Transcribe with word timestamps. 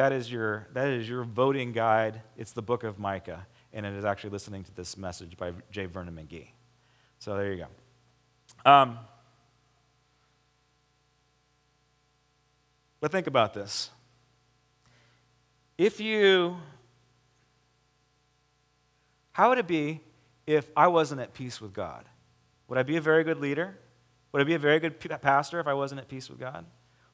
that 0.00 0.12
is 0.12 0.32
your, 0.32 0.66
that 0.72 0.88
is 0.88 1.06
your 1.06 1.24
voting 1.24 1.72
guide. 1.72 2.22
It's 2.34 2.52
the 2.52 2.62
book 2.62 2.84
of 2.84 2.98
Micah, 2.98 3.46
and 3.70 3.84
it 3.84 3.92
is 3.92 4.02
actually 4.02 4.30
listening 4.30 4.64
to 4.64 4.74
this 4.74 4.96
message 4.96 5.36
by 5.36 5.52
J. 5.70 5.84
Vernon 5.84 6.14
McGee. 6.14 6.48
So 7.18 7.36
there 7.36 7.52
you 7.52 7.66
go. 8.64 8.70
Um, 8.70 8.98
but 12.98 13.12
think 13.12 13.26
about 13.26 13.52
this. 13.52 13.90
If 15.76 16.00
you, 16.00 16.56
how 19.32 19.50
would 19.50 19.58
it 19.58 19.66
be 19.66 20.00
if 20.46 20.70
I 20.74 20.86
wasn't 20.86 21.20
at 21.20 21.34
peace 21.34 21.60
with 21.60 21.74
God? 21.74 22.06
Would 22.68 22.78
I 22.78 22.84
be 22.84 22.96
a 22.96 23.02
very 23.02 23.22
good 23.22 23.38
leader? 23.38 23.76
Would 24.32 24.40
I 24.40 24.44
be 24.46 24.54
a 24.54 24.58
very 24.58 24.80
good 24.80 24.98
pastor 25.20 25.60
if 25.60 25.66
I 25.66 25.74
wasn't 25.74 26.00
at 26.00 26.08
peace 26.08 26.30
with 26.30 26.40
God? 26.40 26.64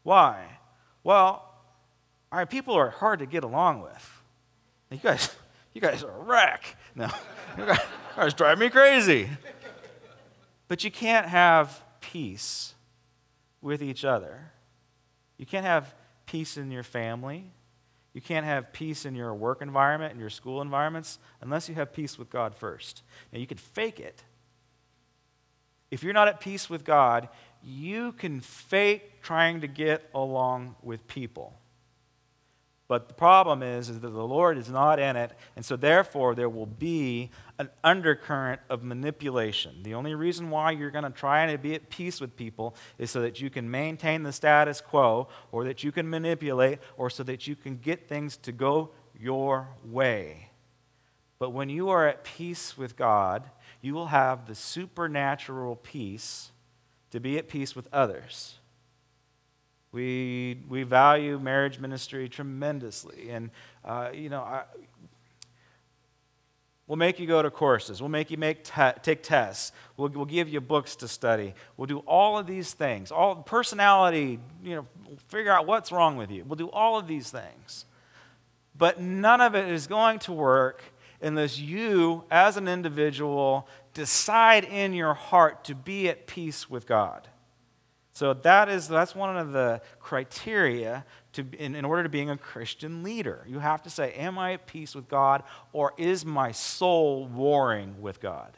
Why? 0.05 0.59
Well, 1.03 1.53
all 2.33 2.39
right, 2.39 2.49
people 2.49 2.75
are 2.75 2.91
hard 2.91 3.21
to 3.21 3.27
get 3.27 3.45
along 3.45 3.83
with. 3.83 4.23
You 4.91 4.99
guys, 4.99 5.35
you 5.75 5.81
guys 5.81 6.03
are 6.03 6.11
a 6.11 6.23
wreck. 6.23 6.77
No, 6.95 7.09
you 7.59 7.65
guys 8.17 8.35
drive 8.35 8.59
me 8.59 8.69
crazy. 8.69 9.29
But 10.69 10.83
you 10.83 10.91
can't 10.91 11.27
have 11.27 11.83
peace 12.01 12.75
with 13.61 13.83
each 13.83 14.05
other. 14.05 14.53
You 15.39 15.47
can't 15.47 15.65
have 15.65 15.95
peace 16.27 16.57
in 16.57 16.71
your 16.71 16.83
family. 16.83 17.53
You 18.13 18.21
can't 18.21 18.47
have 18.47 18.73
peace 18.73 19.05
in 19.05 19.15
your 19.15 19.35
work 19.35 19.61
environment 19.61 20.13
and 20.13 20.21
your 20.21 20.31
school 20.31 20.63
environments 20.63 21.19
unless 21.41 21.69
you 21.69 21.75
have 21.75 21.93
peace 21.93 22.19
with 22.19 22.31
God 22.31 22.55
first. 22.55 23.03
Now, 23.33 23.39
you 23.39 23.47
can 23.47 23.59
fake 23.59 24.01
it. 24.01 24.25
If 25.91 26.03
you're 26.03 26.15
not 26.15 26.27
at 26.27 26.41
peace 26.41 26.69
with 26.69 26.85
God, 26.85 27.29
you 27.63 28.13
can 28.13 28.41
fake 28.41 29.23
trying 29.23 29.61
to 29.61 29.67
get 29.67 30.09
along 30.15 30.77
with 30.83 31.07
people. 31.07 31.53
But 32.89 33.09
the 33.09 33.15
problem 33.15 33.65
is, 33.65 33.89
is 33.89 33.99
that 34.01 34.11
the 34.11 34.27
Lord 34.27 34.57
is 34.57 34.69
not 34.69 35.01
in 35.01 35.17
it, 35.17 35.33
and 35.57 35.65
so 35.65 35.75
therefore 35.75 36.37
there 36.37 36.49
will 36.49 36.67
be 36.67 37.31
an 37.59 37.69
undercurrent 37.83 38.61
of 38.71 38.85
manipulation. 38.85 39.83
The 39.83 39.95
only 39.95 40.15
reason 40.15 40.51
why 40.51 40.71
you're 40.71 40.93
going 40.93 41.03
to 41.03 41.11
try 41.11 41.51
to 41.51 41.59
be 41.59 41.75
at 41.75 41.91
peace 41.91 42.21
with 42.21 42.37
people 42.37 42.77
is 42.97 43.11
so 43.11 43.21
that 43.23 43.41
you 43.41 43.51
can 43.51 43.69
maintain 43.69 44.23
the 44.23 44.33
status 44.33 44.81
quo, 44.81 45.27
or 45.51 45.65
that 45.65 45.83
you 45.83 45.91
can 45.91 46.09
manipulate, 46.09 46.79
or 46.97 47.11
so 47.11 47.25
that 47.25 47.49
you 47.49 47.57
can 47.57 47.77
get 47.79 48.09
things 48.09 48.37
to 48.37 48.53
go 48.53 48.91
your 49.19 49.69
way. 49.85 50.51
But 51.41 51.51
when 51.51 51.69
you 51.69 51.89
are 51.89 52.07
at 52.07 52.23
peace 52.23 52.79
with 52.79 52.97
God, 52.97 53.51
you 53.81 53.95
will 53.95 54.07
have 54.07 54.47
the 54.47 54.55
supernatural 54.55 55.77
peace 55.77 56.53
to 57.11 57.19
be 57.19 57.37
at 57.37 57.49
peace 57.49 57.75
with 57.75 57.89
others. 57.93 58.59
We, 59.97 60.59
we 60.69 60.83
value 60.83 61.39
marriage 61.39 61.79
ministry 61.79 62.29
tremendously. 62.29 63.31
And, 63.31 63.49
uh, 63.83 64.11
you 64.13 64.29
know, 64.29 64.43
I, 64.43 64.65
we'll 66.87 66.99
make 66.99 67.19
you 67.19 67.27
go 67.27 67.41
to 67.41 67.51
courses. 67.51 68.03
We'll 68.03 68.11
make 68.11 68.31
you 68.31 68.37
make 68.37 68.63
te- 68.63 69.01
take 69.03 69.23
tests. 69.23 69.73
We'll, 69.97 70.11
we'll 70.11 70.27
give 70.27 70.51
you 70.51 70.61
books 70.61 70.97
to 70.97 71.09
study. 71.09 71.55
We'll 71.79 71.87
do 71.87 72.01
all 72.01 72.37
of 72.37 72.47
these 72.47 72.75
things. 72.75 73.11
All 73.11 73.37
personality, 73.37 74.39
you 74.63 74.77
know, 74.77 74.87
figure 75.29 75.51
out 75.51 75.67
what's 75.67 75.91
wrong 75.91 76.19
with 76.19 76.31
you. 76.31 76.45
We'll 76.45 76.57
do 76.57 76.69
all 76.69 76.99
of 76.99 77.07
these 77.07 77.31
things. 77.31 77.87
But 78.77 79.01
none 79.01 79.41
of 79.41 79.55
it 79.55 79.67
is 79.67 79.87
going 79.87 80.19
to 80.19 80.33
work 80.35 80.83
unless 81.23 81.59
you, 81.59 82.25
as 82.31 82.59
an 82.59 82.69
individual, 82.69 83.67
decide 83.95 84.65
in 84.65 84.93
your 84.93 85.15
heart 85.15 85.65
to 85.65 85.75
be 85.75 86.11
at 86.11 86.27
peace 86.27 86.69
with 86.69 86.87
God. 86.87 87.29
So 88.17 88.33
that 88.33 88.71
is 88.71 88.89
that's 88.89 89.15
one 89.15 89.37
of 89.37 89.53
the 89.53 89.83
criteria 90.01 91.05
to 91.35 91.45
in, 91.59 91.75
in 91.75 91.85
order 91.85 92.03
to 92.03 92.09
being 92.09 92.31
a 92.31 92.39
Christian 92.39 93.03
leader. 93.03 93.45
You 93.47 93.59
have 93.59 93.83
to 93.83 93.91
say, 93.91 94.15
Am 94.15 94.39
I 94.39 94.55
at 94.55 94.67
peace 94.67 94.95
with 94.95 95.07
God 95.07 95.43
or 95.75 95.93
is 95.99 96.25
my 96.25 96.51
soul 96.51 97.27
warring 97.27 98.01
with 98.01 98.19
God? 98.19 98.57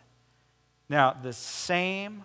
Now, 0.88 1.12
the 1.12 1.32
same, 1.32 2.22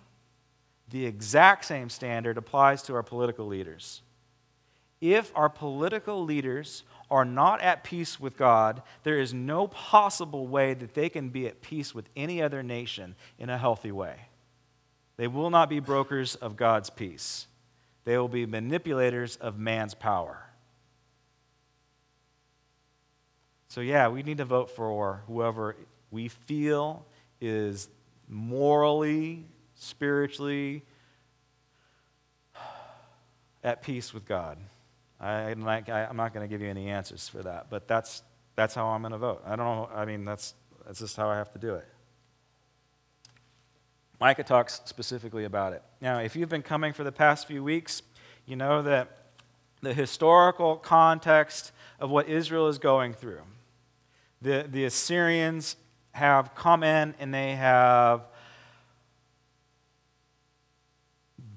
the 0.90 1.06
exact 1.06 1.64
same 1.64 1.90
standard 1.90 2.38
applies 2.38 2.82
to 2.84 2.94
our 2.94 3.02
political 3.02 3.48
leaders. 3.48 4.02
If 5.00 5.32
our 5.34 5.48
political 5.48 6.24
leaders 6.24 6.84
are 7.10 7.24
not 7.24 7.60
at 7.62 7.82
peace 7.82 8.20
with 8.20 8.36
God, 8.36 8.80
there 9.02 9.18
is 9.18 9.34
no 9.34 9.66
possible 9.66 10.46
way 10.46 10.72
that 10.74 10.94
they 10.94 11.08
can 11.08 11.30
be 11.30 11.48
at 11.48 11.62
peace 11.62 11.96
with 11.96 12.08
any 12.14 12.40
other 12.40 12.62
nation 12.62 13.16
in 13.40 13.50
a 13.50 13.58
healthy 13.58 13.90
way. 13.90 14.28
They 15.16 15.28
will 15.28 15.50
not 15.50 15.68
be 15.68 15.80
brokers 15.80 16.34
of 16.34 16.56
God's 16.56 16.90
peace, 16.90 17.46
they 18.04 18.18
will 18.18 18.28
be 18.28 18.46
manipulators 18.46 19.36
of 19.36 19.58
man's 19.58 19.94
power. 19.94 20.40
So, 23.68 23.80
yeah, 23.80 24.06
we 24.06 24.22
need 24.22 24.38
to 24.38 24.44
vote 24.44 24.70
for 24.70 25.24
whoever 25.26 25.74
we 26.12 26.28
feel 26.28 27.04
is 27.40 27.88
morally, 28.28 29.46
spiritually 29.74 30.84
at 33.64 33.82
peace 33.82 34.14
with 34.14 34.26
God. 34.26 34.58
I, 35.18 35.50
am 35.50 35.60
not, 35.60 35.88
not 35.88 36.34
going 36.34 36.46
to 36.46 36.48
give 36.48 36.60
you 36.60 36.68
any 36.68 36.88
answers 36.88 37.28
for 37.28 37.42
that, 37.42 37.66
but 37.70 37.88
that's, 37.88 38.22
that's 38.54 38.74
how 38.74 38.86
I'm 38.86 39.02
going 39.02 39.12
to 39.12 39.18
vote. 39.18 39.42
I 39.44 39.56
don't 39.56 39.66
know. 39.66 39.90
I 39.92 40.04
mean, 40.04 40.24
that's, 40.24 40.54
that's 40.86 41.00
just 41.00 41.16
how 41.16 41.28
I 41.28 41.36
have 41.36 41.50
to 41.54 41.58
do 41.58 41.74
it. 41.74 41.88
Micah 44.24 44.42
talks 44.42 44.80
specifically 44.86 45.44
about 45.44 45.74
it. 45.74 45.82
Now, 46.00 46.18
if 46.18 46.34
you've 46.34 46.48
been 46.48 46.62
coming 46.62 46.94
for 46.94 47.04
the 47.04 47.12
past 47.12 47.46
few 47.46 47.62
weeks, 47.62 48.00
you 48.46 48.56
know 48.56 48.80
that 48.80 49.18
the 49.82 49.92
historical 49.92 50.76
context 50.76 51.72
of 52.00 52.08
what 52.08 52.26
Israel 52.26 52.68
is 52.68 52.78
going 52.78 53.12
through. 53.12 53.42
The, 54.40 54.66
the 54.66 54.86
Assyrians 54.86 55.76
have 56.12 56.54
come 56.54 56.82
in 56.82 57.14
and 57.18 57.34
they 57.34 57.54
have 57.56 58.22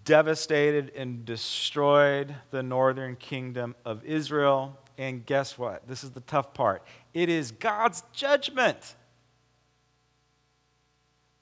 devastated 0.04 0.92
and 0.94 1.24
destroyed 1.24 2.36
the 2.50 2.64
northern 2.64 3.16
kingdom 3.16 3.76
of 3.86 4.04
Israel. 4.04 4.78
And 4.98 5.26
guess 5.26 5.58
what? 5.58 5.88
This 5.88 6.04
is 6.04 6.12
the 6.12 6.20
tough 6.20 6.54
part 6.54 6.84
it 7.14 7.30
is 7.30 7.52
God's 7.52 8.04
judgment. 8.12 8.96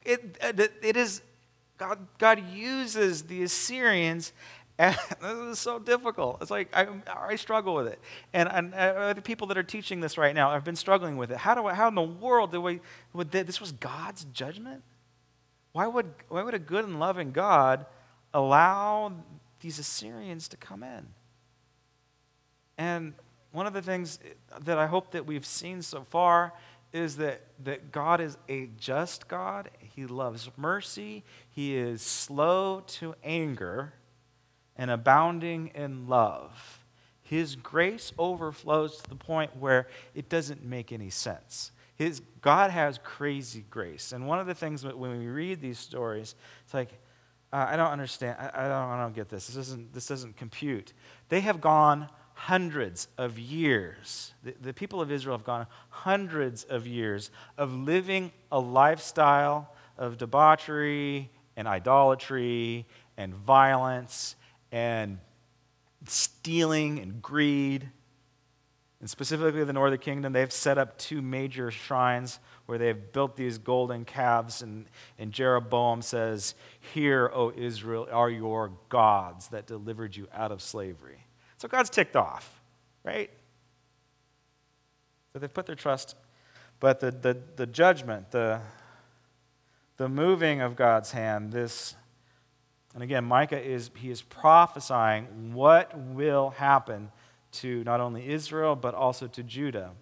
It, 0.05 0.38
uh, 0.41 0.53
it 0.81 0.95
is, 0.95 1.21
God, 1.77 1.99
God 2.17 2.41
uses 2.53 3.23
the 3.23 3.43
Assyrians 3.43 4.31
and 4.77 4.97
this 5.21 5.38
is 5.38 5.59
so 5.59 5.79
difficult. 5.79 6.39
It's 6.41 6.51
like 6.51 6.69
I, 6.75 6.88
I 7.07 7.35
struggle 7.35 7.75
with 7.75 7.88
it, 7.88 7.99
and, 8.33 8.49
and 8.49 8.73
uh, 8.73 9.13
the 9.13 9.21
people 9.21 9.47
that 9.47 9.57
are 9.57 9.63
teaching 9.63 9.99
this 10.01 10.17
right 10.17 10.35
now 10.35 10.51
have 10.51 10.63
been 10.63 10.75
struggling 10.75 11.17
with 11.17 11.31
it. 11.31 11.38
How 11.38 11.55
do 11.55 11.65
I, 11.65 11.73
how 11.73 11.88
in 11.88 11.95
the 11.95 12.01
world 12.01 12.51
do 12.51 12.61
we? 12.61 12.81
Would 13.13 13.31
they, 13.31 13.44
this 13.44 13.61
was 13.61 13.71
God's 13.71 14.25
judgment? 14.25 14.83
Why 15.71 15.88
would 15.88 16.07
why 16.27 16.44
would 16.44 16.53
a 16.53 16.59
good 16.59 16.85
and 16.85 16.99
loving 16.99 17.31
God 17.31 17.85
allow 18.33 19.13
these 19.61 19.79
Assyrians 19.79 20.47
to 20.49 20.57
come 20.57 20.83
in? 20.83 21.07
And 22.77 23.13
one 23.51 23.67
of 23.67 23.73
the 23.73 23.81
things 23.81 24.19
that 24.61 24.77
I 24.77 24.88
hope 24.88 25.11
that 25.11 25.25
we've 25.25 25.45
seen 25.45 25.81
so 25.81 26.03
far 26.09 26.51
is 26.95 27.17
that, 27.17 27.41
that 27.63 27.91
God 27.91 28.22
is 28.22 28.38
a 28.47 28.69
just 28.78 29.28
God. 29.28 29.69
He 29.79 30.06
loves 30.06 30.50
mercy. 30.56 31.23
He 31.50 31.75
is 31.75 32.01
slow 32.01 32.83
to 32.88 33.16
anger 33.23 33.94
and 34.78 34.89
abounding 34.89 35.67
in 35.75 36.07
love. 36.07 36.83
His 37.22 37.56
grace 37.56 38.13
overflows 38.17 38.97
to 38.97 39.09
the 39.09 39.16
point 39.16 39.57
where 39.57 39.88
it 40.13 40.29
doesn't 40.29 40.63
make 40.63 40.91
any 40.91 41.09
sense. 41.09 41.72
His, 41.95 42.22
God 42.41 42.72
has 42.72 43.00
crazy 43.03 43.66
grace. 43.69 44.12
And 44.12 44.27
one 44.27 44.39
of 44.39 44.47
the 44.47 44.53
things 44.53 44.85
when 44.85 45.17
we 45.17 45.27
read 45.27 45.62
these 45.62 45.79
stories, 45.79 46.35
it's 46.63 46.73
like, 46.73 46.91
uh, 47.51 47.66
I 47.69 47.75
don't 47.75 47.91
understand. 47.91 48.38
I, 48.39 48.51
I, 48.53 48.67
don't, 48.67 48.89
I 48.89 49.01
don't 49.01 49.16
get 49.16 49.29
this. 49.29 49.47
This 49.47 49.56
doesn't, 49.56 49.94
this 49.94 50.07
doesn't 50.07 50.38
compute. 50.38 50.94
They 51.29 51.41
have 51.41 51.62
gone 51.62 52.09
hundreds 52.35 53.07
of 53.18 53.40
years. 53.40 54.34
The, 54.44 54.53
the, 54.62 54.73
people 54.73 55.01
of 55.01 55.12
Israel 55.12 55.38
have 55.38 55.45
gone 55.45 55.68
hundreds 55.89 56.65
of 56.65 56.86
years 56.86 57.31
of 57.57 57.74
living 57.74 58.31
a 58.51 58.59
lifestyle 58.59 59.71
of 59.98 60.18
debauchery 60.18 61.31
and 61.56 61.65
idolatry 61.68 62.86
and 63.18 63.33
violence 63.33 64.36
and 64.71 65.18
stealing 66.07 67.00
and 67.00 67.21
greed. 67.21 67.89
And 69.00 69.09
specifically, 69.09 69.63
the 69.63 69.74
northern 69.74 70.00
kingdom, 70.00 70.33
they've 70.33 70.51
set 70.51 70.77
up 70.77 70.98
two 70.98 71.21
major 71.21 71.71
shrines 71.71 72.39
where 72.65 72.77
they've 72.77 73.13
built 73.13 73.38
these 73.38 73.57
golden 73.57 74.04
calves. 74.04 74.62
And, 74.62 74.88
and 75.18 75.31
Jeroboam 75.31 76.01
says, 76.01 76.54
Here, 76.94 77.31
O 77.33 77.54
Israel, 77.56 78.07
are 78.12 78.30
your 78.30 78.74
gods 78.89 79.48
that 79.50 79.68
delivered 79.68 80.18
you 80.18 80.27
out 80.33 80.51
of 80.51 80.62
slavery. 80.62 81.25
So 81.65 81.69
God's 81.69 81.89
ticked 81.89 82.15
off, 82.15 82.62
right? 83.03 83.31
So 85.33 85.39
they've 85.39 85.51
put 85.51 85.65
their 85.65 85.75
trust. 85.75 86.13
But 86.79 87.00
the, 87.00 87.09
the, 87.09 87.41
the 87.56 87.65
judgment, 87.65 88.29
the, 88.29 88.62
the 89.97 90.07
moving 90.07 90.62
of 90.62 90.75
God's 90.75 91.09
hand, 91.09 91.51
this, 91.51 91.95
and 92.94 93.01
again, 93.01 93.25
Micah 93.25 93.59
is, 93.59 93.89
he 93.95 94.12
is 94.12 94.21
prophesying 94.21 95.56
what 95.56 95.97
will 95.97 96.51
happen 96.51 97.09
to 97.53 97.83
not 97.83 98.00
only 98.00 98.29
Israel, 98.29 98.75
but 98.75 98.94
also 98.94 99.25
to 99.25 99.41
Judah. 99.41 99.94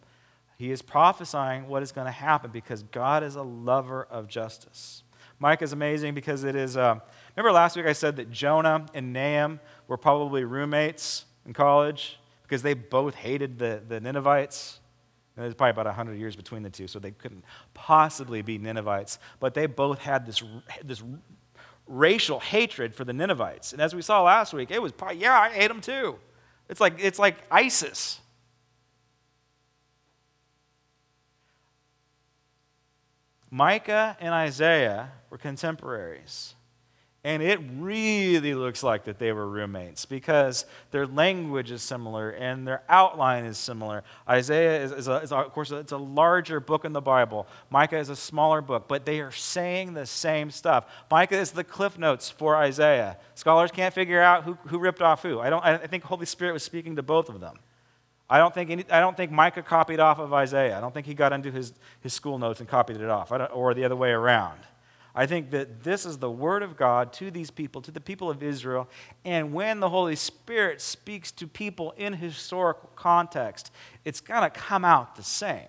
He 0.57 0.69
is 0.69 0.81
prophesying 0.81 1.69
what 1.69 1.81
is 1.81 1.94
going 1.94 2.07
to 2.07 2.12
happen 2.12 2.51
because 2.51 2.83
God 2.83 3.24
is 3.24 3.38
a 3.38 3.42
lover 3.42 4.04
of 4.04 4.27
justice. 4.27 5.04
Micah 5.39 5.63
is 5.63 5.71
amazing 5.71 6.13
because 6.13 6.44
it 6.44 6.57
is. 6.57 6.75
Uh, 6.75 7.00
remember 7.38 7.54
last 7.54 7.77
week 7.77 7.86
I 7.86 7.94
said 7.94 8.18
that 8.18 8.31
Jonah 8.31 8.86
and 8.94 9.13
Nahum 9.13 9.62
were 9.88 9.95
probably 9.95 10.44
roommates 10.44 11.24
in 11.45 11.54
college 11.54 12.18
because 12.44 12.62
they 12.62 12.74
both 12.74 13.16
hated 13.16 13.60
the, 13.60 13.81
the 13.88 14.00
Ninevites. 14.00 14.80
And 15.36 15.44
there's 15.44 15.56
probably 15.56 15.72
about 15.72 15.88
100 15.88 16.19
years 16.19 16.36
between 16.36 16.62
the 16.62 16.69
two, 16.69 16.88
so 16.88 17.00
they 17.00 17.12
couldn't 17.12 17.44
possibly 17.74 18.42
be 18.42 18.57
Ninevites. 18.57 19.18
But 19.40 19.54
they 19.56 19.66
both 19.66 20.00
had 20.00 20.25
this, 20.25 20.44
this 20.84 21.01
racial 21.88 22.40
hatred 22.40 22.94
for 22.94 23.04
the 23.04 23.13
Ninevites. 23.13 23.74
And 23.74 23.81
as 23.81 23.95
we 23.95 24.01
saw 24.01 24.22
last 24.22 24.54
week, 24.54 24.72
it 24.72 24.81
was 24.81 24.92
probably, 24.92 25.18
yeah, 25.18 25.40
I 25.40 25.50
hate 25.50 25.69
them 25.69 25.81
too. 25.81 26.18
It's 26.69 26.80
like, 26.80 26.95
it's 27.00 27.19
like 27.19 27.38
ISIS. 27.50 28.19
Micah 33.50 34.18
and 34.19 34.34
Isaiah 34.34 35.12
were 35.30 35.38
contemporaries. 35.38 36.56
And 37.25 37.42
it 37.42 37.62
really 37.78 38.54
looks 38.54 38.84
like 38.84 39.06
that 39.06 39.18
they 39.18 39.31
were 39.31 39.48
roommates 39.48 40.06
because 40.06 40.66
their 40.92 41.08
language 41.08 41.72
is 41.72 41.81
similar 41.81 42.31
and 42.31 42.68
their 42.68 42.84
outline 42.90 43.46
is 43.46 43.58
similar. 43.58 44.04
Isaiah 44.28 44.84
is, 44.84 44.92
is, 44.92 45.08
a, 45.08 45.16
is 45.22 45.31
a, 45.31 45.38
of 45.38 45.54
course, 45.54 45.72
it's 45.72 45.94
a 45.94 45.98
larger 45.98 46.60
book 46.60 46.84
in 46.84 46.92
the 46.92 47.00
Bible. 47.00 47.48
Micah 47.70 47.98
is 47.98 48.10
a 48.10 48.16
smaller 48.18 48.60
book, 48.60 48.90
but 48.90 49.06
they 49.06 49.22
are 49.22 49.31
saying 49.31 49.94
the 49.94 50.06
same 50.06 50.52
stuff. 50.52 50.86
Micah 51.10 51.38
is 51.38 51.52
the 51.52 51.64
cliff 51.64 51.98
notes 51.98 52.30
for 52.30 52.58
Isaiah. 52.58 53.18
Scholars 53.36 53.72
can't 53.72 53.94
figure 53.94 54.22
out 54.22 54.44
who, 54.44 54.58
who 54.66 54.78
ripped 54.78 55.02
off 55.02 55.24
who. 55.24 55.40
I, 55.40 55.50
don't, 55.50 55.64
I 55.64 55.78
think 55.78 56.04
Holy 56.04 56.26
Spirit 56.26 56.52
was 56.52 56.64
speaking 56.64 56.98
to 56.98 57.04
both 57.04 57.30
of 57.30 57.40
them. 57.40 57.58
I 58.30 58.38
don't 58.38 58.54
think, 58.54 58.69
any, 58.69 58.84
I 58.90 59.00
don't 59.00 59.16
think 59.16 59.31
Micah 59.31 59.64
copied 59.64 60.02
off 60.02 60.19
of 60.19 60.34
Isaiah. 60.34 60.78
I 60.78 60.81
don't 60.81 60.94
think 60.94 61.06
he 61.06 61.14
got 61.14 61.31
into 61.31 61.52
his, 61.52 61.72
his 62.02 62.12
school 62.12 62.38
notes 62.38 62.60
and 62.60 62.68
copied 62.68 62.98
it 62.98 63.10
off, 63.10 63.31
or 63.31 63.74
the 63.74 63.86
other 63.86 63.96
way 63.96 64.10
around. 64.10 64.60
I 65.15 65.27
think 65.27 65.51
that 65.51 65.83
this 65.83 66.06
is 66.06 66.18
the 66.18 66.31
word 66.31 66.63
of 66.63 66.75
God 66.75 67.13
to 67.13 67.30
these 67.30 67.51
people, 67.51 67.81
to 67.83 67.92
the 67.92 68.01
people 68.01 68.30
of 68.30 68.42
Israel. 68.42 68.89
And 69.24 69.54
when 69.54 69.80
the 69.80 69.89
Holy 69.89 70.15
Spirit 70.15 70.81
speaks 70.81 71.31
to 71.33 71.48
people 71.48 71.94
in 71.98 72.13
historical 72.13 72.89
context, 72.95 73.71
it's 74.06 74.21
going 74.21 74.42
to 74.42 74.50
come 74.50 74.83
out 74.83 75.15
the 75.15 75.24
same. 75.24 75.68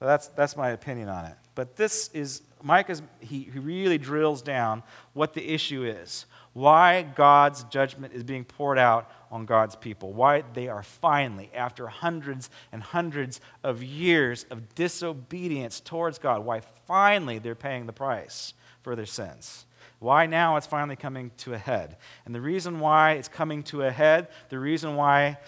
So 0.00 0.06
that's, 0.06 0.26
that's 0.28 0.56
my 0.56 0.70
opinion 0.70 1.08
on 1.08 1.26
it. 1.26 1.36
But 1.54 1.76
this 1.76 2.08
is, 2.08 2.42
Micah, 2.62 2.96
he, 3.20 3.48
he 3.52 3.58
really 3.60 3.98
drills 3.98 4.42
down 4.42 4.82
what 5.12 5.32
the 5.32 5.48
issue 5.48 5.84
is 5.84 6.26
why 6.54 7.02
God's 7.02 7.64
judgment 7.64 8.14
is 8.14 8.22
being 8.22 8.44
poured 8.44 8.78
out 8.78 9.10
on 9.30 9.44
God's 9.44 9.74
people, 9.74 10.12
why 10.12 10.44
they 10.54 10.68
are 10.68 10.84
finally, 10.84 11.50
after 11.52 11.88
hundreds 11.88 12.48
and 12.70 12.80
hundreds 12.82 13.40
of 13.64 13.82
years 13.82 14.46
of 14.50 14.74
disobedience 14.76 15.80
towards 15.80 16.18
God, 16.18 16.44
why 16.44 16.60
finally 16.86 17.38
they're 17.40 17.56
paying 17.56 17.86
the 17.86 17.92
price 17.92 18.54
for 18.82 18.94
their 18.94 19.04
sins. 19.04 19.66
Why 19.98 20.26
now 20.26 20.56
it's 20.56 20.66
finally 20.66 20.96
coming 20.96 21.32
to 21.38 21.54
a 21.54 21.58
head. 21.58 21.96
And 22.24 22.32
the 22.32 22.40
reason 22.40 22.78
why 22.78 23.12
it's 23.12 23.28
coming 23.28 23.64
to 23.64 23.82
a 23.82 23.90
head, 23.90 24.28
the 24.48 24.58
reason 24.58 24.94
why 24.94 25.38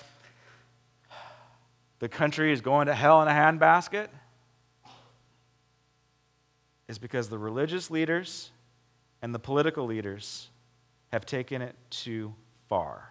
the 2.00 2.08
country 2.08 2.52
is 2.52 2.60
going 2.60 2.88
to 2.88 2.94
hell 2.94 3.22
in 3.22 3.28
a 3.28 3.32
handbasket, 3.32 4.08
is 6.88 6.98
because 6.98 7.28
the 7.28 7.38
religious 7.38 7.92
leaders 7.92 8.50
and 9.22 9.32
the 9.34 9.38
political 9.38 9.86
leaders 9.86 10.48
have 11.16 11.24
taken 11.24 11.62
it 11.62 11.74
too 11.88 12.34
far. 12.68 13.10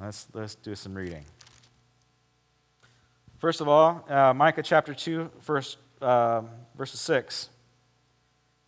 Let's, 0.00 0.28
let's 0.32 0.54
do 0.54 0.76
some 0.76 0.94
reading. 0.94 1.24
First 3.38 3.60
of 3.60 3.66
all, 3.66 4.06
uh, 4.08 4.32
Micah 4.32 4.62
chapter 4.62 4.94
2, 4.94 5.28
verse, 5.42 5.76
uh, 6.00 6.42
verse 6.76 6.92
6. 6.92 7.50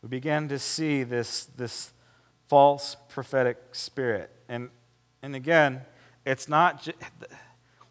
We 0.02 0.08
begin 0.08 0.48
to 0.48 0.58
see 0.58 1.04
this, 1.04 1.44
this 1.56 1.92
false 2.48 2.96
prophetic 3.08 3.58
spirit. 3.76 4.32
And, 4.48 4.70
and 5.22 5.36
again, 5.36 5.82
it's 6.26 6.48
not, 6.48 6.82
ju- 6.82 6.92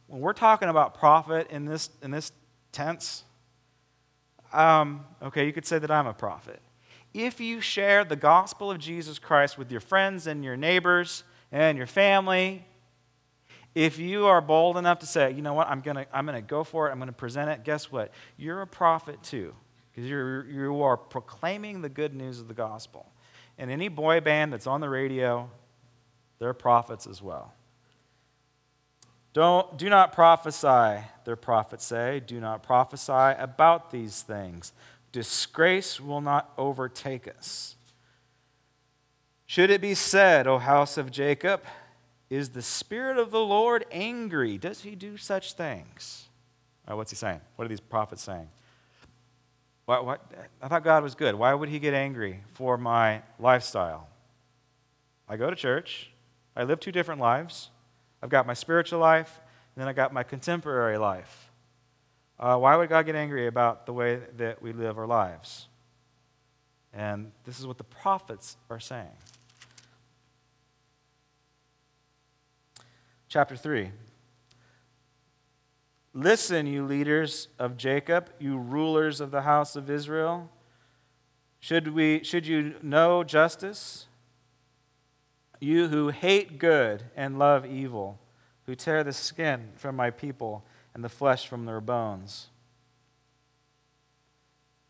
when 0.07 0.19
we're 0.19 0.33
talking 0.33 0.67
about 0.67 0.99
prophet 0.99 1.47
in 1.49 1.63
this, 1.63 1.91
in 2.03 2.11
this 2.11 2.33
tense, 2.73 3.23
um, 4.51 5.05
okay, 5.21 5.45
you 5.45 5.53
could 5.53 5.65
say 5.65 5.79
that 5.79 5.89
I'm 5.89 6.07
a 6.07 6.13
prophet 6.13 6.59
if 7.13 7.39
you 7.39 7.61
share 7.61 8.03
the 8.03 8.15
gospel 8.15 8.71
of 8.71 8.79
Jesus 8.79 9.19
Christ 9.19 9.57
with 9.57 9.71
your 9.71 9.81
friends 9.81 10.27
and 10.27 10.43
your 10.43 10.55
neighbors 10.55 11.23
and 11.51 11.77
your 11.77 11.87
family, 11.87 12.65
if 13.75 13.97
you 13.97 14.27
are 14.27 14.41
bold 14.41 14.77
enough 14.77 14.99
to 14.99 15.05
say, 15.05 15.31
you 15.31 15.41
know 15.41 15.53
what, 15.53 15.67
I'm 15.67 15.81
going 15.81 15.97
to 15.97 16.07
I'm 16.13 16.27
to 16.27 16.41
go 16.41 16.63
for 16.63 16.87
it, 16.87 16.91
I'm 16.91 16.99
going 16.99 17.07
to 17.07 17.13
present 17.13 17.49
it, 17.49 17.63
guess 17.63 17.91
what? 17.91 18.11
You're 18.37 18.61
a 18.61 18.67
prophet 18.67 19.21
too, 19.23 19.53
because 19.91 20.09
you're, 20.09 20.45
you 20.49 20.81
are 20.81 20.97
proclaiming 20.97 21.81
the 21.81 21.89
good 21.89 22.13
news 22.13 22.39
of 22.39 22.47
the 22.47 22.53
gospel. 22.53 23.11
And 23.57 23.69
any 23.69 23.87
boy 23.87 24.21
band 24.21 24.53
that's 24.53 24.67
on 24.67 24.81
the 24.81 24.89
radio, 24.89 25.49
they're 26.39 26.53
prophets 26.53 27.07
as 27.07 27.21
well. 27.21 27.53
Don't, 29.33 29.77
do 29.77 29.89
not 29.89 30.11
prophesy, 30.11 31.05
their 31.23 31.35
prophets 31.35 31.85
say. 31.85 32.19
Do 32.19 32.39
not 32.39 32.63
prophesy 32.63 33.11
about 33.37 33.91
these 33.91 34.21
things 34.23 34.73
disgrace 35.11 35.99
will 35.99 36.21
not 36.21 36.51
overtake 36.57 37.27
us. 37.27 37.75
Should 39.45 39.69
it 39.69 39.81
be 39.81 39.95
said, 39.95 40.45
O 40.45 40.59
house 40.59 40.97
of 40.97 41.11
Jacob, 41.11 41.63
is 42.29 42.49
the 42.49 42.61
Spirit 42.61 43.17
of 43.17 43.31
the 43.31 43.39
Lord 43.39 43.85
angry? 43.91 44.57
Does 44.57 44.81
he 44.81 44.95
do 44.95 45.17
such 45.17 45.53
things? 45.53 46.27
Right, 46.87 46.95
what's 46.95 47.11
he 47.11 47.17
saying? 47.17 47.41
What 47.55 47.65
are 47.65 47.67
these 47.67 47.79
prophets 47.79 48.21
saying? 48.21 48.47
What, 49.85 50.05
what, 50.05 50.31
I 50.61 50.67
thought 50.67 50.83
God 50.83 51.01
was 51.01 51.15
good. 51.15 51.33
Why 51.33 51.51
would 51.53 51.69
he 51.69 51.79
get 51.79 51.95
angry 51.95 52.41
for 52.53 52.77
my 52.77 53.23
lifestyle? 53.39 54.07
I 55.27 55.35
go 55.35 55.49
to 55.49 55.55
church. 55.55 56.11
I 56.55 56.63
live 56.63 56.79
two 56.79 56.91
different 56.91 57.19
lives. 57.19 57.69
I've 58.21 58.29
got 58.29 58.45
my 58.45 58.53
spiritual 58.53 58.99
life, 58.99 59.39
and 59.75 59.81
then 59.81 59.87
I 59.87 59.93
got 59.93 60.13
my 60.13 60.21
contemporary 60.21 60.97
life. 60.99 61.48
Uh, 62.39 62.57
why 62.57 62.75
would 62.75 62.87
God 62.87 63.05
get 63.05 63.15
angry 63.15 63.47
about 63.47 63.85
the 63.85 63.91
way 63.91 64.21
that 64.37 64.61
we 64.61 64.71
live 64.71 64.97
our 64.97 65.07
lives? 65.07 65.67
And 66.93 67.31
this 67.43 67.59
is 67.59 67.67
what 67.67 67.77
the 67.77 67.83
prophets 67.83 68.55
are 68.69 68.79
saying. 68.79 69.07
Chapter 73.27 73.55
3. 73.55 73.91
Listen, 76.13 76.65
you 76.65 76.85
leaders 76.85 77.49
of 77.59 77.77
Jacob, 77.77 78.31
you 78.39 78.57
rulers 78.57 79.19
of 79.21 79.31
the 79.31 79.41
house 79.41 79.75
of 79.75 79.89
Israel. 79.89 80.49
Should, 81.59 81.93
we, 81.93 82.23
should 82.23 82.47
you 82.47 82.75
know 82.81 83.23
justice? 83.23 84.07
You 85.59 85.89
who 85.89 86.07
hate 86.07 86.57
good 86.57 87.03
and 87.15 87.37
love 87.37 87.65
evil, 87.65 88.17
who 88.65 88.75
tear 88.75 89.03
the 89.03 89.13
skin 89.13 89.69
from 89.75 89.95
my 89.95 90.09
people 90.09 90.65
and 90.93 91.03
the 91.03 91.09
flesh 91.09 91.47
from 91.47 91.65
their 91.65 91.81
bones. 91.81 92.47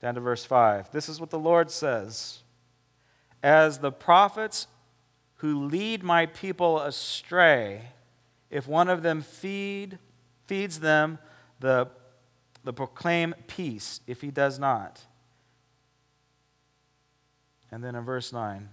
Down 0.01 0.15
to 0.15 0.22
verse 0.22 0.46
5. 0.46 0.91
This 0.91 1.10
is 1.10 1.20
what 1.20 1.29
the 1.29 1.39
Lord 1.39 1.70
says 1.70 2.44
As 3.44 3.79
the 3.79 3.91
prophets 3.91 4.68
who 5.36 5.65
lead 5.65 6.03
my 6.03 6.25
people 6.25 6.79
astray, 6.79 7.89
if 8.50 8.68
one 8.68 8.89
of 8.89 9.03
them 9.03 9.22
feed, 9.22 10.00
feeds 10.48 10.79
them, 10.79 11.20
the, 11.60 11.88
the 12.63 12.74
proclaim 12.74 13.34
peace 13.48 14.01
if 14.08 14.22
he 14.22 14.32
does 14.32 14.60
not. 14.60 15.01
And 17.72 17.84
then 17.84 17.96
in 17.96 18.03
verse 18.03 18.34
9 18.34 18.70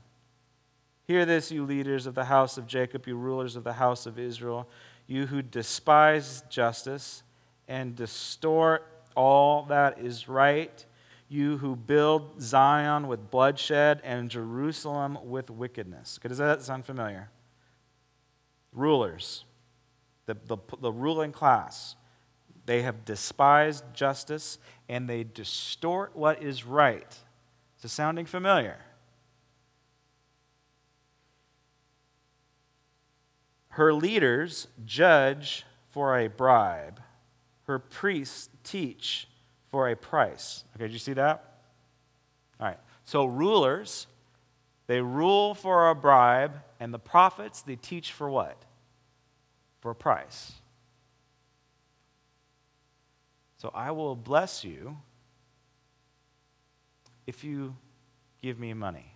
Hear 1.06 1.24
this, 1.24 1.52
you 1.52 1.64
leaders 1.64 2.06
of 2.06 2.16
the 2.16 2.24
house 2.24 2.58
of 2.58 2.66
Jacob, 2.66 3.06
you 3.06 3.16
rulers 3.16 3.54
of 3.54 3.62
the 3.62 3.74
house 3.74 4.06
of 4.06 4.18
Israel 4.18 4.68
you 5.06 5.26
who 5.26 5.42
despise 5.42 6.42
justice 6.48 7.22
and 7.68 7.94
distort 7.94 8.86
all 9.14 9.64
that 9.64 9.98
is 9.98 10.28
right, 10.28 10.84
you 11.28 11.58
who 11.58 11.74
build 11.74 12.40
Zion 12.40 13.08
with 13.08 13.30
bloodshed 13.30 14.00
and 14.04 14.30
Jerusalem 14.30 15.18
with 15.24 15.50
wickedness. 15.50 16.18
Does 16.22 16.38
that 16.38 16.62
sound 16.62 16.84
familiar? 16.84 17.30
Rulers, 18.72 19.44
the, 20.26 20.36
the, 20.46 20.58
the 20.80 20.92
ruling 20.92 21.32
class, 21.32 21.96
they 22.66 22.82
have 22.82 23.04
despised 23.04 23.84
justice 23.94 24.58
and 24.88 25.08
they 25.08 25.24
distort 25.24 26.14
what 26.14 26.42
is 26.42 26.64
right. 26.64 27.18
Is 27.78 27.84
it 27.84 27.88
sounding 27.88 28.26
familiar? 28.26 28.78
Her 33.76 33.92
leaders 33.92 34.68
judge 34.84 35.64
for 35.88 36.18
a 36.18 36.28
bribe. 36.28 37.00
Her 37.64 37.78
priests 37.78 38.48
teach 38.64 39.28
for 39.70 39.88
a 39.88 39.96
price. 39.96 40.64
Okay, 40.74 40.84
did 40.84 40.92
you 40.92 40.98
see 40.98 41.14
that? 41.14 41.60
All 42.60 42.66
right. 42.66 42.78
So 43.04 43.24
rulers, 43.24 44.06
they 44.86 45.00
rule 45.00 45.54
for 45.54 45.88
a 45.88 45.94
bribe, 45.94 46.62
and 46.80 46.92
the 46.92 46.98
prophets, 46.98 47.62
they 47.62 47.76
teach 47.76 48.12
for 48.12 48.28
what? 48.28 48.62
for 49.86 49.92
a 49.92 49.94
price. 49.94 50.50
So 53.58 53.70
I 53.72 53.92
will 53.92 54.16
bless 54.16 54.64
you 54.64 54.96
if 57.24 57.44
you 57.44 57.76
give 58.42 58.58
me 58.58 58.74
money. 58.74 59.14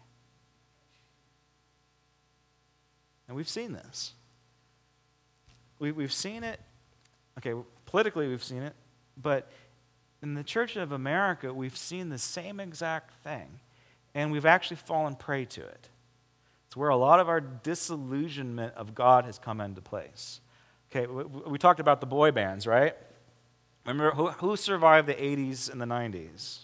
And 3.26 3.36
we've 3.36 3.48
seen 3.48 3.72
this. 3.72 4.12
We, 5.80 5.90
we've 5.90 6.12
seen 6.12 6.44
it, 6.44 6.60
okay, 7.38 7.54
politically 7.86 8.28
we've 8.28 8.44
seen 8.44 8.62
it, 8.62 8.74
but 9.16 9.50
in 10.22 10.34
the 10.34 10.44
Church 10.44 10.76
of 10.76 10.92
America, 10.92 11.52
we've 11.52 11.76
seen 11.76 12.10
the 12.10 12.18
same 12.18 12.60
exact 12.60 13.14
thing, 13.24 13.60
and 14.14 14.30
we've 14.30 14.46
actually 14.46 14.76
fallen 14.76 15.16
prey 15.16 15.44
to 15.46 15.62
it. 15.62 15.88
It's 16.66 16.76
where 16.76 16.90
a 16.90 16.96
lot 16.96 17.18
of 17.18 17.28
our 17.28 17.40
disillusionment 17.40 18.74
of 18.74 18.94
God 18.94 19.24
has 19.24 19.38
come 19.38 19.60
into 19.60 19.80
place. 19.80 20.40
Okay, 20.92 21.06
we, 21.06 21.24
we 21.24 21.58
talked 21.58 21.80
about 21.80 22.00
the 22.00 22.06
boy 22.06 22.30
bands, 22.30 22.66
right? 22.66 22.94
Remember, 23.86 24.14
who, 24.14 24.28
who 24.28 24.56
survived 24.56 25.08
the 25.08 25.14
80s 25.14 25.70
and 25.72 25.80
the 25.80 25.86
90s? 25.86 26.60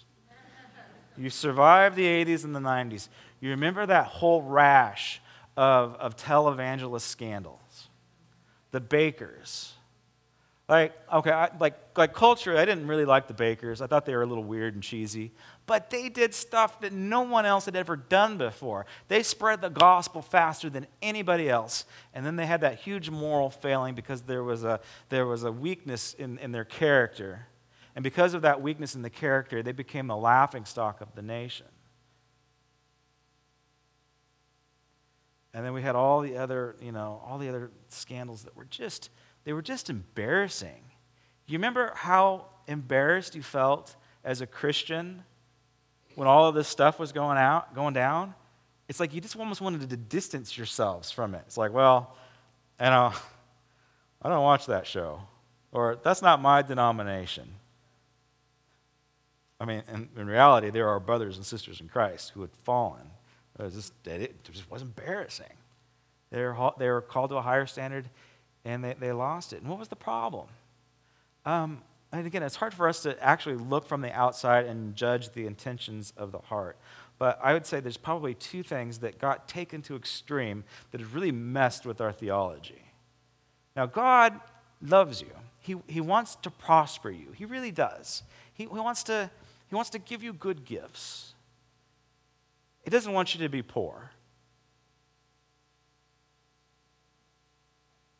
You 1.16 1.30
survived 1.30 1.96
the 1.96 2.04
80s 2.04 2.44
and 2.44 2.54
the 2.54 2.60
90s. 2.60 3.08
You 3.40 3.50
remember 3.50 3.86
that 3.86 4.06
whole 4.06 4.42
rash 4.42 5.22
of, 5.56 5.94
of 5.94 6.16
televangelist 6.16 7.00
scandals. 7.00 7.58
The 8.76 8.82
Bakkers. 8.82 9.70
Like, 10.68 10.92
okay, 11.10 11.30
I, 11.30 11.48
like, 11.58 11.96
like 11.96 12.12
culture, 12.12 12.58
I 12.58 12.66
didn't 12.66 12.86
really 12.88 13.06
like 13.06 13.26
the 13.26 13.32
Bakkers. 13.32 13.80
I 13.80 13.86
thought 13.86 14.04
they 14.04 14.14
were 14.14 14.20
a 14.20 14.26
little 14.26 14.44
weird 14.44 14.74
and 14.74 14.82
cheesy. 14.82 15.32
But 15.64 15.88
they 15.88 16.10
did 16.10 16.34
stuff 16.34 16.82
that 16.82 16.92
no 16.92 17.22
one 17.22 17.46
else 17.46 17.64
had 17.64 17.74
ever 17.74 17.96
done 17.96 18.36
before. 18.36 18.84
They 19.08 19.22
spread 19.22 19.62
the 19.62 19.70
gospel 19.70 20.20
faster 20.20 20.68
than 20.68 20.86
anybody 21.00 21.48
else. 21.48 21.86
And 22.12 22.26
then 22.26 22.36
they 22.36 22.44
had 22.44 22.60
that 22.60 22.80
huge 22.80 23.08
moral 23.08 23.48
failing 23.48 23.94
because 23.94 24.20
there 24.20 24.44
was 24.44 24.62
a, 24.62 24.80
there 25.08 25.24
was 25.24 25.44
a 25.44 25.50
weakness 25.50 26.12
in, 26.12 26.36
in 26.36 26.52
their 26.52 26.66
character. 26.66 27.46
And 27.94 28.02
because 28.02 28.34
of 28.34 28.42
that 28.42 28.60
weakness 28.60 28.94
in 28.94 29.00
the 29.00 29.08
character, 29.08 29.62
they 29.62 29.72
became 29.72 30.06
the 30.06 30.18
laughing 30.18 30.66
stock 30.66 31.00
of 31.00 31.14
the 31.14 31.22
nation. 31.22 31.68
And 35.56 35.64
then 35.64 35.72
we 35.72 35.80
had 35.80 35.96
all 35.96 36.20
the 36.20 36.36
other, 36.36 36.76
you 36.82 36.92
know, 36.92 37.22
all 37.26 37.38
the 37.38 37.48
other 37.48 37.70
scandals 37.88 38.42
that 38.42 38.54
were 38.54 38.66
just, 38.66 39.08
they 39.44 39.54
were 39.54 39.62
just 39.62 39.88
embarrassing. 39.88 40.84
You 41.46 41.56
remember 41.56 41.92
how 41.94 42.48
embarrassed 42.66 43.34
you 43.34 43.40
felt 43.40 43.96
as 44.22 44.42
a 44.42 44.46
Christian 44.46 45.24
when 46.14 46.28
all 46.28 46.46
of 46.46 46.54
this 46.54 46.68
stuff 46.68 46.98
was 46.98 47.10
going 47.10 47.38
out, 47.38 47.74
going 47.74 47.94
down? 47.94 48.34
It's 48.86 49.00
like 49.00 49.14
you 49.14 49.22
just 49.22 49.34
almost 49.34 49.62
wanted 49.62 49.88
to 49.88 49.96
distance 49.96 50.58
yourselves 50.58 51.10
from 51.10 51.34
it. 51.34 51.42
It's 51.46 51.56
like, 51.56 51.72
well, 51.72 52.14
you 52.78 52.90
know, 52.90 53.14
I 54.20 54.28
don't 54.28 54.42
watch 54.42 54.66
that 54.66 54.86
show. 54.86 55.22
Or 55.72 55.98
that's 56.02 56.20
not 56.20 56.42
my 56.42 56.60
denomination. 56.60 57.48
I 59.58 59.64
mean, 59.64 59.82
in, 59.90 60.10
in 60.18 60.26
reality, 60.26 60.68
there 60.68 60.90
are 60.90 61.00
brothers 61.00 61.38
and 61.38 61.46
sisters 61.46 61.80
in 61.80 61.88
Christ 61.88 62.32
who 62.34 62.42
had 62.42 62.50
fallen 62.62 63.12
it, 63.58 63.62
was 63.62 63.74
just, 63.74 63.92
it 64.06 64.44
just 64.44 64.70
was 64.70 64.82
embarrassing. 64.82 65.46
They 66.30 66.42
were, 66.42 66.72
they 66.78 66.88
were 66.88 67.00
called 67.00 67.30
to 67.30 67.36
a 67.36 67.42
higher 67.42 67.66
standard 67.66 68.08
and 68.64 68.82
they, 68.82 68.94
they 68.98 69.12
lost 69.12 69.52
it. 69.52 69.60
And 69.60 69.68
what 69.70 69.78
was 69.78 69.88
the 69.88 69.96
problem? 69.96 70.48
Um, 71.44 71.82
and 72.12 72.26
again, 72.26 72.42
it's 72.42 72.56
hard 72.56 72.74
for 72.74 72.88
us 72.88 73.02
to 73.02 73.22
actually 73.22 73.56
look 73.56 73.86
from 73.86 74.00
the 74.00 74.12
outside 74.12 74.66
and 74.66 74.94
judge 74.94 75.30
the 75.32 75.46
intentions 75.46 76.12
of 76.16 76.32
the 76.32 76.38
heart. 76.38 76.76
But 77.18 77.38
I 77.42 77.52
would 77.52 77.64
say 77.64 77.80
there's 77.80 77.96
probably 77.96 78.34
two 78.34 78.62
things 78.62 78.98
that 78.98 79.18
got 79.18 79.48
taken 79.48 79.82
to 79.82 79.96
extreme 79.96 80.64
that 80.90 81.00
have 81.00 81.14
really 81.14 81.32
messed 81.32 81.86
with 81.86 82.00
our 82.00 82.12
theology. 82.12 82.82
Now, 83.74 83.86
God 83.86 84.38
loves 84.82 85.20
you. 85.20 85.30
He, 85.60 85.76
he 85.86 86.00
wants 86.00 86.36
to 86.36 86.50
prosper 86.50 87.10
you. 87.10 87.32
He 87.32 87.44
really 87.44 87.70
does. 87.70 88.22
He, 88.52 88.64
he, 88.64 88.68
wants 88.68 89.02
to, 89.04 89.30
he 89.68 89.74
wants 89.74 89.90
to 89.90 89.98
give 89.98 90.22
you 90.22 90.32
good 90.32 90.64
gifts. 90.64 91.34
He 92.86 92.90
doesn't 92.90 93.12
want 93.12 93.34
you 93.34 93.40
to 93.40 93.48
be 93.48 93.62
poor. 93.62 94.12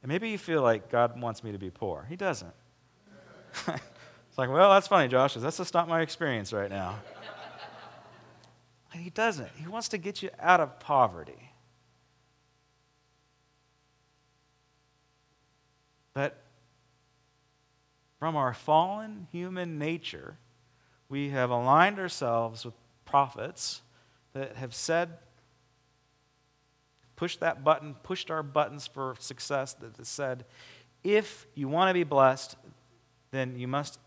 And 0.03 0.11
maybe 0.11 0.29
you 0.29 0.39
feel 0.39 0.61
like 0.61 0.91
God 0.91 1.21
wants 1.21 1.45
me 1.45 1.53
to 1.53 1.59
be 1.59 1.71
poor. 1.71 2.05
He 2.09 2.17
doesn't. 2.17 2.53
it's 3.69 4.37
like, 4.37 4.51
well, 4.51 4.73
that's 4.73 4.89
funny, 4.89 5.07
Josh, 5.07 5.35
that's 5.35 5.59
just 5.59 5.73
not 5.73 5.89
my 5.89 6.01
experience 6.01 6.53
right 6.53 6.69
now. 6.69 6.99
and 8.93 9.01
he 9.01 9.11
doesn't. 9.11 9.51
He 9.55 9.69
wants 9.69 9.89
to 9.91 9.99
get 9.99 10.21
you 10.21 10.31
out 10.41 10.59
of 10.59 10.81
poverty. 10.81 11.53
But 16.13 16.43
from 18.19 18.35
our 18.35 18.53
fallen 18.53 19.29
human 19.31 19.79
nature, 19.79 20.39
we 21.09 21.29
have 21.29 21.51
aligned 21.51 22.01
ourselves 22.01 22.65
with 22.65 22.75
prophets 23.05 23.83
that 24.37 24.57
have 24.57 24.75
said, 24.75 25.17
pushed 27.17 27.41
that 27.41 27.65
button, 27.65 27.97
pushed 28.03 28.31
our 28.31 28.43
buttons 28.43 28.87
for 28.87 29.17
success 29.19 29.73
that 29.75 30.07
said, 30.07 30.45
if 31.03 31.47
you 31.55 31.69
want 31.69 31.89
to 31.89 31.95
be 31.95 32.05
blessed, 32.05 32.57
then 33.31 33.57
you 33.57 33.67
must 33.67 33.99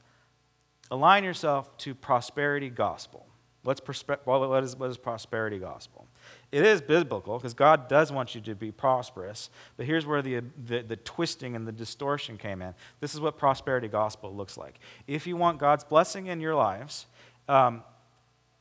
align 0.92 1.24
yourself 1.24 1.76
to 1.80 1.96
prosperity 1.96 2.70
gospel. 2.70 3.26
What's 3.64 3.82
perspe- 3.82 4.20
what, 4.24 4.64
is, 4.64 4.76
what 4.76 4.92
is 4.92 4.98
prosperity 4.98 5.58
gospel? 5.58 6.08
It 6.52 6.64
is 6.64 6.80
biblical 6.80 7.38
because 7.38 7.56
God 7.56 7.88
does 7.88 8.12
want 8.12 8.36
you 8.36 8.42
to 8.42 8.56
be 8.56 8.72
prosperous, 8.72 9.50
but 9.78 9.86
here's 9.88 10.06
where 10.06 10.22
the, 10.22 10.42
the, 10.64 10.82
the, 10.82 10.96
twisting 10.96 11.56
and 11.56 11.68
the 11.68 11.72
distortion 11.72 12.38
came 12.38 12.62
in. 12.62 12.74
This 13.00 13.16
is 13.16 13.20
what 13.20 13.38
prosperity 13.38 13.88
gospel 13.88 14.34
looks 14.34 14.58
like. 14.58 14.80
If 15.08 15.26
you 15.26 15.38
want 15.38 15.58
God's 15.58 15.84
blessing 15.84 16.28
in 16.28 16.40
your 16.40 16.56
lives, 16.56 17.08
um, 17.48 17.84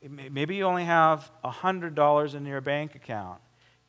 maybe 0.02 0.56
you 0.56 0.64
only 0.64 0.84
have 0.84 1.30
$100 1.44 2.34
in 2.34 2.46
your 2.46 2.60
bank 2.60 2.94
account, 2.94 3.40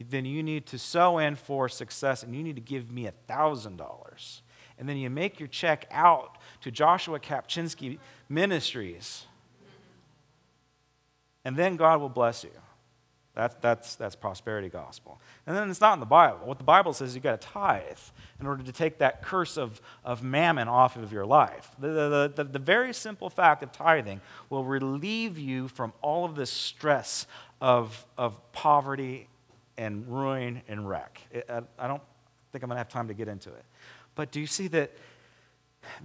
then 0.10 0.25
you 0.25 0.42
need 0.42 0.66
to 0.68 0.78
sow 0.78 1.18
in 1.18 1.36
for 1.36 1.68
success 1.68 2.24
and 2.24 2.36
you 2.36 2.44
need 2.44 2.56
to 2.56 2.62
give 2.62 2.92
me 2.92 3.10
$1,000. 3.28 4.42
And 4.78 4.88
then 4.88 4.98
you 4.98 5.10
make 5.10 5.39
your 5.39 5.48
check 5.48 5.86
out 5.92 6.38
to 6.62 6.72
Joshua 6.72 7.20
Kapchinsky 7.20 8.00
Ministries. 8.30 9.25
And 11.44 11.58
then 11.58 11.75
God 11.75 12.00
will 12.00 12.10
bless 12.10 12.44
you. 12.44 12.51
That's, 13.36 13.56
that's, 13.62 13.96
that's 13.96 14.16
prosperity 14.16 14.70
gospel. 14.70 15.22
And 15.48 15.56
then 15.56 15.70
it's 15.70 15.80
not 15.80 15.94
in 15.94 16.00
the 16.00 16.06
Bible. 16.06 16.40
What 16.44 16.58
the 16.58 16.64
Bible 16.64 16.94
says, 16.94 17.10
is 17.10 17.16
you've 17.16 17.24
got 17.24 17.40
to 17.40 17.48
tithe 17.48 17.98
in 18.40 18.48
order 18.48 18.64
to 18.64 18.72
take 18.72 18.98
that 18.98 19.22
curse 19.22 19.58
of, 19.58 19.82
of 20.04 20.24
mammon 20.24 20.68
off 20.68 20.98
of 20.98 21.14
your 21.14 21.26
life. 21.26 21.72
The, 21.80 21.88
the, 21.88 22.34
the, 22.36 22.44
the 22.44 22.60
very 22.60 22.94
simple 22.94 23.30
fact 23.30 23.64
of 23.64 23.72
tithing 23.72 24.22
will 24.50 24.64
relieve 24.64 25.38
you 25.38 25.68
from 25.68 25.94
all 26.02 26.26
of 26.26 26.36
this 26.36 26.52
stress 26.52 27.28
of, 27.62 28.06
of 28.18 28.52
poverty 28.52 29.28
and 29.78 30.08
ruin 30.08 30.62
and 30.68 30.90
wreck. 30.90 31.22
It, 31.32 31.46
I, 31.50 31.62
I 31.78 31.88
don't 31.88 32.02
think 32.52 32.64
I'm 32.64 32.70
going 32.70 32.76
to 32.76 32.80
have 32.80 32.90
time 32.90 33.08
to 33.08 33.14
get 33.14 33.28
into 33.28 33.50
it. 33.50 33.64
But 34.16 34.32
do 34.32 34.40
you 34.40 34.48
see 34.48 34.68
that 34.70 34.92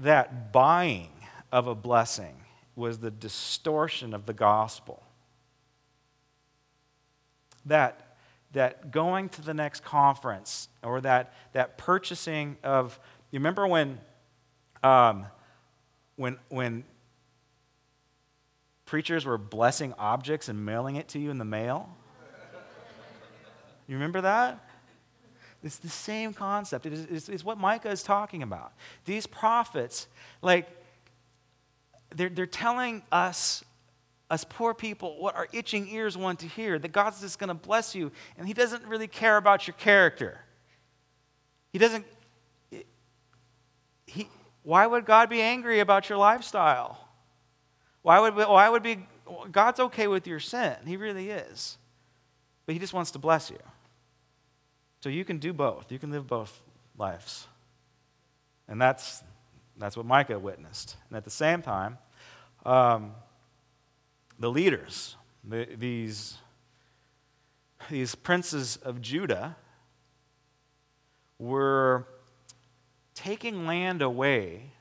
that 0.00 0.52
buying 0.52 1.10
of 1.50 1.66
a 1.66 1.74
blessing 1.74 2.36
was 2.76 2.98
the 2.98 3.10
distortion 3.10 4.14
of 4.14 4.26
the 4.26 4.32
gospel? 4.32 5.02
That, 7.66 8.16
that 8.52 8.90
going 8.90 9.28
to 9.30 9.42
the 9.42 9.54
next 9.54 9.84
conference 9.84 10.68
or 10.82 11.00
that, 11.00 11.32
that 11.52 11.78
purchasing 11.78 12.56
of, 12.62 12.98
you 13.30 13.38
remember 13.38 13.66
when, 13.66 14.00
um, 14.82 15.26
when, 16.16 16.38
when 16.48 16.84
preachers 18.86 19.24
were 19.24 19.38
blessing 19.38 19.92
objects 19.98 20.48
and 20.48 20.64
mailing 20.64 20.96
it 20.96 21.08
to 21.08 21.18
you 21.18 21.30
in 21.30 21.38
the 21.38 21.44
mail? 21.44 21.88
You 23.86 23.96
remember 23.96 24.22
that? 24.22 24.66
It's 25.62 25.78
the 25.78 25.88
same 25.88 26.32
concept. 26.32 26.86
It 26.86 26.92
is, 26.92 27.06
it's, 27.10 27.28
it's 27.28 27.44
what 27.44 27.58
Micah 27.58 27.90
is 27.90 28.02
talking 28.02 28.42
about. 28.42 28.72
These 29.04 29.26
prophets, 29.26 30.06
like, 30.42 30.68
they're, 32.14 32.28
they're 32.28 32.46
telling 32.46 33.02
us 33.10 33.64
us 34.30 34.44
poor 34.48 34.74
people, 34.74 35.20
what 35.20 35.36
our 35.36 35.48
itching 35.52 35.88
ears 35.88 36.16
want 36.16 36.40
to 36.40 36.46
hear 36.46 36.78
that 36.78 36.92
God's 36.92 37.20
just 37.20 37.38
going 37.38 37.48
to 37.48 37.54
bless 37.54 37.94
you, 37.94 38.10
and 38.38 38.46
He 38.46 38.54
doesn't 38.54 38.84
really 38.86 39.06
care 39.06 39.36
about 39.36 39.66
your 39.66 39.74
character. 39.74 40.40
He 41.72 41.78
doesn't. 41.78 42.04
He, 44.06 44.28
why 44.62 44.86
would 44.86 45.04
God 45.04 45.28
be 45.28 45.42
angry 45.42 45.80
about 45.80 46.08
your 46.08 46.18
lifestyle? 46.18 46.98
Why 48.02 48.20
would, 48.20 48.34
why 48.34 48.68
would 48.68 48.82
be 48.82 49.06
God's 49.50 49.80
okay 49.80 50.06
with 50.06 50.26
your 50.26 50.40
sin? 50.40 50.76
He 50.86 50.96
really 50.96 51.30
is. 51.30 51.78
But 52.66 52.74
He 52.74 52.78
just 52.78 52.92
wants 52.92 53.10
to 53.12 53.18
bless 53.18 53.50
you. 53.50 53.58
So 55.00 55.10
you 55.10 55.24
can 55.24 55.38
do 55.38 55.52
both. 55.52 55.92
You 55.92 55.98
can 55.98 56.10
live 56.10 56.26
both 56.26 56.62
lives. 56.96 57.46
And 58.68 58.80
that's, 58.80 59.22
that's 59.76 59.96
what 59.96 60.06
Micah 60.06 60.38
witnessed. 60.38 60.96
And 61.08 61.16
at 61.16 61.24
the 61.24 61.30
same 61.30 61.60
time, 61.60 61.98
um, 62.64 63.12
the 64.38 64.50
leaders, 64.50 65.16
the, 65.42 65.68
these, 65.76 66.38
these 67.90 68.14
princes 68.14 68.76
of 68.76 69.00
Judah, 69.00 69.56
were 71.38 72.06
taking 73.14 73.66
land 73.66 74.02
away, 74.02 74.72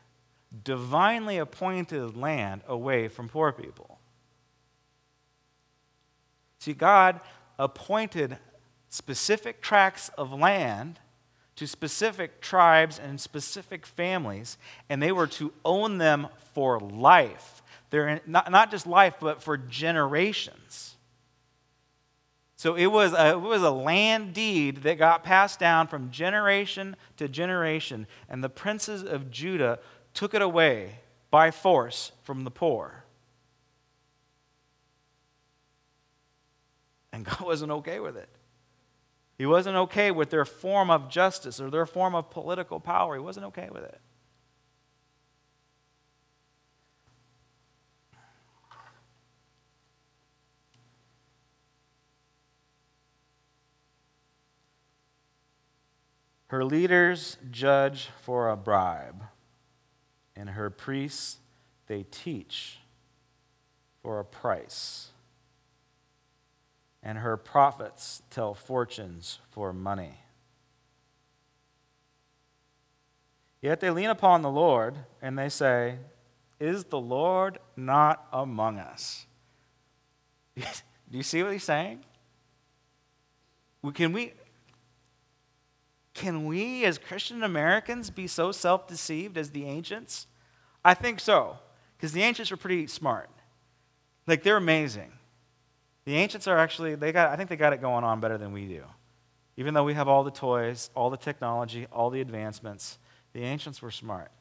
divinely 0.64 1.38
appointed 1.38 2.16
land 2.16 2.62
away 2.68 3.08
from 3.08 3.28
poor 3.30 3.52
people. 3.52 4.00
See, 6.60 6.74
God 6.74 7.20
appointed 7.60 8.38
specific 8.90 9.62
tracts 9.62 10.10
of 10.18 10.32
land 10.32 11.00
to 11.56 11.68
specific 11.68 12.42
tribes 12.42 12.98
and 12.98 13.20
specific 13.20 13.86
families, 13.86 14.58
and 14.90 15.02
they 15.02 15.12
were 15.12 15.28
to 15.28 15.54
own 15.64 15.98
them 15.98 16.28
for 16.54 16.80
life. 16.80 17.53
They're 17.94 18.22
not, 18.26 18.50
not 18.50 18.72
just 18.72 18.88
life, 18.88 19.18
but 19.20 19.44
for 19.44 19.56
generations. 19.56 20.96
So 22.56 22.74
it 22.74 22.88
was, 22.88 23.14
a, 23.14 23.34
it 23.34 23.40
was 23.40 23.62
a 23.62 23.70
land 23.70 24.34
deed 24.34 24.78
that 24.78 24.98
got 24.98 25.24
passed 25.24 25.60
down 25.60 25.86
from 25.86 26.10
generation 26.10 26.96
to 27.18 27.28
generation, 27.28 28.08
and 28.28 28.44
the 28.44 28.50
princes 28.50 29.04
of 29.04 29.30
Judah 29.30 29.78
took 30.16 30.34
it 30.34 30.42
away 30.42 31.02
by 31.30 31.52
force 31.52 32.14
from 32.24 32.46
the 32.46 32.50
poor. 32.50 33.04
And 37.12 37.24
God 37.26 37.42
wasn't 37.42 37.74
okay 37.74 38.00
with 38.00 38.18
it. 38.18 38.30
He 39.38 39.46
wasn't 39.46 39.76
okay 39.76 40.10
with 40.10 40.32
their 40.32 40.46
form 40.46 40.90
of 40.90 41.10
justice 41.10 41.62
or 41.62 41.70
their 41.70 41.86
form 41.86 42.16
of 42.16 42.32
political 42.32 42.80
power. 42.80 43.14
He 43.14 43.22
wasn't 43.22 43.46
okay 43.46 43.70
with 43.72 43.84
it. 43.84 44.02
Her 56.54 56.64
leaders 56.64 57.38
judge 57.50 58.10
for 58.22 58.48
a 58.48 58.56
bribe, 58.56 59.24
and 60.36 60.52
her 60.52 60.70
priests 60.70 61.40
they 61.88 62.04
teach 62.04 62.78
for 64.04 64.20
a 64.20 64.24
price 64.24 65.08
and 67.02 67.18
her 67.18 67.38
prophets 67.38 68.22
tell 68.30 68.54
fortunes 68.54 69.40
for 69.50 69.74
money. 69.74 70.20
Yet 73.60 73.80
they 73.80 73.90
lean 73.90 74.12
upon 74.12 74.44
the 74.44 74.52
Lord 74.52 75.00
and 75.24 75.40
they 75.40 75.50
say, 75.50 75.98
Is 76.60 76.84
the 76.84 77.02
Lord 77.02 77.58
not 77.76 78.28
among 78.32 78.78
us? 78.78 79.26
Do 80.56 80.64
you 81.18 81.24
see 81.24 81.42
what 81.42 81.54
he's 81.54 81.64
saying? 81.64 82.04
Can 83.96 84.14
we, 84.14 84.34
can 86.14 86.46
we 86.46 86.86
as 86.86 86.98
Christian 86.98 87.44
Americans 87.44 88.10
be 88.10 88.28
so 88.28 88.52
self 88.52 88.88
deceived 88.88 89.38
as 89.38 89.52
the 89.52 89.66
ancients? 89.66 90.28
I 90.86 90.94
think 90.94 91.20
so, 91.20 91.58
because 91.98 92.12
the 92.12 92.24
ancients 92.24 92.52
were 92.52 92.58
pretty 92.58 92.88
smart. 92.88 93.30
Like, 94.28 94.44
they're 94.44 94.58
amazing. 94.58 95.12
The 96.06 96.16
ancients 96.16 96.48
are 96.48 96.58
actually, 96.58 96.96
they 96.96 97.12
got, 97.12 97.30
I 97.30 97.36
think 97.36 97.50
they 97.50 97.56
got 97.56 97.74
it 97.74 97.82
going 97.82 98.04
on 98.04 98.20
better 98.20 98.38
than 98.38 98.52
we 98.52 98.68
do. 98.68 98.84
Even 99.56 99.74
though 99.74 99.84
we 99.84 99.94
have 99.94 100.08
all 100.08 100.24
the 100.24 100.32
toys, 100.32 100.90
all 100.96 101.10
the 101.10 101.18
technology, 101.18 101.88
all 101.92 102.10
the 102.10 102.22
advancements, 102.22 102.98
the 103.34 103.42
ancients 103.42 103.82
were 103.82 103.92
smart. 103.92 104.32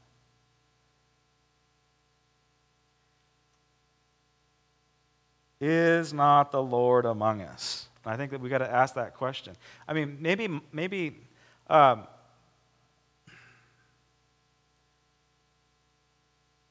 Is 5.61 6.13
not 6.13 6.51
the 6.51 6.63
Lord 6.63 7.07
among 7.07 7.41
us? 7.41 7.89
I 8.05 8.17
think 8.17 8.33
that 8.33 8.41
we 8.41 8.49
got 8.49 8.59
to 8.59 8.71
ask 8.71 8.95
that 8.95 9.15
question. 9.15 9.55
I 9.87 9.93
mean, 9.93 10.19
maybe, 10.21 10.61
maybe, 10.73 11.21
um, 11.69 12.07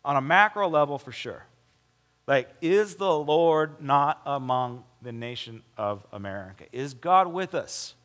on 0.04 0.16
a 0.16 0.22
macro 0.22 0.68
level, 0.70 0.98
for 0.98 1.12
sure. 1.12 1.46
Like, 2.28 2.50
is 2.62 2.96
the 2.96 3.14
Lord 3.14 3.82
not 3.82 4.22
among 4.26 4.84
the 5.02 5.12
nation 5.12 5.64
of 5.78 6.06
America? 6.12 6.66
Is 6.72 6.94
God 6.94 7.28
with 7.28 7.54
us? 7.54 7.96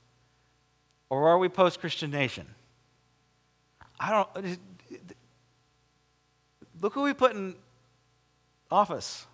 Or 1.09 1.29
are 1.29 1.39
we 1.39 1.49
post 1.49 1.81
Christian 1.81 2.11
nation? 2.11 2.47
I 4.01 4.11
don't. 4.11 4.59
Look 6.81 6.95
who 6.95 7.03
we 7.03 7.15
put 7.15 7.35
in 7.35 7.55
office. 8.71 9.27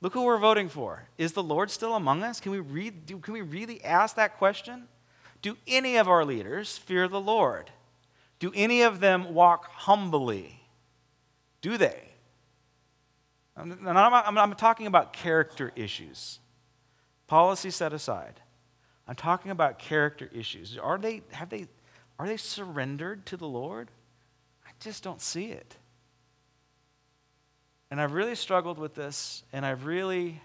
Look 0.00 0.12
who 0.12 0.22
we're 0.24 0.38
voting 0.38 0.68
for. 0.68 1.04
Is 1.16 1.32
the 1.32 1.42
Lord 1.42 1.70
still 1.70 1.94
among 1.94 2.22
us? 2.22 2.40
Can 2.40 2.52
we, 2.52 2.60
read, 2.60 3.06
can 3.22 3.32
we 3.32 3.40
really 3.40 3.82
ask 3.84 4.16
that 4.16 4.36
question? 4.36 4.88
Do 5.44 5.58
any 5.66 5.98
of 5.98 6.08
our 6.08 6.24
leaders 6.24 6.78
fear 6.78 7.06
the 7.06 7.20
Lord? 7.20 7.70
Do 8.38 8.50
any 8.54 8.80
of 8.80 9.00
them 9.00 9.34
walk 9.34 9.66
humbly? 9.70 10.62
Do 11.60 11.76
they? 11.76 12.00
I'm, 13.54 13.86
I'm, 13.86 14.38
I'm 14.38 14.54
talking 14.54 14.86
about 14.86 15.12
character 15.12 15.70
issues. 15.76 16.38
Policy 17.26 17.68
set 17.68 17.92
aside. 17.92 18.40
I'm 19.06 19.16
talking 19.16 19.50
about 19.50 19.78
character 19.78 20.30
issues. 20.32 20.78
Are 20.78 20.96
they, 20.96 21.20
have 21.32 21.50
they, 21.50 21.66
are 22.18 22.26
they 22.26 22.38
surrendered 22.38 23.26
to 23.26 23.36
the 23.36 23.46
Lord? 23.46 23.90
I 24.66 24.70
just 24.80 25.04
don't 25.04 25.20
see 25.20 25.48
it. 25.48 25.76
And 27.90 28.00
I've 28.00 28.14
really 28.14 28.34
struggled 28.34 28.78
with 28.78 28.94
this, 28.94 29.42
and 29.52 29.66
I've 29.66 29.84
really. 29.84 30.40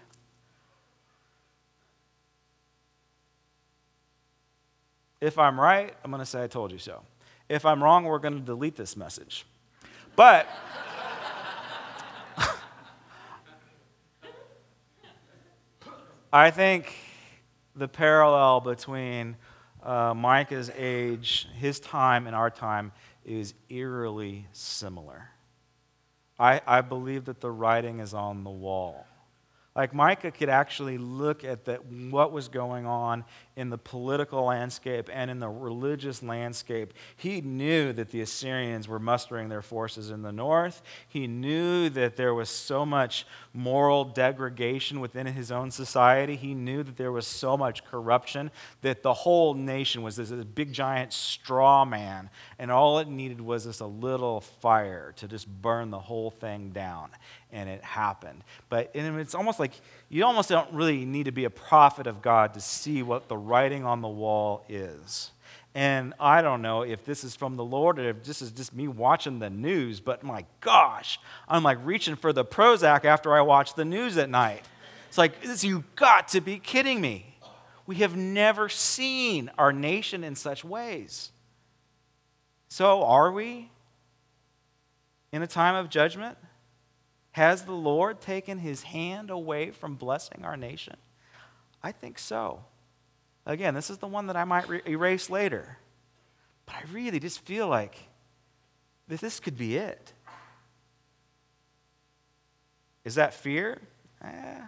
If 5.20 5.38
I'm 5.38 5.60
right, 5.60 5.94
I'm 6.02 6.10
going 6.10 6.20
to 6.20 6.26
say 6.26 6.42
I 6.42 6.46
told 6.46 6.72
you 6.72 6.78
so. 6.78 7.02
If 7.48 7.66
I'm 7.66 7.82
wrong, 7.82 8.04
we're 8.04 8.18
going 8.18 8.34
to 8.34 8.40
delete 8.40 8.76
this 8.76 8.96
message. 8.96 9.44
But. 10.16 10.48
I 16.32 16.50
think 16.50 16.94
the 17.76 17.88
parallel 17.88 18.60
between 18.60 19.36
uh, 19.82 20.14
Micah's 20.14 20.70
age, 20.76 21.48
his 21.58 21.80
time, 21.80 22.26
and 22.26 22.36
our 22.36 22.50
time 22.50 22.92
is 23.24 23.54
eerily 23.68 24.46
similar. 24.52 25.30
I, 26.38 26.60
I 26.66 26.80
believe 26.80 27.26
that 27.26 27.40
the 27.40 27.50
writing 27.50 28.00
is 28.00 28.14
on 28.14 28.44
the 28.44 28.50
wall. 28.50 29.06
Like 29.76 29.94
Micah 29.94 30.32
could 30.32 30.48
actually 30.48 30.98
look 30.98 31.44
at 31.44 31.64
the, 31.64 31.76
what 32.10 32.32
was 32.32 32.48
going 32.48 32.86
on 32.86 33.24
in 33.54 33.70
the 33.70 33.78
political 33.78 34.44
landscape 34.44 35.08
and 35.12 35.30
in 35.30 35.38
the 35.38 35.48
religious 35.48 36.24
landscape. 36.24 36.92
He 37.16 37.40
knew 37.40 37.92
that 37.92 38.10
the 38.10 38.20
Assyrians 38.20 38.88
were 38.88 38.98
mustering 38.98 39.48
their 39.48 39.62
forces 39.62 40.10
in 40.10 40.22
the 40.22 40.32
north. 40.32 40.82
He 41.06 41.28
knew 41.28 41.88
that 41.90 42.16
there 42.16 42.34
was 42.34 42.48
so 42.48 42.84
much 42.84 43.26
moral 43.54 44.04
degradation 44.04 44.98
within 44.98 45.26
his 45.26 45.52
own 45.52 45.70
society. 45.70 46.34
He 46.34 46.52
knew 46.52 46.82
that 46.82 46.96
there 46.96 47.12
was 47.12 47.26
so 47.28 47.56
much 47.56 47.84
corruption 47.84 48.50
that 48.82 49.04
the 49.04 49.14
whole 49.14 49.54
nation 49.54 50.02
was 50.02 50.16
this, 50.16 50.30
this 50.30 50.44
big 50.44 50.72
giant 50.72 51.12
straw 51.12 51.84
man, 51.84 52.28
and 52.58 52.72
all 52.72 52.98
it 52.98 53.06
needed 53.06 53.40
was 53.40 53.66
just 53.66 53.80
a 53.80 53.86
little 53.86 54.40
fire 54.40 55.12
to 55.16 55.28
just 55.28 55.46
burn 55.46 55.90
the 55.90 55.98
whole 55.98 56.30
thing 56.30 56.70
down 56.70 57.10
and 57.52 57.68
it 57.68 57.82
happened. 57.82 58.42
But 58.68 58.90
it's 58.94 59.34
almost 59.34 59.58
like 59.58 59.72
you 60.08 60.24
almost 60.24 60.48
don't 60.48 60.72
really 60.72 61.04
need 61.04 61.24
to 61.24 61.32
be 61.32 61.44
a 61.44 61.50
prophet 61.50 62.06
of 62.06 62.22
God 62.22 62.54
to 62.54 62.60
see 62.60 63.02
what 63.02 63.28
the 63.28 63.36
writing 63.36 63.84
on 63.84 64.00
the 64.02 64.08
wall 64.08 64.64
is. 64.68 65.30
And 65.74 66.14
I 66.18 66.42
don't 66.42 66.62
know 66.62 66.82
if 66.82 67.04
this 67.04 67.22
is 67.22 67.36
from 67.36 67.56
the 67.56 67.64
Lord 67.64 67.98
or 67.98 68.08
if 68.10 68.24
this 68.24 68.42
is 68.42 68.50
just 68.50 68.74
me 68.74 68.88
watching 68.88 69.38
the 69.38 69.50
news, 69.50 70.00
but 70.00 70.24
my 70.24 70.44
gosh, 70.60 71.20
I'm 71.48 71.62
like 71.62 71.78
reaching 71.84 72.16
for 72.16 72.32
the 72.32 72.44
Prozac 72.44 73.04
after 73.04 73.34
I 73.34 73.40
watch 73.42 73.74
the 73.74 73.84
news 73.84 74.18
at 74.18 74.28
night. 74.28 74.64
It's 75.08 75.18
like, 75.18 75.34
you've 75.62 75.94
got 75.96 76.28
to 76.28 76.40
be 76.40 76.58
kidding 76.58 77.00
me. 77.00 77.36
We 77.86 77.96
have 77.96 78.16
never 78.16 78.68
seen 78.68 79.50
our 79.58 79.72
nation 79.72 80.22
in 80.22 80.36
such 80.36 80.64
ways. 80.64 81.30
So, 82.68 83.02
are 83.02 83.32
we 83.32 83.70
in 85.32 85.42
a 85.42 85.46
time 85.48 85.74
of 85.74 85.90
judgment? 85.90 86.38
Has 87.32 87.64
the 87.64 87.72
Lord 87.72 88.20
taken 88.20 88.58
his 88.58 88.82
hand 88.82 89.30
away 89.30 89.70
from 89.70 89.94
blessing 89.94 90.44
our 90.44 90.56
nation? 90.56 90.96
I 91.82 91.92
think 91.92 92.18
so. 92.18 92.64
Again, 93.46 93.74
this 93.74 93.90
is 93.90 93.98
the 93.98 94.06
one 94.06 94.26
that 94.26 94.36
I 94.36 94.44
might 94.44 94.68
re- 94.68 94.82
erase 94.86 95.30
later. 95.30 95.78
But 96.66 96.74
I 96.76 96.82
really 96.92 97.20
just 97.20 97.40
feel 97.40 97.68
like 97.68 97.96
that 99.08 99.20
this 99.20 99.40
could 99.40 99.56
be 99.56 99.76
it. 99.76 100.12
Is 103.04 103.14
that 103.14 103.32
fear? 103.32 103.80
Eh, 104.22 104.60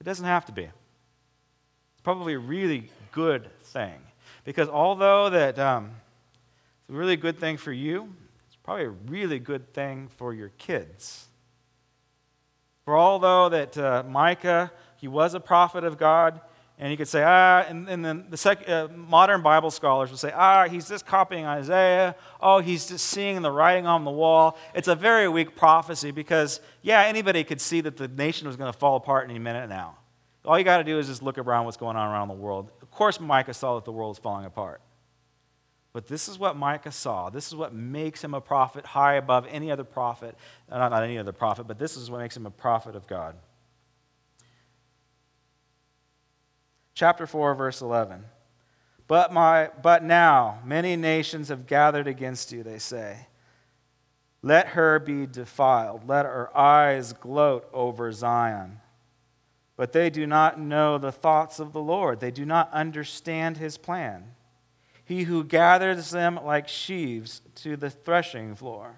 it 0.00 0.04
doesn't 0.04 0.24
have 0.24 0.46
to 0.46 0.52
be. 0.52 0.62
It's 0.62 2.02
probably 2.02 2.34
a 2.34 2.38
really 2.38 2.90
good 3.12 3.50
thing. 3.62 4.00
Because 4.44 4.68
although 4.68 5.30
that 5.30 5.58
um, 5.58 5.90
it's 6.80 6.90
a 6.90 6.92
really 6.92 7.16
good 7.16 7.38
thing 7.38 7.56
for 7.56 7.72
you, 7.72 8.12
it's 8.46 8.56
probably 8.56 8.84
a 8.84 8.90
really 8.90 9.38
good 9.38 9.72
thing 9.74 10.08
for 10.16 10.32
your 10.32 10.50
kids. 10.56 11.26
For 12.86 12.96
although 12.96 13.50
that 13.50 13.76
uh, 13.76 14.04
Micah, 14.08 14.72
he 14.96 15.08
was 15.08 15.34
a 15.34 15.40
prophet 15.40 15.84
of 15.84 15.98
God, 15.98 16.40
And 16.78 16.90
you 16.90 16.98
could 16.98 17.08
say, 17.08 17.22
ah, 17.22 17.64
and, 17.66 17.88
and 17.88 18.04
then 18.04 18.26
the 18.28 18.36
sec, 18.36 18.68
uh, 18.68 18.88
modern 18.94 19.40
Bible 19.40 19.70
scholars 19.70 20.10
will 20.10 20.18
say, 20.18 20.32
ah, 20.34 20.68
he's 20.68 20.86
just 20.86 21.06
copying 21.06 21.46
Isaiah. 21.46 22.14
Oh, 22.38 22.58
he's 22.58 22.86
just 22.86 23.06
seeing 23.06 23.40
the 23.40 23.50
writing 23.50 23.86
on 23.86 24.04
the 24.04 24.10
wall. 24.10 24.58
It's 24.74 24.88
a 24.88 24.94
very 24.94 25.26
weak 25.26 25.56
prophecy 25.56 26.10
because, 26.10 26.60
yeah, 26.82 27.02
anybody 27.02 27.44
could 27.44 27.62
see 27.62 27.80
that 27.80 27.96
the 27.96 28.08
nation 28.08 28.46
was 28.46 28.56
going 28.56 28.70
to 28.70 28.78
fall 28.78 28.96
apart 28.96 29.28
any 29.28 29.38
minute 29.38 29.70
now. 29.70 29.96
All 30.44 30.58
you 30.58 30.64
got 30.64 30.78
to 30.78 30.84
do 30.84 30.98
is 30.98 31.06
just 31.06 31.22
look 31.22 31.38
around 31.38 31.64
what's 31.64 31.78
going 31.78 31.96
on 31.96 32.12
around 32.12 32.28
the 32.28 32.34
world. 32.34 32.70
Of 32.82 32.90
course, 32.90 33.18
Micah 33.20 33.54
saw 33.54 33.76
that 33.76 33.86
the 33.86 33.92
world 33.92 34.10
was 34.10 34.18
falling 34.18 34.44
apart. 34.44 34.82
But 35.96 36.08
this 36.08 36.28
is 36.28 36.38
what 36.38 36.58
Micah 36.58 36.92
saw. 36.92 37.30
This 37.30 37.46
is 37.46 37.54
what 37.54 37.72
makes 37.72 38.22
him 38.22 38.34
a 38.34 38.40
prophet 38.42 38.84
high 38.84 39.14
above 39.14 39.46
any 39.50 39.70
other 39.70 39.82
prophet. 39.82 40.36
Uh, 40.70 40.76
not, 40.76 40.90
not 40.90 41.02
any 41.02 41.16
other 41.16 41.32
prophet, 41.32 41.66
but 41.66 41.78
this 41.78 41.96
is 41.96 42.10
what 42.10 42.20
makes 42.20 42.36
him 42.36 42.44
a 42.44 42.50
prophet 42.50 42.94
of 42.94 43.06
God. 43.06 43.34
Chapter 46.92 47.26
4, 47.26 47.54
verse 47.54 47.80
11. 47.80 48.26
But, 49.08 49.32
my, 49.32 49.70
but 49.82 50.04
now 50.04 50.58
many 50.66 50.96
nations 50.96 51.48
have 51.48 51.66
gathered 51.66 52.06
against 52.06 52.52
you, 52.52 52.62
they 52.62 52.78
say. 52.78 53.28
Let 54.42 54.66
her 54.66 54.98
be 54.98 55.24
defiled. 55.24 56.06
Let 56.06 56.26
her 56.26 56.54
eyes 56.54 57.14
gloat 57.14 57.70
over 57.72 58.12
Zion. 58.12 58.82
But 59.78 59.94
they 59.94 60.10
do 60.10 60.26
not 60.26 60.60
know 60.60 60.98
the 60.98 61.10
thoughts 61.10 61.58
of 61.58 61.72
the 61.72 61.80
Lord, 61.80 62.20
they 62.20 62.30
do 62.30 62.44
not 62.44 62.70
understand 62.74 63.56
his 63.56 63.78
plan. 63.78 64.35
He 65.06 65.22
who 65.22 65.44
gathers 65.44 66.10
them 66.10 66.38
like 66.44 66.66
sheaves 66.66 67.40
to 67.56 67.76
the 67.76 67.90
threshing 67.90 68.56
floor. 68.56 68.96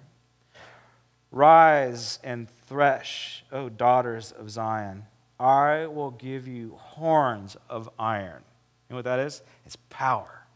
Rise 1.31 2.17
and 2.23 2.49
thresh, 2.67 3.45
O 3.51 3.69
daughters 3.69 4.31
of 4.31 4.49
Zion. 4.49 5.05
I 5.39 5.85
will 5.85 6.09
give 6.09 6.47
you 6.47 6.75
horns 6.77 7.55
of 7.69 7.89
iron. 7.99 8.41
You 8.89 8.93
know 8.93 8.95
what 8.97 9.05
that 9.05 9.19
is? 9.19 9.43
It's 9.67 9.75
power. 9.91 10.47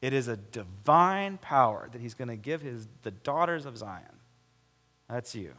It 0.00 0.12
is 0.12 0.28
a 0.28 0.36
divine 0.36 1.38
power 1.38 1.88
that 1.90 2.00
he's 2.00 2.14
going 2.14 2.28
to 2.28 2.36
give 2.36 2.62
his, 2.62 2.86
the 3.02 3.10
daughters 3.10 3.66
of 3.66 3.76
Zion. 3.76 4.20
That's 5.10 5.34
you. 5.34 5.54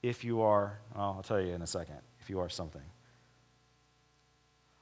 If 0.00 0.22
you 0.22 0.42
are, 0.42 0.78
well, 0.94 1.14
I'll 1.16 1.22
tell 1.24 1.40
you 1.40 1.52
in 1.52 1.62
a 1.62 1.66
second, 1.66 1.98
if 2.20 2.30
you 2.30 2.38
are 2.38 2.48
something. 2.48 2.82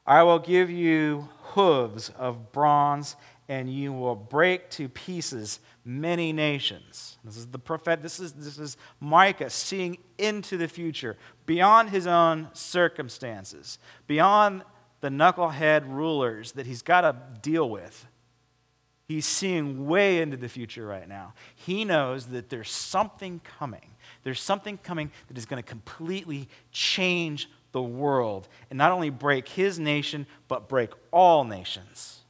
I 0.07 0.23
will 0.23 0.39
give 0.39 0.71
you 0.71 1.29
hooves 1.43 2.11
of 2.19 2.53
bronze, 2.53 3.17
and 3.49 3.73
you 3.73 3.93
will 3.93 4.17
break 4.17 4.71
to 4.71 4.89
pieces 4.89 5.61
many 5.85 6.33
nations. 6.33 7.19
This 7.25 7.37
is 7.37 7.49
the 7.49 7.59
prophet, 7.59 8.03
this 8.03 8.19
is, 8.19 8.33
this 8.33 8.59
is 8.59 8.77
Micah 9.01 9.51
seeing 9.51 9.99
into 10.19 10.57
the 10.57 10.69
future, 10.69 11.17
beyond 11.47 11.91
his 11.91 12.07
own 12.07 12.49
circumstances, 12.53 13.79
beyond 14.07 14.65
the 15.01 15.09
knucklehead 15.09 15.89
rulers 15.89 16.53
that 16.53 16.67
he's 16.67 16.83
got 16.83 17.03
to 17.03 17.17
deal 17.41 17.69
with. 17.69 18.07
He's 19.09 19.27
seeing 19.27 19.87
way 19.87 20.23
into 20.23 20.37
the 20.37 20.49
future 20.49 20.87
right 20.87 21.09
now. 21.09 21.35
He 21.55 21.85
knows 21.85 22.27
that 22.27 22.49
there's 22.49 22.71
something 22.71 23.41
coming. 23.59 23.91
There's 24.23 24.41
something 24.41 24.79
coming 24.79 25.11
that 25.29 25.37
is 25.37 25.45
going 25.45 25.63
to 25.63 25.69
completely 25.69 26.49
change 26.71 27.51
the 27.73 27.83
world 27.83 28.49
and 28.71 28.79
not 28.79 28.93
only 28.93 29.11
break 29.11 29.49
his 29.49 29.79
nation, 29.79 30.27
but 30.49 30.69
break 30.69 30.91
all 31.11 31.45
nations. 31.45 32.21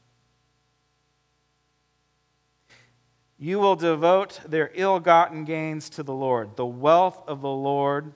You 3.39 3.59
will 3.59 3.75
devote 3.75 4.41
their 4.47 4.71
ill 4.73 5.01
gotten 5.01 5.45
gains 5.45 5.91
to 5.91 6.05
the 6.05 6.15
Lord, 6.15 6.55
the 6.55 6.65
wealth 6.65 7.25
of 7.27 7.41
the 7.41 7.51
Lord 7.51 8.13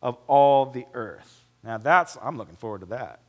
of 0.00 0.16
all 0.26 0.64
the 0.64 0.86
earth. 0.94 1.46
Now, 1.62 1.76
that's, 1.76 2.16
I'm 2.22 2.38
looking 2.38 2.56
forward 2.56 2.80
to 2.80 2.86
that. 2.86 3.20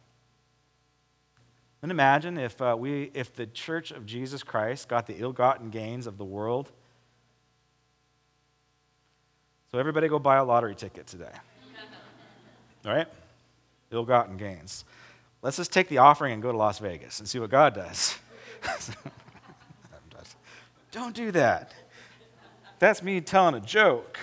And 1.82 1.91
imagine 1.91 2.38
if, 2.38 2.62
uh, 2.62 2.76
we, 2.80 3.12
if 3.13 3.34
the 3.34 3.45
church 3.45 3.91
of 3.91 4.06
Jesus 4.06 4.43
Christ 4.43 4.88
got 4.88 5.08
the 5.08 5.15
ill 5.17 5.34
gotten 5.34 5.69
gains 5.69 6.08
of 6.08 6.17
the 6.17 6.26
world. 6.26 6.71
So, 9.71 9.78
everybody 9.78 10.08
go 10.08 10.19
buy 10.19 10.38
a 10.38 10.43
lottery 10.45 10.76
ticket 10.76 11.06
today. 11.06 11.32
All 12.86 12.91
right? 12.95 13.08
Ill 13.91 14.06
gotten 14.06 14.38
gains. 14.38 14.86
Let's 15.41 15.58
just 15.58 15.71
take 15.71 15.89
the 15.89 16.00
offering 16.00 16.34
and 16.34 16.41
go 16.41 16.52
to 16.52 16.58
Las 16.58 16.80
Vegas 16.80 17.19
and 17.19 17.30
see 17.30 17.39
what 17.39 17.50
God 17.50 17.74
does. 17.76 18.17
Don't 20.95 21.13
do 21.13 21.30
that. 21.32 21.74
That's 22.80 23.04
me 23.04 23.19
telling 23.19 23.54
a 23.54 23.60
joke. 23.60 24.17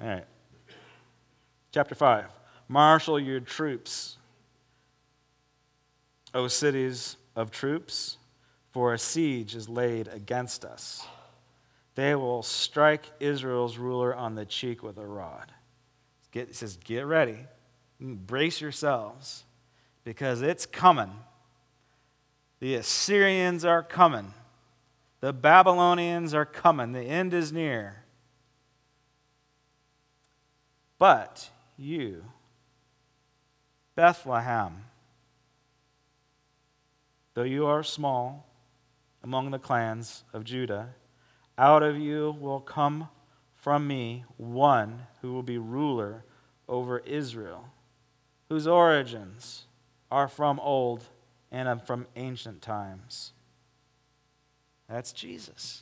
All 0.00 0.06
right. 0.08 0.24
Chapter 1.70 1.94
5. 1.94 2.24
Marshal 2.66 3.20
your 3.20 3.40
troops, 3.40 4.16
O 6.32 6.48
cities 6.48 7.16
of 7.36 7.50
troops, 7.50 8.16
for 8.70 8.94
a 8.94 8.98
siege 8.98 9.54
is 9.54 9.68
laid 9.68 10.08
against 10.08 10.64
us. 10.64 11.06
They 11.94 12.14
will 12.14 12.42
strike 12.42 13.12
Israel's 13.20 13.76
ruler 13.76 14.14
on 14.14 14.34
the 14.34 14.46
cheek 14.46 14.82
with 14.82 14.96
a 14.96 15.06
rod. 15.06 15.52
Get, 16.34 16.48
it 16.48 16.56
says, 16.56 16.76
Get 16.82 17.06
ready, 17.06 17.38
brace 18.00 18.60
yourselves, 18.60 19.44
because 20.02 20.42
it's 20.42 20.66
coming. 20.66 21.12
The 22.58 22.74
Assyrians 22.74 23.64
are 23.64 23.84
coming. 23.84 24.34
The 25.20 25.32
Babylonians 25.32 26.34
are 26.34 26.44
coming. 26.44 26.90
The 26.90 27.02
end 27.02 27.34
is 27.34 27.52
near. 27.52 28.02
But 30.98 31.50
you, 31.76 32.24
Bethlehem, 33.94 34.86
though 37.34 37.44
you 37.44 37.64
are 37.66 37.84
small 37.84 38.44
among 39.22 39.52
the 39.52 39.60
clans 39.60 40.24
of 40.32 40.42
Judah, 40.42 40.94
out 41.56 41.84
of 41.84 41.96
you 41.96 42.36
will 42.40 42.58
come 42.58 43.08
from 43.64 43.86
me 43.86 44.22
one 44.36 45.06
who 45.22 45.32
will 45.32 45.42
be 45.42 45.56
ruler 45.56 46.22
over 46.68 46.98
Israel, 46.98 47.70
whose 48.50 48.66
origins 48.66 49.64
are 50.10 50.28
from 50.28 50.60
old 50.60 51.02
and 51.50 51.80
from 51.80 52.06
ancient 52.14 52.60
times. 52.60 53.32
That's 54.86 55.14
Jesus. 55.14 55.80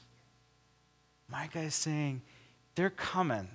Micah 1.28 1.62
is 1.62 1.74
saying, 1.74 2.22
they're 2.76 2.88
coming. 2.88 3.48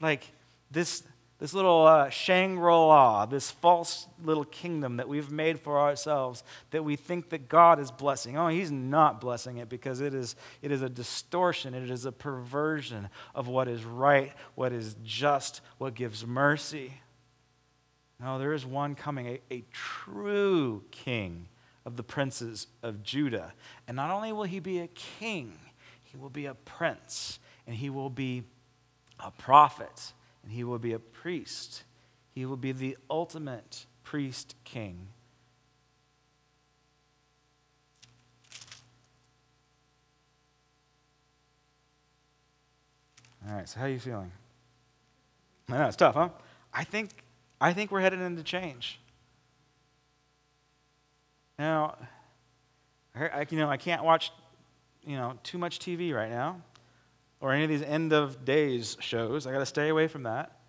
Like 0.00 0.28
this, 0.70 1.02
this 1.42 1.54
little 1.54 1.84
uh, 1.84 2.08
Shangri 2.08 2.72
La, 2.72 3.26
this 3.26 3.50
false 3.50 4.06
little 4.22 4.44
kingdom 4.44 4.98
that 4.98 5.08
we've 5.08 5.32
made 5.32 5.58
for 5.58 5.80
ourselves 5.80 6.44
that 6.70 6.84
we 6.84 6.94
think 6.94 7.30
that 7.30 7.48
God 7.48 7.80
is 7.80 7.90
blessing. 7.90 8.38
Oh, 8.38 8.46
He's 8.46 8.70
not 8.70 9.20
blessing 9.20 9.56
it 9.56 9.68
because 9.68 10.00
it 10.00 10.14
is, 10.14 10.36
it 10.62 10.70
is 10.70 10.82
a 10.82 10.88
distortion, 10.88 11.74
it 11.74 11.90
is 11.90 12.04
a 12.04 12.12
perversion 12.12 13.08
of 13.34 13.48
what 13.48 13.66
is 13.66 13.82
right, 13.82 14.32
what 14.54 14.72
is 14.72 14.94
just, 15.02 15.62
what 15.78 15.96
gives 15.96 16.24
mercy. 16.24 16.92
No, 18.20 18.38
there 18.38 18.52
is 18.52 18.64
one 18.64 18.94
coming, 18.94 19.26
a, 19.26 19.40
a 19.52 19.64
true 19.72 20.84
king 20.92 21.48
of 21.84 21.96
the 21.96 22.04
princes 22.04 22.68
of 22.84 23.02
Judah. 23.02 23.52
And 23.88 23.96
not 23.96 24.12
only 24.12 24.32
will 24.32 24.44
he 24.44 24.60
be 24.60 24.78
a 24.78 24.86
king, 24.86 25.58
he 26.04 26.16
will 26.16 26.30
be 26.30 26.46
a 26.46 26.54
prince, 26.54 27.40
and 27.66 27.74
he 27.74 27.90
will 27.90 28.10
be 28.10 28.44
a 29.18 29.32
prophet, 29.32 30.12
and 30.42 30.52
he 30.52 30.64
will 30.64 30.78
be 30.78 30.92
a 30.92 30.98
priest. 30.98 31.84
He 32.34 32.44
will 32.46 32.56
be 32.56 32.72
the 32.72 32.96
ultimate 33.10 33.86
priest 34.02 34.54
king. 34.64 35.08
All 43.48 43.56
right, 43.56 43.68
so 43.68 43.80
how 43.80 43.86
are 43.86 43.88
you 43.88 43.98
feeling? 43.98 44.30
I 45.68 45.78
know 45.78 45.86
it's 45.86 45.96
tough, 45.96 46.14
huh? 46.14 46.28
I 46.72 46.84
think 46.84 47.10
I 47.60 47.72
think 47.72 47.90
we're 47.90 48.00
headed 48.00 48.20
into 48.20 48.42
change. 48.42 48.98
Now, 51.58 51.96
I, 53.14 53.46
you 53.48 53.58
know, 53.58 53.68
I 53.68 53.76
can't 53.76 54.02
watch, 54.02 54.32
you 55.04 55.16
know, 55.16 55.38
too 55.42 55.58
much 55.58 55.78
TV 55.78 56.12
right 56.12 56.30
now, 56.30 56.60
or 57.42 57.52
any 57.52 57.64
of 57.64 57.68
these 57.68 57.82
end 57.82 58.12
of 58.12 58.44
days 58.44 58.96
shows. 59.00 59.46
I 59.46 59.52
got 59.52 59.58
to 59.58 59.66
stay 59.66 59.88
away 59.88 60.06
from 60.06 60.22
that. 60.22 60.60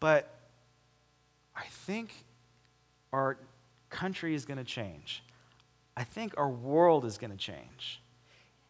But 0.00 0.34
I 1.54 1.64
think 1.66 2.12
our 3.12 3.36
country 3.90 4.34
is 4.34 4.46
going 4.46 4.56
to 4.56 4.64
change. 4.64 5.22
I 5.94 6.02
think 6.02 6.34
our 6.38 6.48
world 6.48 7.04
is 7.04 7.18
going 7.18 7.30
to 7.30 7.36
change. 7.36 8.00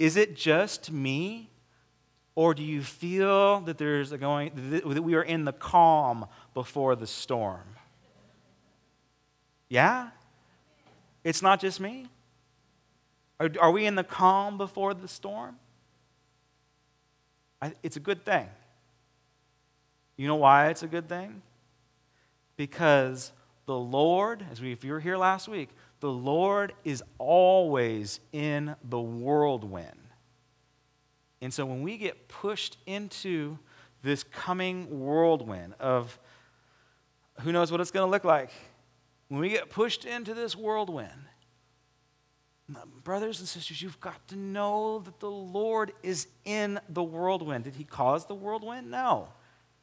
Is 0.01 0.17
it 0.17 0.37
just 0.37 0.91
me? 0.91 1.49
Or 2.35 2.55
do 2.55 2.63
you 2.65 2.83
feel 2.83 3.61
that 3.61 3.79
there's 3.79 4.11
a 4.11 4.19
going 4.19 4.51
that 4.71 5.03
we 5.03 5.15
are 5.15 5.23
in 5.23 5.45
the 5.45 5.53
calm 5.53 6.27
before 6.55 6.97
the 6.97 7.07
storm? 7.07 7.77
Yeah? 9.69 10.09
It's 11.23 11.41
not 11.41 11.61
just 11.61 11.79
me. 11.79 12.09
Are, 13.39 13.51
are 13.61 13.71
we 13.71 13.87
in 13.87 13.95
the 13.95 14.05
calm 14.05 14.59
before 14.59 14.93
the 14.93 15.07
storm? 15.07 15.57
I, 17.63 17.73
it's 17.83 17.97
a 17.97 18.01
good 18.01 18.25
thing. 18.25 18.49
You 20.17 20.27
know 20.27 20.37
why 20.37 20.69
it's 20.69 20.83
a 20.83 20.89
good 20.89 21.09
thing? 21.09 21.43
Because 22.57 23.33
the 23.67 23.79
Lord, 23.79 24.45
as 24.51 24.61
we, 24.61 24.73
if 24.73 24.85
you 24.85 24.93
were 24.93 25.01
here 25.01 25.17
last 25.17 25.49
week, 25.49 25.71
the 26.01 26.11
Lord 26.11 26.75
is 26.85 27.03
always 27.19 28.19
in 28.33 28.75
the 28.83 29.01
whirlwind. 29.01 30.09
And 31.41 31.55
so 31.55 31.65
when 31.65 31.83
we 31.83 31.97
get 31.97 32.29
pushed 32.29 32.77
into 32.85 33.59
this 34.03 34.25
coming 34.25 35.01
whirlwind 35.01 35.75
of 35.79 36.19
who 37.41 37.53
knows 37.53 37.71
what 37.71 37.81
it's 37.81 37.93
going 37.93 38.07
to 38.07 38.11
look 38.11 38.25
like, 38.25 38.51
when 39.29 39.41
we 39.41 39.49
get 39.49 39.71
pushed 39.71 40.05
into 40.05 40.35
this 40.35 40.57
whirlwind, 40.57 41.11
brothers 43.05 43.41
and 43.41 43.49
sisters, 43.49 43.83
you've 43.83 44.01
got 44.01 44.27
to 44.29 44.37
know 44.37 45.01
that 45.01 45.21
the 45.21 45.31
Lord 45.31 45.93
is 46.03 46.29
in 46.45 46.81
the 46.89 47.03
whirlwind. 47.03 47.65
Did 47.65 47.75
he 47.77 47.85
cause 47.85 48.27
the 48.27 48.35
whirlwind? 48.35 48.91
No. 48.91 49.29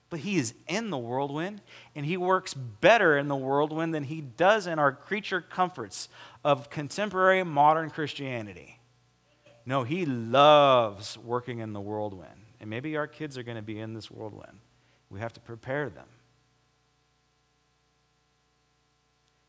But 0.10 0.22
he 0.22 0.38
is 0.38 0.56
in 0.68 0.90
the 0.90 0.98
whirlwind, 0.98 1.62
and 1.96 2.06
he 2.06 2.18
works 2.18 2.54
better 2.54 3.18
in 3.18 3.28
the 3.28 3.36
whirlwind 3.36 3.94
than 3.94 4.06
he 4.06 4.22
does 4.22 4.66
in 4.66 4.80
our 4.80 4.92
creature 4.92 5.42
comforts 5.42 6.10
of 6.44 6.70
contemporary 6.70 7.44
modern 7.44 7.90
Christianity. 7.92 8.80
No, 9.66 9.84
he 9.84 10.06
loves 10.06 11.18
working 11.18 11.60
in 11.60 11.74
the 11.74 11.82
whirlwind. 11.82 12.46
And 12.60 12.70
maybe 12.70 12.98
our 12.98 13.08
kids 13.08 13.38
are 13.38 13.44
going 13.44 13.58
to 13.58 13.64
be 13.64 13.80
in 13.80 13.94
this 13.94 14.10
whirlwind. 14.10 14.60
We 15.10 15.20
have 15.20 15.34
to 15.34 15.40
prepare 15.40 15.90
them. 15.90 16.08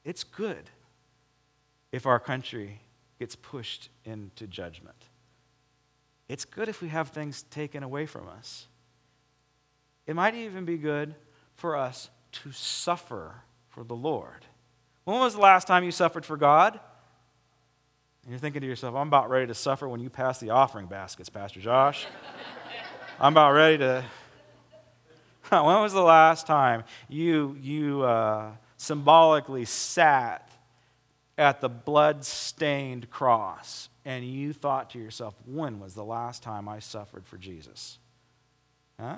It's 0.05 0.25
good 0.25 0.71
if 1.93 2.07
our 2.07 2.21
country 2.21 2.81
gets 3.21 3.37
pushed 3.37 3.91
into 4.05 4.47
judgment. 4.47 4.97
It's 6.27 6.47
good 6.47 6.71
if 6.71 6.81
we 6.81 6.89
have 6.89 7.11
things 7.11 7.43
taken 7.45 7.83
away 7.83 8.07
from 8.07 8.27
us. 8.27 8.67
It 10.07 10.17
might 10.17 10.35
even 10.35 10.65
be 10.65 10.79
good 10.79 11.15
for 11.55 11.77
us 11.77 12.09
to 12.33 12.51
suffer 12.51 13.43
for 13.69 13.85
the 13.85 13.95
Lord. 13.95 14.47
When 15.05 15.21
was 15.21 15.35
the 15.35 15.41
last 15.41 15.67
time 15.67 15.85
you 15.85 15.91
suffered 15.91 16.25
for 16.25 16.39
God? 16.39 16.81
And 18.23 18.31
you're 18.31 18.39
thinking 18.39 18.63
to 18.63 18.67
yourself, 18.67 18.95
I'm 18.95 19.09
about 19.09 19.29
ready 19.29 19.47
to 19.49 19.55
suffer 19.55 19.87
when 19.87 20.01
you 20.01 20.09
pass 20.09 20.39
the 20.39 20.51
offering 20.51 20.87
baskets, 20.87 21.29
Pastor 21.29 21.61
Josh. 21.61 22.07
I'm 23.21 23.35
about 23.35 23.53
ready 23.53 23.79
to. 23.79 24.05
when 25.51 25.63
was 25.63 25.93
the 25.93 26.01
last 26.01 26.47
time 26.47 26.85
you, 27.09 27.57
you 27.61 28.03
uh, 28.03 28.53
symbolically 28.79 29.67
sat 29.67 30.50
at 31.41 31.63
the 31.63 31.71
blood 31.71 32.23
stained 32.23 33.09
cross 33.09 33.89
and 34.05 34.27
you 34.27 34.53
thought 34.53 34.91
to 34.91 34.99
yourself, 34.99 35.35
when 35.47 35.81
was 35.81 35.95
the 35.95 36.05
last 36.05 36.43
time 36.43 36.69
I 36.69 36.81
suffered 36.81 37.27
for 37.27 37.39
Jesus? 37.39 37.99
Huh? 39.01 39.17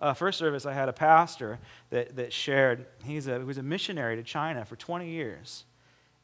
Uh, 0.00 0.14
first 0.14 0.36
service, 0.36 0.66
I 0.66 0.72
had 0.72 0.88
a 0.88 0.92
pastor 0.92 1.60
that, 1.90 2.16
that 2.16 2.32
shared, 2.32 2.86
he's 3.04 3.28
a, 3.28 3.38
he 3.38 3.44
was 3.44 3.58
a 3.58 3.62
missionary 3.62 4.16
to 4.16 4.24
China 4.24 4.64
for 4.64 4.74
20 4.74 5.08
years. 5.08 5.64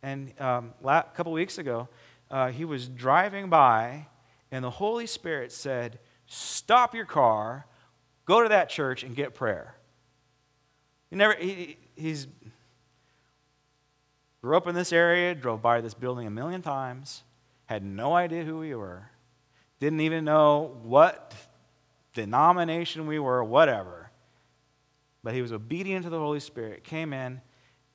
And 0.03 0.33
um, 0.41 0.75
a 0.85 1.05
couple 1.15 1.31
weeks 1.31 1.59
ago, 1.59 1.89
uh, 2.29 2.49
he 2.49 2.65
was 2.65 2.89
driving 2.89 3.49
by, 3.49 4.09
and 4.51 4.65
the 4.65 4.71
Holy 4.71 5.07
Spirit 5.07 5.53
said, 5.53 6.01
Stop 6.27 6.93
your 6.93 7.05
car, 7.05 7.67
go 8.25 8.43
to 8.43 8.49
that 8.49 8.69
church, 8.69 9.05
and 9.05 9.15
get 9.15 9.33
prayer. 9.33 9.77
He 11.09 11.15
never, 11.15 11.35
he, 11.35 11.77
he's 11.95 12.27
grew 14.47 14.57
up 14.57 14.69
in 14.69 14.77
this 14.77 14.93
area, 14.93 15.35
drove 15.35 15.61
by 15.61 15.81
this 15.81 15.93
building 15.93 16.25
a 16.25 16.31
million 16.31 16.63
times, 16.63 17.25
had 17.65 17.83
no 17.83 18.15
idea 18.15 18.45
who 18.45 18.59
we 18.59 18.73
were, 18.77 19.11
didn't 19.81 19.99
even 19.99 20.25
know 20.25 20.79
what 20.85 21.35
denomination 22.15 23.09
we 23.09 23.19
were, 23.19 23.43
whatever. 23.43 24.09
But 25.25 25.35
he 25.35 25.43
was 25.43 25.51
obedient 25.51 26.05
to 26.05 26.11
the 26.11 26.21
Holy 26.21 26.39
Spirit, 26.39 26.85
came 26.85 27.13
in 27.13 27.41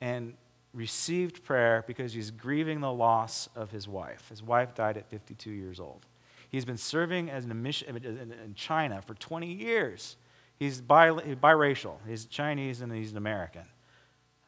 and 0.02 0.34
received 0.74 1.42
prayer 1.46 1.86
because 1.88 2.12
he's 2.12 2.32
grieving 2.32 2.82
the 2.82 2.92
loss 2.92 3.48
of 3.56 3.72
his 3.72 3.88
wife. 3.88 4.28
His 4.28 4.44
wife 4.44 4.76
died 4.76 4.98
at 4.98 5.10
52 5.10 5.52
years 5.52 5.80
old. 5.80 6.06
He's 6.50 6.66
been 6.66 6.76
serving 6.76 7.32
as 7.32 7.46
an 7.46 7.66
in 7.66 8.56
China 8.56 9.02
for 9.02 9.14
20 9.14 9.48
years. 9.54 10.18
He's 10.60 10.82
bi- 10.82 11.12
biracial. 11.12 11.96
He's 12.06 12.26
Chinese 12.26 12.82
and 12.82 12.92
he's 12.92 13.12
an 13.12 13.18
American. 13.18 13.64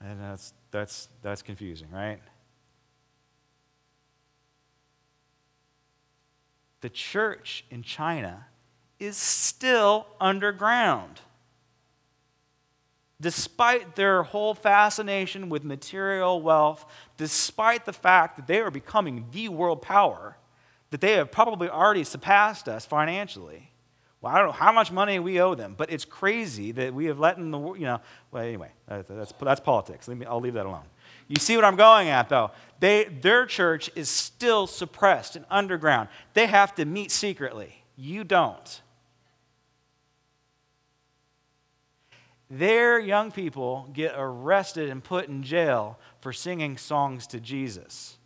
And 0.02 0.20
that's, 0.20 0.54
that's, 0.74 1.08
that's 1.22 1.44
confusing, 1.44 1.88
right? 1.92 2.20
The 6.82 6.90
church 6.90 7.64
in 7.70 7.84
China 7.84 8.48
is 9.00 9.16
still 9.16 10.08
underground. 10.20 11.22
Despite 13.22 13.96
their 13.96 14.24
whole 14.24 14.56
fascination 14.56 15.48
with 15.48 15.64
material 15.64 16.42
wealth, 16.42 16.86
despite 17.18 17.86
the 17.86 17.94
fact 17.94 18.36
that 18.36 18.48
they 18.48 18.60
are 18.60 18.72
becoming 18.72 19.28
the 19.32 19.50
world 19.50 19.82
power, 19.82 20.38
that 20.90 21.02
they 21.02 21.14
have 21.14 21.32
probably 21.32 21.70
already 21.70 22.04
surpassed 22.04 22.68
us 22.68 22.86
financially. 22.86 23.73
Well, 24.24 24.34
I 24.34 24.38
don't 24.38 24.48
know 24.48 24.54
how 24.54 24.72
much 24.72 24.90
money 24.90 25.20
we 25.20 25.42
owe 25.42 25.54
them, 25.54 25.76
but 25.78 25.92
it's 25.92 26.06
crazy 26.06 26.72
that 26.72 26.94
we 26.94 27.06
have 27.08 27.20
let 27.20 27.38
in 27.38 27.52
the, 27.52 27.60
you 27.74 27.82
know, 27.82 28.00
well, 28.32 28.42
anyway, 28.42 28.72
that's, 28.88 29.34
that's 29.34 29.60
politics. 29.60 30.08
Me, 30.08 30.26
I'll 30.26 30.40
leave 30.40 30.54
that 30.54 30.66
alone. 30.66 30.86
You 31.28 31.36
see 31.42 31.58
what 31.58 31.66
I'm 31.66 31.76
going 31.76 32.08
at, 32.08 32.30
though? 32.30 32.52
They, 32.80 33.04
their 33.04 33.46
church 33.46 33.92
is 33.96 34.08
still 34.08 34.66
suppressed 34.66 35.36
and 35.36 35.46
underground. 35.50 36.08
They 36.36 36.46
have 36.46 36.74
to 36.76 36.86
meet 36.86 37.12
secretly. 37.12 37.84
You 37.98 38.24
don't. 38.24 38.82
Their 42.50 43.00
young 43.00 43.30
people 43.30 43.90
get 43.92 44.14
arrested 44.16 44.90
and 44.90 45.04
put 45.04 45.28
in 45.28 45.44
jail 45.44 46.00
for 46.22 46.32
singing 46.32 46.78
songs 46.78 47.28
to 47.28 47.42
Jesus. 47.42 48.18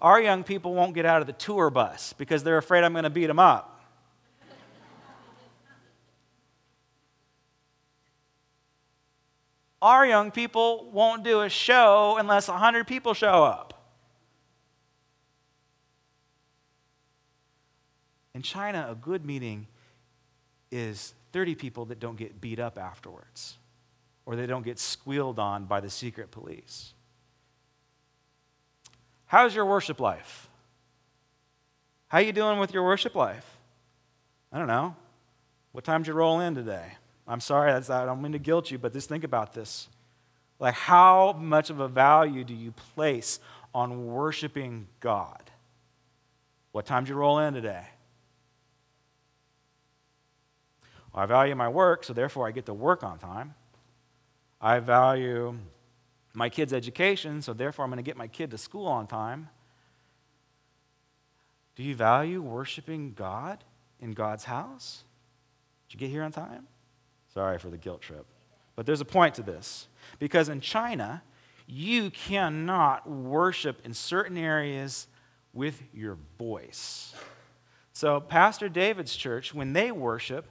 Our 0.00 0.20
young 0.20 0.44
people 0.44 0.72
won't 0.72 0.94
get 0.94 1.04
out 1.04 1.20
of 1.20 1.26
the 1.26 1.32
tour 1.32 1.68
bus 1.68 2.12
because 2.12 2.44
they're 2.44 2.58
afraid 2.58 2.84
I'm 2.84 2.92
going 2.92 3.02
to 3.02 3.10
beat 3.10 3.26
them 3.26 3.40
up. 3.40 3.71
Our 9.82 10.06
young 10.06 10.30
people 10.30 10.88
won't 10.92 11.24
do 11.24 11.40
a 11.40 11.48
show 11.48 12.16
unless 12.16 12.46
100 12.46 12.86
people 12.86 13.14
show 13.14 13.42
up. 13.42 13.82
In 18.32 18.42
China, 18.42 18.86
a 18.88 18.94
good 18.94 19.26
meeting 19.26 19.66
is 20.70 21.14
30 21.32 21.56
people 21.56 21.84
that 21.86 21.98
don't 21.98 22.16
get 22.16 22.40
beat 22.40 22.60
up 22.60 22.78
afterwards 22.78 23.58
or 24.24 24.36
they 24.36 24.46
don't 24.46 24.64
get 24.64 24.78
squealed 24.78 25.40
on 25.40 25.64
by 25.64 25.80
the 25.80 25.90
secret 25.90 26.30
police. 26.30 26.94
How's 29.26 29.52
your 29.52 29.66
worship 29.66 29.98
life? 29.98 30.48
How 32.06 32.18
you 32.18 32.32
doing 32.32 32.60
with 32.60 32.72
your 32.72 32.84
worship 32.84 33.16
life? 33.16 33.58
I 34.52 34.58
don't 34.58 34.68
know. 34.68 34.94
What 35.72 35.82
time 35.82 36.02
did 36.02 36.08
you 36.08 36.14
roll 36.14 36.38
in 36.38 36.54
today? 36.54 36.92
I'm 37.26 37.40
sorry, 37.40 37.72
that's, 37.72 37.90
I 37.90 38.04
don't 38.04 38.20
mean 38.20 38.32
to 38.32 38.38
guilt 38.38 38.70
you, 38.70 38.78
but 38.78 38.92
just 38.92 39.08
think 39.08 39.24
about 39.24 39.54
this. 39.54 39.88
Like, 40.58 40.74
how 40.74 41.32
much 41.32 41.70
of 41.70 41.80
a 41.80 41.88
value 41.88 42.44
do 42.44 42.54
you 42.54 42.72
place 42.72 43.40
on 43.74 44.06
worshiping 44.06 44.86
God? 45.00 45.50
What 46.72 46.86
time 46.86 47.04
did 47.04 47.10
you 47.10 47.16
roll 47.16 47.38
in 47.38 47.54
today? 47.54 47.86
Well, 51.12 51.22
I 51.22 51.26
value 51.26 51.54
my 51.54 51.68
work, 51.68 52.04
so 52.04 52.12
therefore 52.12 52.48
I 52.48 52.50
get 52.50 52.66
to 52.66 52.74
work 52.74 53.02
on 53.02 53.18
time. 53.18 53.54
I 54.60 54.78
value 54.78 55.58
my 56.34 56.48
kid's 56.48 56.72
education, 56.72 57.42
so 57.42 57.52
therefore 57.52 57.84
I'm 57.84 57.90
going 57.90 57.98
to 57.98 58.08
get 58.08 58.16
my 58.16 58.28
kid 58.28 58.50
to 58.52 58.58
school 58.58 58.86
on 58.86 59.06
time. 59.06 59.48
Do 61.76 61.82
you 61.82 61.94
value 61.94 62.40
worshiping 62.40 63.12
God 63.14 63.64
in 64.00 64.12
God's 64.12 64.44
house? 64.44 65.04
Did 65.88 65.94
you 65.94 66.00
get 66.00 66.10
here 66.10 66.22
on 66.22 66.32
time? 66.32 66.66
Sorry 67.32 67.58
for 67.58 67.70
the 67.70 67.78
guilt 67.78 68.02
trip. 68.02 68.26
But 68.76 68.86
there's 68.86 69.00
a 69.00 69.06
point 69.06 69.34
to 69.36 69.42
this. 69.42 69.88
Because 70.18 70.48
in 70.48 70.60
China, 70.60 71.22
you 71.66 72.10
cannot 72.10 73.08
worship 73.08 73.80
in 73.84 73.94
certain 73.94 74.36
areas 74.36 75.06
with 75.52 75.82
your 75.92 76.18
voice. 76.38 77.14
So, 77.92 78.20
Pastor 78.20 78.68
David's 78.68 79.14
church, 79.14 79.54
when 79.54 79.72
they 79.72 79.92
worship, 79.92 80.46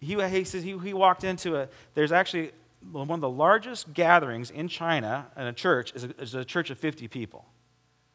he, 0.00 0.14
he 0.14 0.44
says 0.44 0.62
he, 0.62 0.78
he 0.78 0.94
walked 0.94 1.24
into 1.24 1.56
a, 1.56 1.68
there's 1.94 2.12
actually 2.12 2.52
one 2.92 3.10
of 3.10 3.20
the 3.20 3.28
largest 3.28 3.92
gatherings 3.92 4.50
in 4.50 4.68
China 4.68 5.26
in 5.36 5.46
a 5.46 5.52
church 5.52 5.92
is 5.94 6.04
a, 6.04 6.20
is 6.20 6.34
a 6.34 6.44
church 6.44 6.70
of 6.70 6.78
50 6.78 7.08
people. 7.08 7.44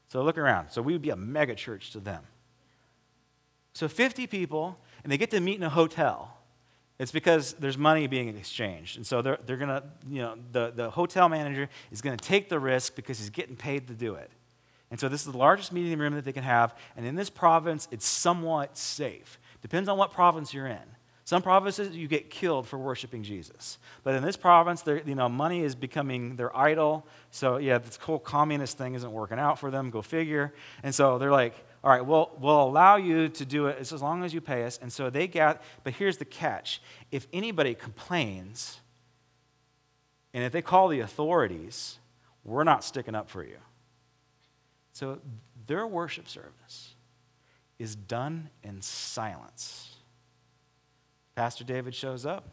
So 0.08 0.24
look 0.24 0.38
around. 0.38 0.70
So 0.70 0.82
we 0.82 0.94
would 0.94 1.02
be 1.02 1.10
a 1.10 1.16
mega 1.16 1.56
church 1.56 1.92
to 1.92 2.00
them. 2.00 2.24
So 3.74 3.88
50 3.88 4.28
people, 4.28 4.80
and 5.04 5.12
they 5.12 5.18
get 5.18 5.32
to 5.32 5.40
meet 5.40 5.58
in 5.58 5.64
a 5.64 5.70
hotel. 5.70 6.38
It's 7.04 7.12
because 7.12 7.52
there's 7.60 7.78
money 7.78 8.08
being 8.08 8.30
exchanged. 8.30 8.96
And 8.96 9.06
so 9.06 9.22
they're, 9.22 9.38
they're 9.46 9.58
going 9.58 9.68
to, 9.68 9.84
you 10.10 10.22
know, 10.22 10.36
the, 10.54 10.72
the 10.74 10.90
hotel 10.90 11.28
manager 11.28 11.68
is 11.92 12.02
going 12.02 12.18
to 12.18 12.24
take 12.26 12.48
the 12.48 12.58
risk 12.58 12.96
because 12.96 13.20
he's 13.20 13.30
getting 13.30 13.58
paid 13.58 13.88
to 13.90 13.94
do 13.94 14.16
it. 14.16 14.32
And 14.90 14.98
so 14.98 15.10
this 15.10 15.26
is 15.26 15.32
the 15.32 15.38
largest 15.38 15.74
meeting 15.74 16.00
room 16.00 16.16
that 16.16 16.24
they 16.24 16.32
can 16.32 16.46
have. 16.46 16.74
And 16.96 17.06
in 17.06 17.16
this 17.16 17.30
province, 17.30 17.90
it's 17.92 18.06
somewhat 18.06 18.78
safe. 18.78 19.38
Depends 19.62 19.90
on 19.90 19.98
what 19.98 20.14
province 20.14 20.54
you're 20.54 20.66
in. 20.66 20.80
Some 21.26 21.42
provinces, 21.42 21.94
you 21.94 22.08
get 22.08 22.30
killed 22.30 22.68
for 22.68 22.78
worshiping 22.78 23.22
Jesus. 23.22 23.80
But 24.04 24.16
in 24.16 24.24
this 24.24 24.38
province, 24.38 24.84
you 24.88 25.16
know, 25.16 25.28
money 25.28 25.62
is 25.62 25.76
becoming 25.76 26.38
their 26.38 26.56
idol. 26.56 27.06
So, 27.32 27.58
yeah, 27.58 27.80
this 27.80 27.98
whole 27.98 28.20
communist 28.20 28.78
thing 28.78 28.96
isn't 28.96 29.12
working 29.12 29.40
out 29.40 29.60
for 29.60 29.70
them. 29.70 29.90
Go 29.90 30.02
figure. 30.02 30.54
And 30.84 30.96
so 30.96 31.18
they're 31.18 31.32
like, 31.32 31.56
all 31.84 31.92
right, 31.92 32.06
well, 32.06 32.32
we'll 32.40 32.64
allow 32.64 32.96
you 32.96 33.28
to 33.28 33.46
do 33.46 33.68
it 33.68 33.78
as 33.80 34.02
long 34.02 34.24
as 34.24 34.34
you 34.34 34.40
pay 34.40 34.64
us. 34.64 34.80
And 34.82 34.92
so 34.92 35.10
they 35.10 35.28
get, 35.28 35.62
but 35.84 35.94
here's 35.94 36.18
the 36.18 36.26
catch 36.26 36.82
if 37.12 37.28
anybody 37.34 37.76
complains, 37.76 38.80
and 40.34 40.44
if 40.44 40.54
they 40.54 40.62
call 40.62 40.88
the 40.88 41.02
authorities, 41.02 42.00
we're 42.46 42.64
not 42.64 42.84
sticking 42.84 43.16
up 43.16 43.30
for 43.30 43.44
you. 43.44 43.58
So 44.94 45.20
their 45.68 45.86
worship 45.86 46.30
service 46.30 46.96
is 47.80 47.96
done 47.96 48.50
in 48.64 48.82
silence. 48.82 49.98
Pastor 51.36 51.64
David 51.66 51.94
shows 51.94 52.26
up. 52.26 52.48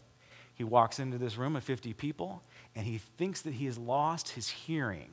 He 0.55 0.65
walks 0.65 0.99
into 0.99 1.19
this 1.19 1.37
room 1.37 1.55
of 1.55 1.63
50 1.63 1.93
people, 1.95 2.43
and 2.75 2.85
he 2.85 2.99
thinks 2.99 3.43
that 3.43 3.55
he 3.55 3.67
has 3.67 3.79
lost 3.79 4.31
his 4.31 4.49
hearing 4.49 5.11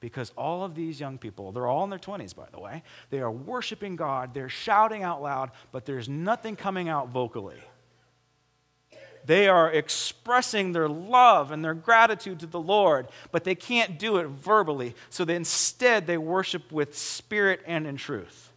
because 0.00 0.30
all 0.36 0.64
of 0.64 0.74
these 0.74 1.00
young 1.00 1.18
people, 1.18 1.52
they're 1.52 1.66
all 1.66 1.84
in 1.84 1.90
their 1.90 1.98
20s, 1.98 2.34
by 2.34 2.46
the 2.52 2.60
way, 2.60 2.82
they 3.10 3.20
are 3.20 3.30
worshiping 3.30 3.96
God, 3.96 4.34
they're 4.34 4.48
shouting 4.48 5.02
out 5.02 5.22
loud, 5.22 5.50
but 5.72 5.84
there's 5.84 6.08
nothing 6.08 6.56
coming 6.56 6.88
out 6.88 7.08
vocally. 7.08 7.60
They 9.24 9.48
are 9.48 9.70
expressing 9.70 10.72
their 10.72 10.88
love 10.88 11.50
and 11.52 11.62
their 11.62 11.74
gratitude 11.74 12.40
to 12.40 12.46
the 12.46 12.60
Lord, 12.60 13.08
but 13.30 13.44
they 13.44 13.54
can't 13.54 13.98
do 13.98 14.16
it 14.16 14.26
verbally. 14.28 14.94
So 15.10 15.24
they, 15.24 15.36
instead, 15.36 16.06
they 16.06 16.16
worship 16.16 16.72
with 16.72 16.96
spirit 16.96 17.60
and 17.66 17.86
in 17.86 17.96
truth. 17.96 18.50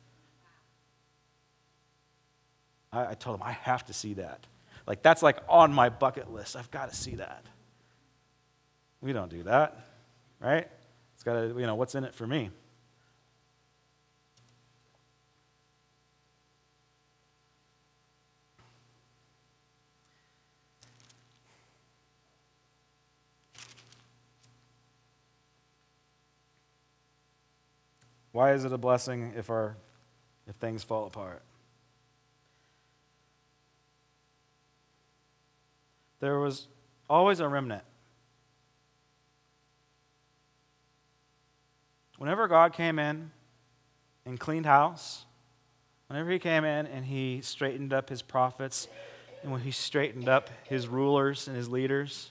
I, 2.94 3.08
I 3.08 3.14
told 3.16 3.40
them, 3.40 3.46
I 3.46 3.52
have 3.52 3.86
to 3.88 3.94
see 3.94 4.14
that. 4.14 4.46
Like, 4.88 5.02
that's 5.02 5.22
like 5.22 5.40
on 5.50 5.74
my 5.74 5.90
bucket 5.90 6.32
list. 6.32 6.56
I've 6.56 6.72
got 6.72 6.90
to 6.90 6.96
see 6.96 7.16
that. 7.16 7.44
We 9.02 9.14
don't 9.14 9.30
do 9.30 9.44
that, 9.44 9.88
right? 10.40 10.70
It's 11.22 11.24
got 11.24 11.34
to, 11.34 11.60
you 11.60 11.68
know, 11.68 11.76
what's 11.76 11.94
in 11.94 12.04
it 12.04 12.16
for 12.16 12.26
me? 12.26 12.50
Why 28.32 28.54
is 28.54 28.66
it 28.66 28.74
a 28.74 28.80
blessing 28.80 29.34
if 29.38 29.52
our 29.52 29.78
if 30.48 30.56
things 30.56 30.84
fall 30.84 31.06
apart? 31.06 31.44
there 36.22 36.40
was 36.40 36.68
always 37.10 37.40
a 37.42 37.48
remnant. 37.48 37.84
Whenever 42.22 42.48
God 42.48 42.74
came 42.74 43.00
in 43.00 43.32
and 44.28 44.40
cleaned 44.40 44.68
house, 44.68 45.26
whenever 46.06 46.30
He 46.30 46.38
came 46.38 46.64
in 46.64 46.86
and 46.86 47.04
He 47.04 47.42
straightened 47.42 47.94
up 47.94 48.10
His 48.10 48.22
prophets, 48.22 48.88
and 49.42 49.52
when 49.52 49.62
He 49.62 49.72
straightened 49.72 50.30
up 50.30 50.52
His 50.66 50.88
rulers 50.88 51.48
and 51.48 51.58
His 51.58 51.68
leaders, 51.68 52.30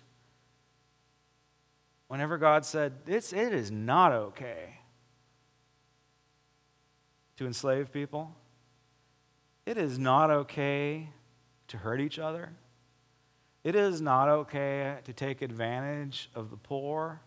whenever 2.07 2.39
God 2.39 2.65
said, 2.65 2.93
it's, 3.09 3.33
It 3.33 3.53
is 3.53 3.73
not 3.73 4.13
okay 4.13 4.79
to 7.39 7.47
enslave 7.49 7.93
people, 7.93 8.33
it 9.67 9.77
is 9.77 9.99
not 9.99 10.31
okay 10.31 11.09
to 11.67 11.79
hurt 11.79 12.01
each 12.01 12.21
other. 12.21 12.53
It 13.65 13.75
is 13.75 14.01
not 14.01 14.29
okay 14.29 14.99
to 15.03 15.13
take 15.13 15.43
advantage 15.43 16.31
of 16.37 16.51
the 16.51 16.57
poor. 16.57 17.23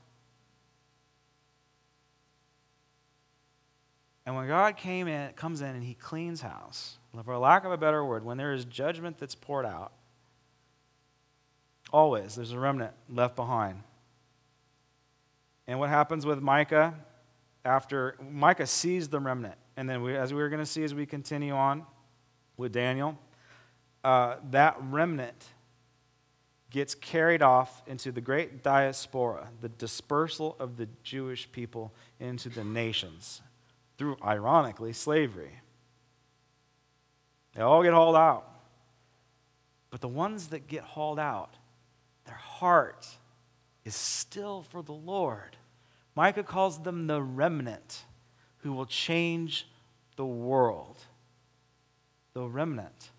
And 4.26 4.36
when 4.36 4.48
God 4.48 4.78
came 4.78 5.08
in, 5.08 5.32
comes 5.34 5.62
in 5.62 5.70
and 5.70 5.84
he 5.84 5.96
cleans 5.96 6.42
house, 6.42 6.98
for 7.26 7.38
lack 7.38 7.66
of 7.66 7.72
a 7.72 7.78
better 7.78 8.04
word, 8.06 8.24
when 8.24 8.38
there 8.38 8.54
is 8.54 8.66
judgment 8.66 9.18
that's 9.18 9.36
poured 9.36 9.66
out, 9.66 9.92
always 11.92 12.36
there's 12.36 12.54
a 12.54 12.60
remnant 12.60 12.94
left 13.10 13.36
behind. 13.36 13.82
And 15.68 15.80
what 15.80 15.90
happens 15.90 16.26
with 16.26 16.42
Micah 16.42 16.94
after 17.66 18.18
Micah 18.32 18.68
sees 18.68 19.10
the 19.10 19.20
remnant, 19.20 19.56
and 19.76 19.90
then 19.90 20.02
we, 20.02 20.16
as 20.16 20.34
we 20.34 20.42
are 20.42 20.50
going 20.50 20.62
to 20.62 20.66
see 20.66 20.84
as 20.84 20.94
we 20.94 21.06
continue 21.06 21.54
on 21.54 21.86
with 22.58 22.72
Daniel, 22.72 23.18
uh, 24.04 24.36
that 24.52 24.78
remnant 24.82 25.46
gets 26.70 26.96
carried 26.96 27.42
off 27.42 27.84
into 27.88 28.12
the 28.12 28.20
great 28.20 28.64
diaspora, 28.64 29.50
the 29.62 29.70
dispersal 29.70 30.56
of 30.60 30.76
the 30.78 30.88
Jewish 31.04 31.50
people 31.52 31.94
into 32.20 32.50
the 32.50 32.64
nations 32.64 33.42
through, 33.98 34.18
ironically, 34.24 34.94
slavery. 34.94 35.60
They 37.56 37.62
all 37.62 37.84
get 37.84 37.94
hauled 37.94 38.16
out. 38.16 38.50
But 39.90 40.02
the 40.02 40.08
ones 40.08 40.48
that 40.48 40.68
get 40.68 40.84
hauled 40.84 41.20
out, 41.20 41.56
their 42.26 42.36
heart 42.36 43.08
is 43.86 43.96
still 43.96 44.64
for 44.64 44.82
the 44.82 44.94
Lord. 44.94 45.58
Micah 46.16 46.44
calls 46.44 46.82
them 46.82 47.08
the 47.08 47.22
remnant 47.22 48.04
who 48.58 48.74
will 48.74 48.86
change 48.86 49.68
the 50.16 50.26
world. 50.26 50.98
The 52.34 52.44
remnant. 52.44 53.12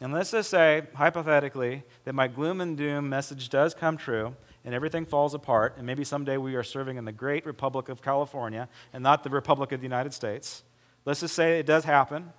And 0.00 0.12
let's 0.12 0.30
just 0.30 0.50
say, 0.50 0.84
hypothetically, 0.94 1.82
that 2.04 2.14
my 2.14 2.28
gloom 2.28 2.60
and 2.60 2.76
doom 2.76 3.08
message 3.08 3.48
does 3.48 3.74
come 3.74 3.96
true 3.96 4.34
and 4.68 4.74
everything 4.74 5.06
falls 5.06 5.32
apart, 5.32 5.78
and 5.78 5.86
maybe 5.86 6.04
someday 6.04 6.36
we 6.36 6.54
are 6.54 6.62
serving 6.62 6.98
in 6.98 7.06
the 7.06 7.12
great 7.12 7.46
Republic 7.46 7.88
of 7.88 8.02
California 8.02 8.68
and 8.92 9.02
not 9.02 9.24
the 9.24 9.30
Republic 9.30 9.72
of 9.72 9.80
the 9.80 9.86
United 9.86 10.12
States. 10.12 10.62
Let's 11.06 11.20
just 11.20 11.34
say 11.34 11.58
it 11.58 11.64
does 11.64 11.84
happen. 11.84 12.34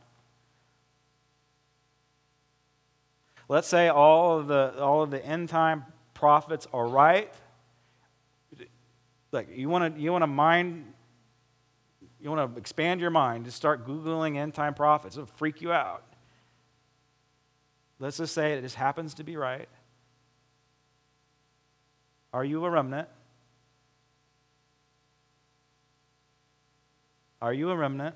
Let's 3.48 3.68
say 3.68 3.88
all 3.88 4.38
of 4.38 4.48
the, 4.48 4.80
all 4.80 5.02
of 5.02 5.10
the 5.10 5.26
end 5.26 5.50
time 5.50 5.86
prophets 6.14 6.68
are 6.72 6.86
right. 6.86 7.34
Like, 9.32 9.50
you 9.58 9.68
want 9.68 9.96
to 9.96 10.00
you 10.00 10.12
wanna 10.12 10.28
mind, 10.28 10.94
you 12.22 12.30
want 12.30 12.54
to 12.54 12.60
expand 12.60 13.02
your 13.02 13.10
mind, 13.10 13.46
just 13.46 13.58
start 13.58 13.88
Googling 13.88 14.38
end 14.38 14.54
time 14.54 14.76
prophets. 14.76 15.16
It'll 15.16 15.26
freak 15.26 15.64
you 15.64 15.72
out. 15.72 16.04
Let's 17.98 18.18
just 18.18 18.36
say 18.36 18.54
it 18.54 18.62
just 18.62 18.76
happens 18.76 19.16
to 19.16 19.24
be 19.24 19.36
right. 19.36 19.68
Are 22.34 22.46
you 22.46 22.64
a 22.66 22.70
remnant? 22.70 23.08
Are 27.42 27.54
you 27.54 27.70
a 27.70 27.76
remnant? 27.76 28.16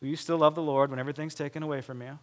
Will 0.00 0.08
you 0.08 0.16
still 0.16 0.38
love 0.38 0.54
the 0.54 0.62
Lord 0.62 0.90
when 0.90 0.98
everything's 0.98 1.34
taken 1.34 1.62
away 1.62 1.80
from 1.80 2.02
you? 2.02 2.18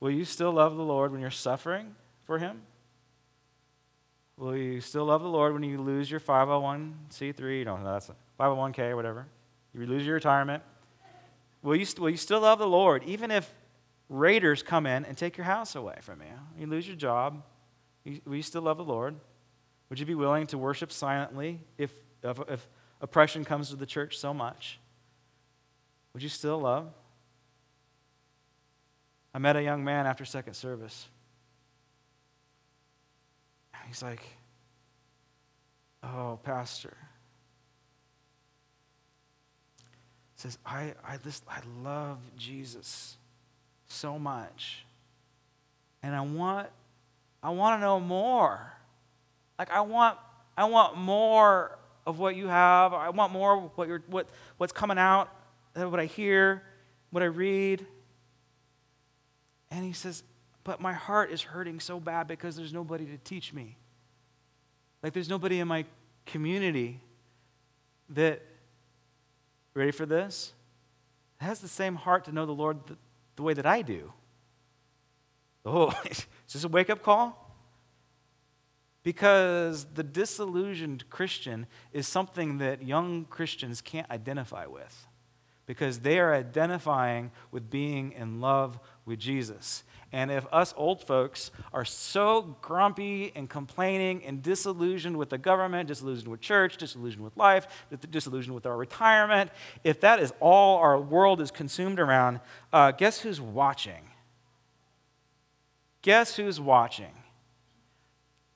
Will 0.00 0.10
you 0.10 0.24
still 0.24 0.52
love 0.52 0.76
the 0.76 0.82
Lord 0.82 1.12
when 1.12 1.20
you're 1.20 1.30
suffering 1.30 1.94
for 2.24 2.38
Him? 2.38 2.62
Will 4.36 4.56
you 4.56 4.80
still 4.80 5.04
love 5.04 5.22
the 5.22 5.28
Lord 5.28 5.52
when 5.52 5.62
you 5.62 5.80
lose 5.80 6.10
your 6.10 6.18
501c3? 6.18 7.58
You 7.58 7.64
don't 7.64 7.84
know, 7.84 7.92
that's 7.92 8.08
a 8.08 8.16
501k 8.40 8.90
or 8.90 8.96
whatever. 8.96 9.26
You 9.72 9.86
lose 9.86 10.04
your 10.04 10.14
retirement. 10.14 10.62
Will 11.62 11.76
you, 11.76 11.86
will 11.98 12.10
you 12.10 12.16
still 12.16 12.40
love 12.40 12.58
the 12.58 12.66
Lord 12.66 13.04
even 13.04 13.30
if 13.30 13.52
raiders 14.12 14.62
come 14.62 14.86
in 14.86 15.04
and 15.04 15.16
take 15.16 15.36
your 15.36 15.46
house 15.46 15.74
away 15.74 15.98
from 16.02 16.20
you? 16.20 16.60
You 16.60 16.66
lose 16.66 16.86
your 16.86 16.96
job. 16.96 17.42
Will 18.04 18.36
you 18.36 18.42
still 18.42 18.62
love 18.62 18.76
the 18.76 18.84
Lord? 18.84 19.16
Would 19.88 19.98
you 19.98 20.06
be 20.06 20.14
willing 20.14 20.46
to 20.48 20.58
worship 20.58 20.92
silently 20.92 21.60
if, 21.78 21.92
if, 22.22 22.38
if 22.48 22.68
oppression 23.00 23.44
comes 23.44 23.70
to 23.70 23.76
the 23.76 23.86
church 23.86 24.18
so 24.18 24.32
much? 24.32 24.78
Would 26.12 26.22
you 26.22 26.28
still 26.28 26.60
love? 26.60 26.92
I 29.34 29.38
met 29.38 29.56
a 29.56 29.62
young 29.62 29.82
man 29.82 30.06
after 30.06 30.24
second 30.24 30.54
service. 30.54 31.08
He's 33.88 34.02
like, 34.02 34.22
Oh, 36.02 36.40
Pastor, 36.42 36.96
says, 40.34 40.58
I, 40.66 40.94
I, 41.06 41.18
this, 41.18 41.42
I 41.48 41.60
love 41.82 42.18
Jesus 42.36 43.16
so 43.92 44.18
much. 44.18 44.84
And 46.02 46.14
I 46.14 46.20
want, 46.22 46.68
I 47.42 47.50
want 47.50 47.78
to 47.78 47.80
know 47.80 48.00
more. 48.00 48.72
Like 49.58 49.70
I 49.70 49.80
want, 49.82 50.18
I 50.56 50.64
want 50.64 50.96
more 50.96 51.78
of 52.06 52.18
what 52.18 52.34
you 52.34 52.48
have. 52.48 52.92
I 52.92 53.10
want 53.10 53.32
more 53.32 53.56
of 53.56 53.70
what 53.76 53.88
you're, 53.88 54.02
what, 54.08 54.28
what's 54.56 54.72
coming 54.72 54.98
out, 54.98 55.28
uh, 55.76 55.88
what 55.88 56.00
I 56.00 56.06
hear, 56.06 56.62
what 57.10 57.22
I 57.22 57.26
read. 57.26 57.86
And 59.70 59.84
he 59.84 59.92
says, 59.92 60.22
but 60.64 60.80
my 60.80 60.92
heart 60.92 61.30
is 61.30 61.42
hurting 61.42 61.80
so 61.80 62.00
bad 62.00 62.28
because 62.28 62.56
there's 62.56 62.72
nobody 62.72 63.06
to 63.06 63.18
teach 63.18 63.52
me. 63.52 63.76
Like 65.02 65.12
there's 65.12 65.28
nobody 65.28 65.60
in 65.60 65.68
my 65.68 65.84
community 66.26 67.00
that 68.10 68.42
ready 69.74 69.90
for 69.90 70.06
this? 70.06 70.52
has 71.42 71.60
the 71.60 71.68
same 71.68 71.96
heart 71.96 72.24
to 72.24 72.32
know 72.32 72.46
the 72.46 72.52
Lord 72.52 72.78
the, 72.86 72.96
the 73.42 73.46
way 73.46 73.54
that 73.54 73.66
I 73.66 73.82
do. 73.82 74.12
Oh, 75.64 75.92
is 76.10 76.26
this 76.52 76.64
a 76.64 76.68
wake 76.68 76.90
up 76.90 77.02
call? 77.02 77.38
Because 79.02 79.84
the 79.94 80.04
disillusioned 80.04 81.10
Christian 81.10 81.66
is 81.92 82.06
something 82.06 82.58
that 82.58 82.84
young 82.84 83.24
Christians 83.24 83.80
can't 83.80 84.08
identify 84.10 84.66
with 84.66 85.08
because 85.66 86.00
they 86.00 86.20
are 86.20 86.32
identifying 86.32 87.32
with 87.50 87.68
being 87.68 88.12
in 88.12 88.40
love 88.40 88.78
with 89.04 89.18
Jesus. 89.18 89.82
And 90.12 90.30
if 90.30 90.46
us 90.52 90.74
old 90.76 91.02
folks 91.02 91.50
are 91.72 91.86
so 91.86 92.56
grumpy 92.60 93.32
and 93.34 93.48
complaining 93.48 94.22
and 94.24 94.42
disillusioned 94.42 95.16
with 95.16 95.30
the 95.30 95.38
government, 95.38 95.88
disillusioned 95.88 96.28
with 96.28 96.42
church, 96.42 96.76
disillusioned 96.76 97.24
with 97.24 97.34
life, 97.38 97.66
disillusioned 98.10 98.54
with 98.54 98.66
our 98.66 98.76
retirement, 98.76 99.50
if 99.84 100.00
that 100.00 100.20
is 100.20 100.32
all 100.38 100.78
our 100.78 101.00
world 101.00 101.40
is 101.40 101.50
consumed 101.50 101.98
around, 101.98 102.40
uh, 102.74 102.90
guess 102.90 103.20
who's 103.20 103.40
watching? 103.40 104.10
Guess 106.02 106.36
who's 106.36 106.60
watching? 106.60 107.12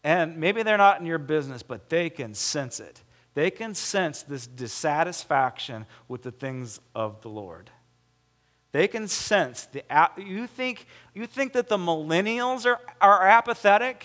And 0.04 0.36
maybe 0.36 0.62
they're 0.62 0.76
not 0.76 1.00
in 1.00 1.06
your 1.06 1.18
business, 1.18 1.62
but 1.62 1.88
they 1.88 2.10
can 2.10 2.34
sense 2.34 2.80
it. 2.80 3.02
They 3.32 3.50
can 3.50 3.74
sense 3.74 4.22
this 4.22 4.46
dissatisfaction 4.46 5.86
with 6.06 6.22
the 6.22 6.32
things 6.32 6.80
of 6.94 7.22
the 7.22 7.28
Lord. 7.28 7.70
They 8.76 8.88
can 8.88 9.08
sense 9.08 9.64
the 9.72 9.82
you 10.18 10.46
think 10.46 10.84
you 11.14 11.26
think 11.26 11.54
that 11.54 11.70
the 11.70 11.78
millennials 11.78 12.66
are, 12.66 12.78
are 13.00 13.26
apathetic? 13.26 14.04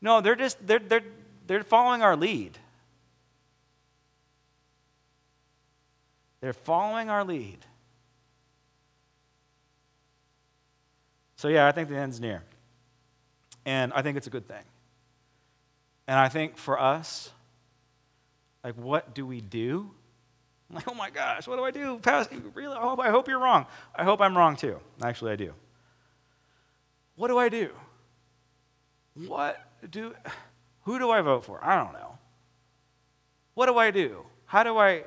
No, 0.00 0.20
they're 0.20 0.36
just 0.36 0.64
they're 0.64 0.78
they're 0.78 1.02
they're 1.44 1.64
following 1.64 2.00
our 2.00 2.14
lead. 2.14 2.56
They're 6.40 6.52
following 6.52 7.10
our 7.10 7.24
lead. 7.24 7.58
So 11.34 11.48
yeah, 11.48 11.66
I 11.66 11.72
think 11.72 11.88
the 11.88 11.96
end's 11.96 12.20
near. 12.20 12.44
And 13.66 13.92
I 13.92 14.02
think 14.02 14.16
it's 14.16 14.28
a 14.28 14.30
good 14.30 14.46
thing. 14.46 14.62
And 16.06 16.16
I 16.16 16.28
think 16.28 16.58
for 16.58 16.80
us, 16.80 17.32
like, 18.62 18.76
what 18.76 19.14
do 19.16 19.26
we 19.26 19.40
do? 19.40 19.90
I'm 20.68 20.76
like, 20.76 20.88
oh 20.88 20.94
my 20.94 21.10
gosh, 21.10 21.46
what 21.46 21.56
do 21.56 21.64
I 21.64 21.70
do? 21.70 21.98
Pastor, 21.98 22.36
really? 22.54 22.76
I 22.76 22.80
hope, 22.80 23.00
I 23.00 23.10
hope 23.10 23.26
you're 23.26 23.38
wrong. 23.38 23.66
I 23.94 24.04
hope 24.04 24.20
I'm 24.20 24.36
wrong 24.36 24.54
too. 24.54 24.78
Actually, 25.02 25.32
I 25.32 25.36
do. 25.36 25.54
What 27.16 27.28
do 27.28 27.38
I 27.38 27.48
do? 27.48 27.70
What 29.26 29.58
do, 29.90 30.14
who 30.82 30.98
do 30.98 31.10
I 31.10 31.20
vote 31.22 31.44
for? 31.44 31.64
I 31.64 31.82
don't 31.82 31.92
know. 31.94 32.18
What 33.54 33.66
do 33.66 33.76
I 33.76 33.90
do? 33.90 34.24
How 34.44 34.62
do 34.62 34.76
I, 34.76 34.98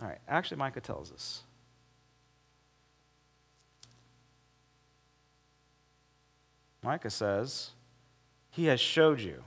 all 0.00 0.08
right, 0.08 0.18
actually, 0.28 0.56
Micah 0.56 0.80
tells 0.80 1.12
us. 1.12 1.42
Micah 6.82 7.10
says, 7.10 7.70
He 8.50 8.66
has 8.66 8.78
showed 8.78 9.20
you 9.20 9.42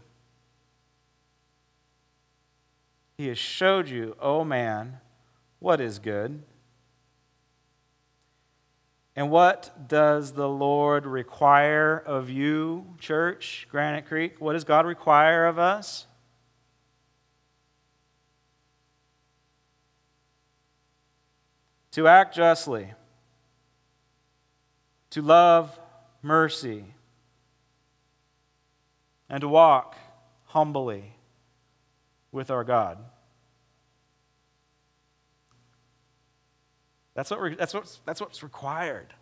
He 3.18 3.28
has 3.30 3.40
showed 3.40 3.90
you, 3.90 4.16
O 4.20 4.42
oh 4.42 4.44
man, 4.44 5.00
what 5.58 5.82
is 5.82 5.98
good. 5.98 6.44
And 9.16 9.32
what 9.32 9.88
does 9.88 10.34
the 10.34 10.48
Lord 10.48 11.08
require 11.08 11.98
of 11.98 12.30
you, 12.30 12.86
church, 13.00 13.68
Granite 13.72 14.06
Creek? 14.06 14.36
What 14.40 14.54
does 14.54 14.64
God 14.64 14.86
require 14.86 15.48
of 15.48 15.58
us? 15.58 16.06
To 21.94 22.08
act 22.08 22.36
justly, 22.36 22.94
to 25.10 25.24
love 25.24 25.80
mercy, 26.22 26.94
and 29.28 29.42
to 29.42 29.48
walk 29.48 29.96
humbly 30.46 31.17
with 32.32 32.52
our 32.52 32.64
God. 32.64 32.98
That's, 37.14 37.32
what 37.32 37.58
that's, 37.58 37.74
what's, 37.74 38.00
that's 38.06 38.22
what's 38.22 38.44
required. 38.44 39.14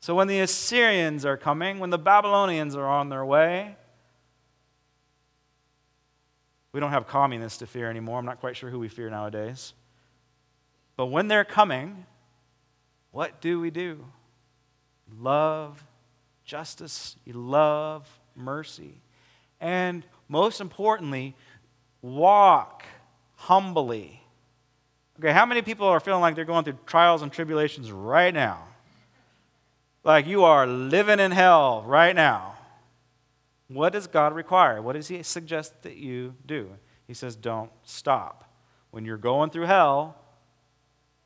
So 0.00 0.14
when 0.14 0.28
the 0.28 0.40
Assyrians 0.40 1.24
are 1.24 1.36
coming, 1.36 1.78
when 1.78 1.90
the 1.90 1.98
Babylonians 1.98 2.76
are 2.76 2.86
on 2.86 3.08
their 3.08 3.24
way, 3.24 3.76
we 6.72 6.80
don't 6.80 6.90
have 6.90 7.06
communists 7.06 7.58
to 7.60 7.66
fear 7.66 7.88
anymore. 7.88 8.18
I'm 8.18 8.26
not 8.26 8.38
quite 8.38 8.56
sure 8.56 8.68
who 8.68 8.78
we 8.78 8.88
fear 8.88 9.08
nowadays. 9.08 9.72
But 10.96 11.06
when 11.06 11.28
they're 11.28 11.44
coming, 11.44 12.04
what 13.10 13.40
do 13.40 13.58
we 13.58 13.70
do? 13.70 14.04
Love 15.18 15.82
justice, 16.44 17.16
love 17.26 18.06
mercy. 18.34 19.00
And 19.60 20.04
most 20.28 20.60
importantly, 20.60 21.34
walk 22.02 22.84
humbly. 23.36 24.22
Okay, 25.18 25.32
how 25.32 25.46
many 25.46 25.62
people 25.62 25.86
are 25.86 26.00
feeling 26.00 26.20
like 26.20 26.34
they're 26.34 26.44
going 26.44 26.64
through 26.64 26.78
trials 26.86 27.22
and 27.22 27.32
tribulations 27.32 27.90
right 27.90 28.34
now? 28.34 28.62
Like 30.04 30.26
you 30.26 30.44
are 30.44 30.66
living 30.66 31.18
in 31.18 31.32
hell 31.32 31.82
right 31.86 32.14
now. 32.14 32.56
What 33.68 33.92
does 33.92 34.06
God 34.06 34.34
require? 34.34 34.80
What 34.80 34.92
does 34.92 35.08
He 35.08 35.22
suggest 35.22 35.82
that 35.82 35.96
you 35.96 36.34
do? 36.44 36.70
He 37.06 37.14
says, 37.14 37.34
don't 37.34 37.70
stop. 37.82 38.50
When 38.90 39.04
you're 39.04 39.16
going 39.16 39.50
through 39.50 39.66
hell, 39.66 40.16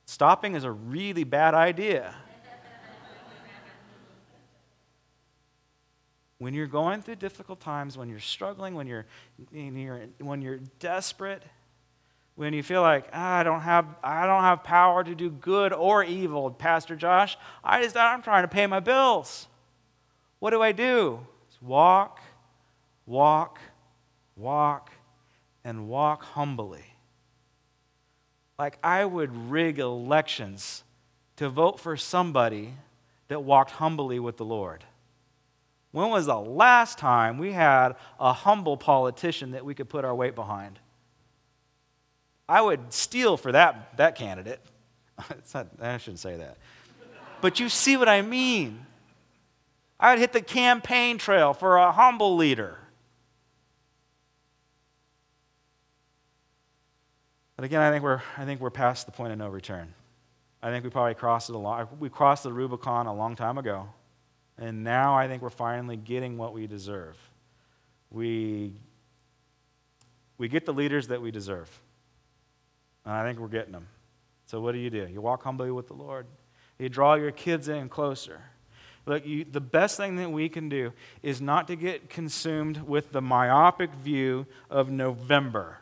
stopping 0.06 0.54
is 0.54 0.64
a 0.64 0.70
really 0.70 1.24
bad 1.24 1.54
idea. 1.54 2.14
When 6.40 6.54
you're 6.54 6.66
going 6.66 7.02
through 7.02 7.16
difficult 7.16 7.60
times, 7.60 7.98
when 7.98 8.08
you're 8.08 8.18
struggling, 8.18 8.74
when 8.74 8.86
you're, 8.86 9.04
when 9.52 10.40
you're 10.40 10.60
desperate, 10.78 11.42
when 12.34 12.54
you 12.54 12.62
feel 12.62 12.80
like 12.80 13.04
ah, 13.12 13.36
I 13.36 13.42
don't 13.42 13.60
have 13.60 13.84
I 14.02 14.24
don't 14.24 14.42
have 14.42 14.64
power 14.64 15.04
to 15.04 15.14
do 15.14 15.28
good 15.28 15.74
or 15.74 16.02
evil, 16.02 16.50
Pastor 16.50 16.96
Josh, 16.96 17.36
I 17.62 17.82
just 17.82 17.94
I'm 17.94 18.22
trying 18.22 18.44
to 18.44 18.48
pay 18.48 18.66
my 18.66 18.80
bills. 18.80 19.48
What 20.38 20.50
do 20.50 20.62
I 20.62 20.72
do? 20.72 21.20
It's 21.46 21.60
walk, 21.60 22.22
walk, 23.04 23.58
walk, 24.34 24.90
and 25.62 25.88
walk 25.88 26.22
humbly. 26.22 26.86
Like 28.58 28.78
I 28.82 29.04
would 29.04 29.50
rig 29.50 29.78
elections 29.78 30.84
to 31.36 31.50
vote 31.50 31.78
for 31.78 31.98
somebody 31.98 32.72
that 33.28 33.42
walked 33.42 33.72
humbly 33.72 34.18
with 34.18 34.38
the 34.38 34.46
Lord. 34.46 34.86
When 35.92 36.10
was 36.10 36.26
the 36.26 36.38
last 36.38 36.98
time 36.98 37.38
we 37.38 37.52
had 37.52 37.96
a 38.18 38.32
humble 38.32 38.76
politician 38.76 39.52
that 39.52 39.64
we 39.64 39.74
could 39.74 39.88
put 39.88 40.04
our 40.04 40.14
weight 40.14 40.34
behind? 40.34 40.78
I 42.48 42.60
would 42.60 42.92
steal 42.92 43.36
for 43.36 43.52
that, 43.52 43.96
that 43.96 44.14
candidate. 44.16 44.60
Not, 45.54 45.68
I 45.80 45.98
shouldn't 45.98 46.20
say 46.20 46.36
that. 46.36 46.58
But 47.40 47.58
you 47.58 47.68
see 47.68 47.96
what 47.96 48.08
I 48.08 48.22
mean. 48.22 48.86
I 49.98 50.12
would 50.12 50.18
hit 50.18 50.32
the 50.32 50.42
campaign 50.42 51.18
trail 51.18 51.52
for 51.52 51.76
a 51.76 51.92
humble 51.92 52.36
leader. 52.36 52.78
But 57.56 57.64
again, 57.64 57.82
I 57.82 57.90
think 57.90 58.02
we're, 58.02 58.22
I 58.38 58.44
think 58.44 58.60
we're 58.60 58.70
past 58.70 59.06
the 59.06 59.12
point 59.12 59.32
of 59.32 59.38
no 59.38 59.48
return. 59.48 59.92
I 60.62 60.70
think 60.70 60.84
we 60.84 60.90
probably 60.90 61.14
crossed 61.14 61.50
it 61.50 61.54
a 61.54 61.58
long, 61.58 61.88
we 61.98 62.08
crossed 62.08 62.42
the 62.42 62.52
Rubicon 62.52 63.06
a 63.06 63.14
long 63.14 63.36
time 63.36 63.58
ago. 63.58 63.88
And 64.60 64.84
now 64.84 65.16
I 65.16 65.26
think 65.26 65.42
we're 65.42 65.48
finally 65.48 65.96
getting 65.96 66.36
what 66.36 66.52
we 66.52 66.66
deserve. 66.66 67.16
We, 68.10 68.74
we 70.36 70.48
get 70.48 70.66
the 70.66 70.74
leaders 70.74 71.08
that 71.08 71.22
we 71.22 71.30
deserve. 71.30 71.70
And 73.06 73.14
I 73.14 73.24
think 73.26 73.40
we're 73.40 73.48
getting 73.48 73.72
them. 73.72 73.88
So 74.46 74.60
what 74.60 74.72
do 74.72 74.78
you 74.78 74.90
do? 74.90 75.08
You 75.10 75.22
walk 75.22 75.42
humbly 75.42 75.70
with 75.70 75.88
the 75.88 75.94
Lord. 75.94 76.26
You 76.78 76.90
draw 76.90 77.14
your 77.14 77.30
kids 77.30 77.68
in 77.68 77.88
closer. 77.88 78.42
Look, 79.06 79.26
you, 79.26 79.44
the 79.50 79.60
best 79.60 79.96
thing 79.96 80.16
that 80.16 80.30
we 80.30 80.50
can 80.50 80.68
do 80.68 80.92
is 81.22 81.40
not 81.40 81.66
to 81.68 81.76
get 81.76 82.10
consumed 82.10 82.82
with 82.86 83.12
the 83.12 83.22
myopic 83.22 83.94
view 83.94 84.46
of 84.68 84.90
November, 84.90 85.78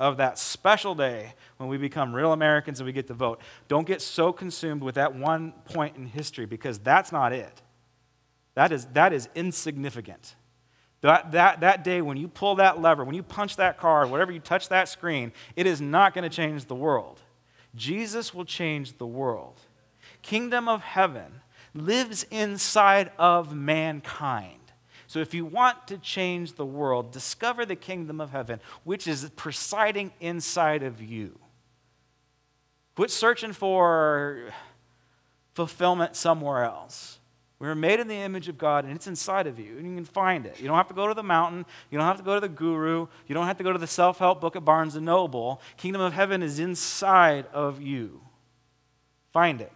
of 0.00 0.16
that 0.16 0.38
special 0.38 0.94
day 0.94 1.34
when 1.58 1.68
we 1.68 1.76
become 1.76 2.14
real 2.14 2.32
Americans 2.32 2.80
and 2.80 2.86
we 2.86 2.92
get 2.92 3.06
to 3.06 3.14
vote. 3.14 3.40
Don't 3.68 3.86
get 3.86 4.02
so 4.02 4.32
consumed 4.32 4.82
with 4.82 4.96
that 4.96 5.14
one 5.14 5.52
point 5.66 5.96
in 5.96 6.06
history 6.06 6.46
because 6.46 6.78
that's 6.80 7.12
not 7.12 7.32
it. 7.32 7.62
That 8.58 8.72
is, 8.72 8.86
that 8.86 9.12
is 9.12 9.28
insignificant. 9.36 10.34
That, 11.02 11.30
that, 11.30 11.60
that 11.60 11.84
day 11.84 12.02
when 12.02 12.16
you 12.16 12.26
pull 12.26 12.56
that 12.56 12.82
lever, 12.82 13.04
when 13.04 13.14
you 13.14 13.22
punch 13.22 13.54
that 13.54 13.78
card, 13.78 14.10
whatever 14.10 14.32
you 14.32 14.40
touch 14.40 14.68
that 14.70 14.88
screen, 14.88 15.30
it 15.54 15.64
is 15.64 15.80
not 15.80 16.12
going 16.12 16.28
to 16.28 16.36
change 16.36 16.64
the 16.64 16.74
world. 16.74 17.20
Jesus 17.76 18.34
will 18.34 18.44
change 18.44 18.98
the 18.98 19.06
world. 19.06 19.60
Kingdom 20.22 20.68
of 20.68 20.82
heaven 20.82 21.40
lives 21.72 22.26
inside 22.32 23.12
of 23.16 23.54
mankind. 23.54 24.72
So 25.06 25.20
if 25.20 25.34
you 25.34 25.44
want 25.44 25.86
to 25.86 25.96
change 25.96 26.54
the 26.54 26.66
world, 26.66 27.12
discover 27.12 27.64
the 27.64 27.76
kingdom 27.76 28.20
of 28.20 28.32
heaven, 28.32 28.58
which 28.82 29.06
is 29.06 29.30
presiding 29.36 30.10
inside 30.18 30.82
of 30.82 31.00
you. 31.00 31.38
Quit 32.96 33.12
searching 33.12 33.52
for 33.52 34.52
fulfillment 35.54 36.16
somewhere 36.16 36.64
else. 36.64 37.17
We 37.60 37.66
were 37.66 37.74
made 37.74 37.98
in 37.98 38.06
the 38.06 38.14
image 38.14 38.48
of 38.48 38.56
God, 38.56 38.84
and 38.84 38.94
it's 38.94 39.08
inside 39.08 39.48
of 39.48 39.58
you, 39.58 39.78
and 39.78 39.86
you 39.86 39.94
can 39.94 40.04
find 40.04 40.46
it. 40.46 40.60
You 40.60 40.68
don't 40.68 40.76
have 40.76 40.86
to 40.88 40.94
go 40.94 41.08
to 41.08 41.14
the 41.14 41.24
mountain. 41.24 41.66
You 41.90 41.98
don't 41.98 42.06
have 42.06 42.18
to 42.18 42.22
go 42.22 42.34
to 42.34 42.40
the 42.40 42.48
guru. 42.48 43.08
You 43.26 43.34
don't 43.34 43.46
have 43.46 43.58
to 43.58 43.64
go 43.64 43.72
to 43.72 43.78
the 43.78 43.86
self 43.86 44.18
help 44.18 44.40
book 44.40 44.54
at 44.54 44.64
Barnes 44.64 44.94
and 44.94 45.04
Noble. 45.04 45.60
Kingdom 45.76 46.00
of 46.00 46.12
heaven 46.12 46.42
is 46.42 46.60
inside 46.60 47.46
of 47.52 47.82
you. 47.82 48.20
Find 49.32 49.60
it. 49.60 49.72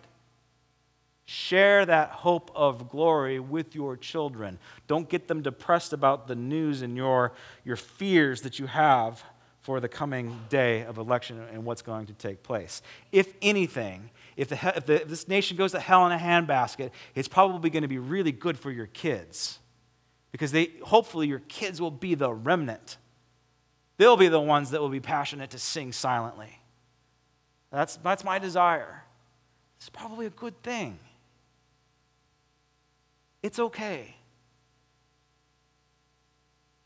Share 1.24 1.85
that 1.87 2.11
hope 2.11 2.53
of 2.55 2.89
glory 2.89 3.41
with 3.41 3.74
your 3.74 3.97
children. 3.97 4.59
Don't 4.87 5.09
get 5.09 5.26
them 5.26 5.43
depressed 5.43 5.93
about 5.93 6.28
the 6.28 6.35
news 6.37 6.83
and 6.83 6.97
your, 6.97 7.33
your 7.64 7.76
fears 7.76 8.43
that 8.43 8.59
you 8.59 8.66
have 8.66 9.24
for 9.61 9.80
the 9.80 9.89
coming 9.89 10.39
day 10.49 10.83
of 10.83 10.99
election 10.99 11.41
and 11.53 11.64
what's 11.64 11.83
going 11.83 12.07
to 12.07 12.12
take 12.12 12.43
place. 12.43 12.83
If 13.12 13.33
anything, 13.41 14.11
if, 14.37 14.49
the, 14.49 14.76
if, 14.76 14.87
the, 14.87 15.03
if 15.03 15.09
this 15.09 15.28
nation 15.28 15.57
goes 15.57 15.72
to 15.72 15.80
hell 15.80 16.07
in 16.07 16.12
a 16.12 16.18
handbasket, 16.18 16.91
it's 17.14 17.28
probably 17.28 17.70
going 17.70 17.83
to 17.83 17.89
be 17.89 17.99
really 17.99 18.33
good 18.33 18.59
for 18.59 18.70
your 18.70 18.87
kids 18.87 19.59
because 20.30 20.53
they, 20.53 20.72
hopefully 20.83 21.28
your 21.28 21.41
kids 21.41 21.80
will 21.80 21.91
be 21.91 22.14
the 22.14 22.33
remnant. 22.33 22.97
They'll 23.99 24.16
be 24.16 24.28
the 24.28 24.41
ones 24.41 24.70
that 24.70 24.80
will 24.80 24.89
be 24.89 25.01
passionate 25.01 25.51
to 25.51 25.59
sing 25.59 25.93
silently. 25.93 26.59
That's, 27.70 27.97
that's 27.97 28.24
my 28.24 28.39
desire. 28.39 29.05
It's 29.76 29.91
probably 29.91 30.26
a 30.26 30.30
good 30.30 30.61
thing. 30.62 30.99
It's 33.43 33.59
okay. 33.59 34.16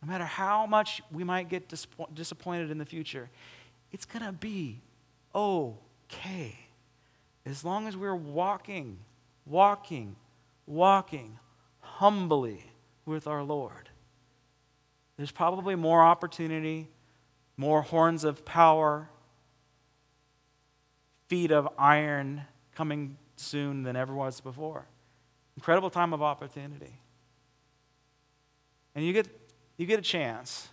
No 0.02 0.08
matter 0.08 0.24
how 0.24 0.66
much 0.66 1.02
we 1.12 1.24
might 1.24 1.48
get 1.48 1.72
disappointed 2.14 2.70
in 2.70 2.78
the 2.78 2.84
future, 2.84 3.28
it's 3.92 4.04
going 4.04 4.24
to 4.24 4.32
be 4.32 4.80
okay. 5.34 6.65
As 7.46 7.64
long 7.64 7.86
as 7.86 7.96
we're 7.96 8.14
walking, 8.14 8.98
walking, 9.46 10.16
walking 10.66 11.38
humbly 11.78 12.64
with 13.06 13.28
our 13.28 13.42
Lord. 13.44 13.88
There's 15.16 15.30
probably 15.30 15.76
more 15.76 16.02
opportunity, 16.02 16.88
more 17.56 17.82
horns 17.82 18.24
of 18.24 18.44
power, 18.44 19.08
feet 21.28 21.52
of 21.52 21.68
iron 21.78 22.42
coming 22.74 23.16
soon 23.36 23.84
than 23.84 23.96
ever 23.96 24.12
was 24.12 24.40
before. 24.40 24.84
Incredible 25.56 25.88
time 25.88 26.12
of 26.12 26.22
opportunity. 26.22 27.00
And 28.94 29.04
you 29.04 29.12
get, 29.12 29.28
you 29.76 29.86
get 29.86 29.98
a 29.98 30.02
chance. 30.02 30.68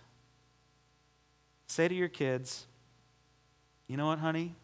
Say 1.68 1.88
to 1.88 1.94
your 1.94 2.08
kids, 2.08 2.66
you 3.86 3.96
know 3.96 4.06
what, 4.06 4.18
honey? 4.18 4.54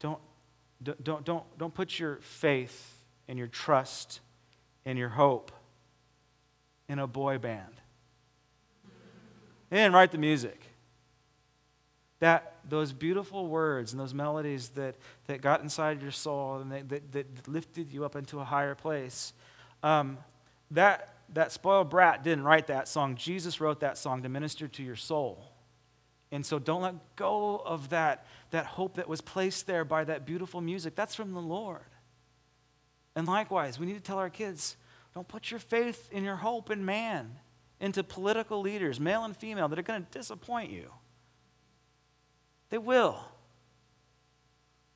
Don't, 0.00 0.20
don't, 0.84 1.24
don't, 1.24 1.58
don't 1.58 1.74
put 1.74 1.98
your 1.98 2.16
faith 2.16 3.02
and 3.28 3.38
your 3.38 3.48
trust 3.48 4.20
and 4.84 4.98
your 4.98 5.08
hope 5.08 5.50
in 6.88 6.98
a 6.98 7.06
boy 7.06 7.38
band. 7.38 7.80
Didn't 9.70 9.92
write 9.92 10.12
the 10.12 10.18
music 10.18 10.60
that 12.24 12.54
those 12.66 12.90
beautiful 12.90 13.48
words 13.48 13.92
and 13.92 14.00
those 14.00 14.14
melodies 14.14 14.70
that, 14.70 14.94
that 15.26 15.42
got 15.42 15.60
inside 15.60 16.00
your 16.00 16.10
soul 16.10 16.56
and 16.56 16.72
that, 16.72 16.88
that, 16.88 17.12
that 17.12 17.48
lifted 17.48 17.92
you 17.92 18.02
up 18.02 18.16
into 18.16 18.40
a 18.40 18.44
higher 18.44 18.74
place, 18.74 19.34
um, 19.82 20.16
that, 20.70 21.16
that 21.34 21.52
spoiled 21.52 21.90
brat 21.90 22.24
didn't 22.24 22.44
write 22.44 22.68
that 22.68 22.88
song. 22.88 23.14
Jesus 23.16 23.60
wrote 23.60 23.80
that 23.80 23.98
song 23.98 24.22
to 24.22 24.30
minister 24.30 24.66
to 24.68 24.82
your 24.82 24.96
soul. 24.96 25.52
And 26.34 26.44
so 26.44 26.58
don't 26.58 26.82
let 26.82 26.94
go 27.14 27.62
of 27.64 27.90
that, 27.90 28.26
that 28.50 28.66
hope 28.66 28.94
that 28.96 29.08
was 29.08 29.20
placed 29.20 29.68
there 29.68 29.84
by 29.84 30.02
that 30.02 30.26
beautiful 30.26 30.60
music. 30.60 30.96
That's 30.96 31.14
from 31.14 31.32
the 31.32 31.40
Lord. 31.40 31.86
And 33.14 33.28
likewise, 33.28 33.78
we 33.78 33.86
need 33.86 33.94
to 33.94 34.00
tell 34.00 34.18
our 34.18 34.30
kids 34.30 34.76
don't 35.14 35.28
put 35.28 35.52
your 35.52 35.60
faith 35.60 36.10
and 36.12 36.24
your 36.24 36.34
hope 36.34 36.72
in 36.72 36.84
man, 36.84 37.36
into 37.78 38.02
political 38.02 38.60
leaders, 38.60 38.98
male 38.98 39.22
and 39.22 39.36
female, 39.36 39.68
that 39.68 39.78
are 39.78 39.82
going 39.82 40.04
to 40.04 40.18
disappoint 40.18 40.72
you. 40.72 40.90
They 42.70 42.78
will. 42.78 43.20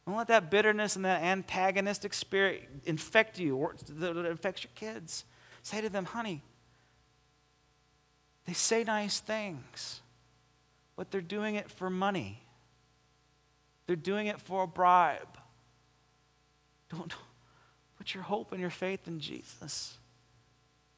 Don't 0.09 0.17
let 0.17 0.27
that 0.27 0.51
bitterness 0.51 0.97
and 0.97 1.05
that 1.05 1.23
antagonistic 1.23 2.15
spirit 2.15 2.69
infect 2.85 3.39
you 3.39 3.55
or 3.55 3.77
that 3.89 4.17
affects 4.27 4.65
your 4.65 4.73
kids. 4.75 5.25
Say 5.63 5.83
to 5.83 5.89
them, 5.89 6.07
honey, 6.07 6.43
they 8.45 8.55
say 8.55 8.83
nice 8.83 9.21
things, 9.21 10.01
but 10.99 11.13
they're 11.13 11.21
doing 11.21 11.55
it 11.55 11.71
for 11.71 11.89
money. 11.89 12.43
They're 13.87 13.95
doing 13.95 14.27
it 14.27 14.41
for 14.41 14.65
a 14.65 14.67
bribe. 14.67 15.39
Don't 16.91 17.15
put 17.97 18.15
your 18.15 18.25
hope 18.25 18.51
and 18.51 18.61
your 18.61 18.69
faith 18.69 19.07
in 19.07 19.21
Jesus. 19.21 19.97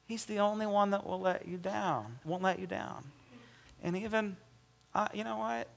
He's 0.07 0.25
the 0.25 0.39
only 0.39 0.65
one 0.65 0.89
that 0.89 1.05
will 1.05 1.19
let 1.19 1.47
you 1.47 1.57
down, 1.57 2.17
won't 2.25 2.41
let 2.41 2.57
you 2.57 2.65
down. 2.65 3.03
And 3.83 3.95
even, 3.95 4.37
uh, 4.95 5.07
you 5.13 5.23
know 5.23 5.37
what? 5.37 5.67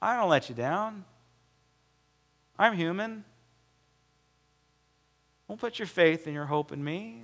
I 0.00 0.16
don't 0.16 0.30
let 0.30 0.48
you 0.48 0.54
down. 0.54 1.04
I'm 2.58 2.74
human. 2.74 3.22
Don't 5.46 5.60
put 5.60 5.78
your 5.78 5.86
faith 5.86 6.24
and 6.24 6.34
your 6.34 6.46
hope 6.46 6.72
in 6.72 6.82
me. 6.82 7.20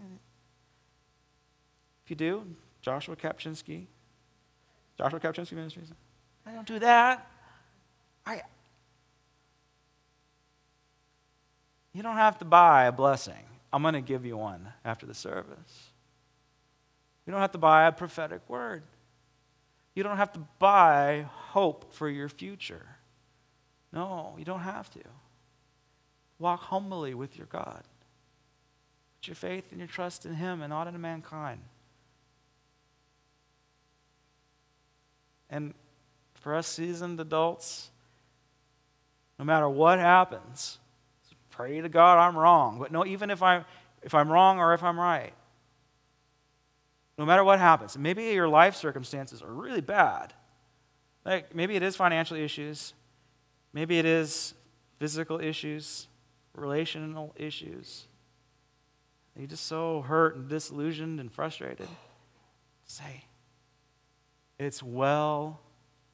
If 2.05 2.11
you 2.11 2.17
do, 2.17 2.45
Joshua 2.83 3.17
Kapchinsky, 3.17 3.87
Joshua 4.99 5.21
Kapchinsky 5.21 5.53
Ministries, 5.53 5.89
I 6.47 6.53
don't 6.53 6.67
do 6.67 6.79
that. 6.79 7.27
I, 8.27 8.43
you 11.93 12.03
don't 12.03 12.17
have 12.17 12.39
to 12.39 12.45
buy 12.45 12.85
a 12.85 12.93
blessing. 12.93 13.35
I'm 13.73 13.83
going 13.83 13.95
to 13.95 14.01
give 14.01 14.25
you 14.25 14.37
one 14.37 14.73
after 14.85 15.07
the 15.07 15.15
service. 15.15 15.91
You 17.27 17.33
don't 17.33 17.41
have 17.41 17.53
to 17.53 17.59
buy 17.59 17.87
a 17.87 17.93
prophetic 17.93 18.43
word. 18.49 18.83
You 19.95 20.03
don't 20.03 20.17
have 20.17 20.33
to 20.33 20.41
buy 20.59 21.27
hope 21.31 21.93
for 21.93 22.09
your 22.09 22.29
future. 22.29 22.87
No, 23.93 24.35
you 24.39 24.45
don't 24.45 24.61
have 24.61 24.91
to. 24.91 25.01
Walk 26.39 26.61
humbly 26.61 27.15
with 27.15 27.37
your 27.37 27.47
God. 27.47 27.83
Put 29.21 29.29
your 29.29 29.35
faith 29.35 29.67
and 29.71 29.79
your 29.79 29.89
trust 29.89 30.27
in 30.27 30.35
Him 30.35 30.63
and 30.63 30.71
not 30.71 30.87
in 30.87 31.01
mankind. 31.01 31.61
And 35.53 35.75
for 36.35 36.55
us 36.55 36.67
seasoned 36.67 37.21
adults, 37.21 37.91
no 39.39 39.45
matter 39.45 39.69
what 39.69 39.99
happens, 40.01 40.79
pray 41.51 41.81
to 41.81 41.89
God 41.89 42.19
I'm 42.19 42.37
wrong. 42.37 42.79
But 42.79 42.91
no, 42.91 43.05
even 43.05 43.31
if 43.31 43.43
I'm, 43.43 43.67
if 44.03 44.15
I'm 44.15 44.33
wrong 44.33 44.59
or 44.59 44.73
if 44.73 44.83
I'm 44.83 44.99
right, 44.99 45.35
no 47.19 47.27
matter 47.27 47.45
what 47.45 47.59
happens. 47.59 47.97
Maybe 47.99 48.25
your 48.25 48.49
life 48.49 48.75
circumstances 48.75 49.43
are 49.43 49.53
really 49.53 49.83
bad. 49.83 50.33
Like 51.25 51.55
maybe 51.55 51.77
it 51.77 51.83
is 51.83 51.95
financial 51.95 52.37
issues, 52.37 52.95
maybe 53.75 53.99
it 53.99 54.07
is 54.07 54.55
physical 54.99 55.39
issues, 55.39 56.09
relational 56.55 57.35
issues. 57.37 58.07
You're 59.37 59.47
just 59.47 59.67
so 59.67 60.01
hurt 60.03 60.37
and 60.37 60.49
disillusioned 60.49 61.21
and 61.21 61.31
frustrated. 61.31 61.89
Say, 62.87 63.25
it's 64.63 64.83
well 64.83 65.61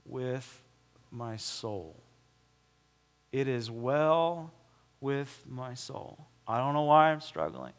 with 0.05 0.63
my 1.11 1.37
soul. 1.37 1.97
It 3.33 3.49
is 3.49 3.71
well 3.71 4.53
with 5.01 5.45
my 5.47 5.75
soul. 5.75 6.27
I 6.47 6.59
don't 6.59 6.75
know 6.75 6.85
why 6.85 7.11
I'm 7.11 7.21
struggling. 7.21 7.73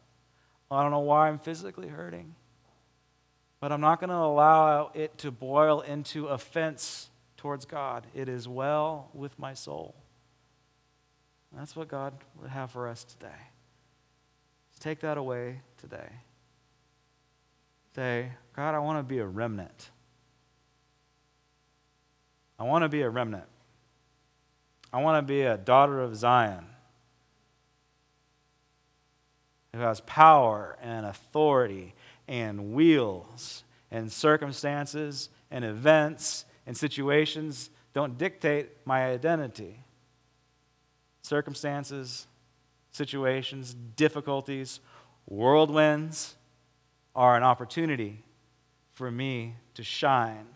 I 0.70 0.82
don't 0.82 0.92
know 0.92 1.00
why 1.00 1.28
I'm 1.28 1.38
physically 1.38 1.88
hurting. 1.88 2.34
But 3.58 3.72
I'm 3.72 3.80
not 3.80 4.00
going 4.00 4.10
to 4.10 4.16
allow 4.16 4.90
it 4.94 5.18
to 5.18 5.30
boil 5.30 5.80
into 5.80 6.28
offense 6.28 7.10
towards 7.36 7.64
God. 7.64 8.06
It 8.14 8.28
is 8.28 8.46
well 8.46 9.10
with 9.12 9.38
my 9.38 9.54
soul. 9.54 9.94
That's 11.52 11.74
what 11.74 11.88
God 11.88 12.14
would 12.40 12.50
have 12.50 12.70
for 12.70 12.86
us 12.86 13.04
today. 13.04 13.28
Take 14.78 15.00
that 15.00 15.18
away 15.18 15.60
today. 15.76 16.08
Say, 17.94 18.30
God, 18.56 18.74
I 18.74 18.78
want 18.78 18.98
to 18.98 19.02
be 19.02 19.18
a 19.18 19.26
remnant. 19.26 19.90
I 22.60 22.64
want 22.64 22.82
to 22.82 22.90
be 22.90 23.00
a 23.00 23.08
remnant. 23.08 23.46
I 24.92 25.00
want 25.02 25.26
to 25.26 25.26
be 25.26 25.42
a 25.42 25.56
daughter 25.56 26.00
of 26.00 26.14
Zion 26.14 26.66
who 29.72 29.80
has 29.80 30.00
power 30.02 30.76
and 30.82 31.06
authority 31.06 31.94
and 32.28 32.74
wheels 32.74 33.64
and 33.90 34.12
circumstances 34.12 35.30
and 35.50 35.64
events 35.64 36.44
and 36.66 36.76
situations 36.76 37.70
don't 37.94 38.18
dictate 38.18 38.68
my 38.84 39.06
identity. 39.06 39.82
Circumstances, 41.22 42.26
situations, 42.90 43.74
difficulties, 43.96 44.80
whirlwinds 45.30 46.34
are 47.16 47.36
an 47.38 47.42
opportunity 47.42 48.22
for 48.92 49.10
me 49.10 49.54
to 49.74 49.82
shine 49.82 50.46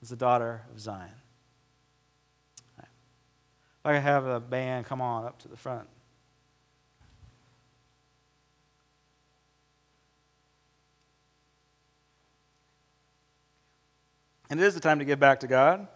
as 0.00 0.12
a 0.12 0.16
daughter 0.16 0.62
of 0.72 0.78
Zion. 0.78 1.10
If 3.84 3.88
I 3.88 3.98
have 3.98 4.24
a 4.24 4.40
band 4.40 4.86
come 4.86 5.02
on 5.02 5.26
up 5.26 5.38
to 5.40 5.48
the 5.48 5.58
front. 5.58 5.86
And 14.48 14.58
it 14.58 14.64
is 14.64 14.72
the 14.72 14.80
time 14.80 15.00
to 15.00 15.04
give 15.04 15.20
back 15.20 15.40
to 15.40 15.46
God. 15.46 15.86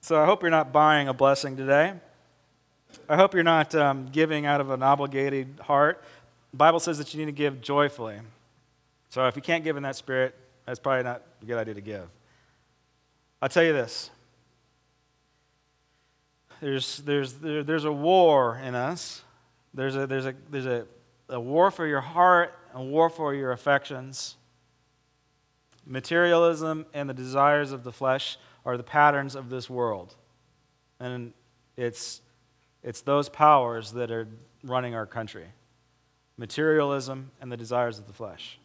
So 0.00 0.20
I 0.20 0.26
hope 0.26 0.42
you're 0.42 0.50
not 0.50 0.72
buying 0.72 1.06
a 1.06 1.14
blessing 1.14 1.56
today. 1.56 1.94
I 3.08 3.14
hope 3.14 3.34
you're 3.34 3.44
not 3.44 3.72
um, 3.76 4.08
giving 4.10 4.44
out 4.44 4.60
of 4.60 4.70
an 4.70 4.82
obligated 4.82 5.60
heart. 5.62 6.02
The 6.50 6.56
Bible 6.56 6.80
says 6.80 6.98
that 6.98 7.14
you 7.14 7.20
need 7.20 7.26
to 7.26 7.32
give 7.32 7.60
joyfully. 7.60 8.18
So 9.10 9.26
if 9.28 9.36
you 9.36 9.42
can't 9.42 9.62
give 9.62 9.76
in 9.76 9.84
that 9.84 9.94
spirit, 9.94 10.34
that's 10.66 10.80
probably 10.80 11.04
not 11.04 11.22
a 11.40 11.44
good 11.44 11.58
idea 11.58 11.74
to 11.74 11.80
give. 11.80 12.08
I'll 13.40 13.48
tell 13.48 13.62
you 13.62 13.72
this 13.72 14.10
there's, 16.60 16.98
there's, 16.98 17.34
there, 17.34 17.62
there's 17.62 17.84
a 17.84 17.92
war 17.92 18.60
in 18.62 18.74
us, 18.74 19.22
there's, 19.74 19.96
a, 19.96 20.06
there's, 20.06 20.26
a, 20.26 20.34
there's 20.50 20.66
a, 20.66 20.86
a 21.28 21.40
war 21.40 21.70
for 21.70 21.86
your 21.86 22.00
heart, 22.00 22.54
a 22.74 22.82
war 22.82 23.10
for 23.10 23.34
your 23.34 23.52
affections. 23.52 24.36
Materialism 25.86 26.84
and 26.92 27.08
the 27.08 27.14
desires 27.14 27.72
of 27.72 27.82
the 27.84 27.92
flesh 27.92 28.38
are 28.64 28.76
the 28.76 28.82
patterns 28.82 29.34
of 29.34 29.48
this 29.48 29.70
world. 29.70 30.14
And 31.00 31.32
it's, 31.76 32.20
it's 32.82 33.00
those 33.00 33.28
powers 33.28 33.92
that 33.92 34.10
are 34.10 34.28
running 34.62 34.94
our 34.94 35.06
country 35.06 35.46
materialism 36.38 37.32
and 37.40 37.50
the 37.50 37.56
desires 37.56 37.98
of 37.98 38.06
the 38.06 38.12
flesh. 38.12 38.58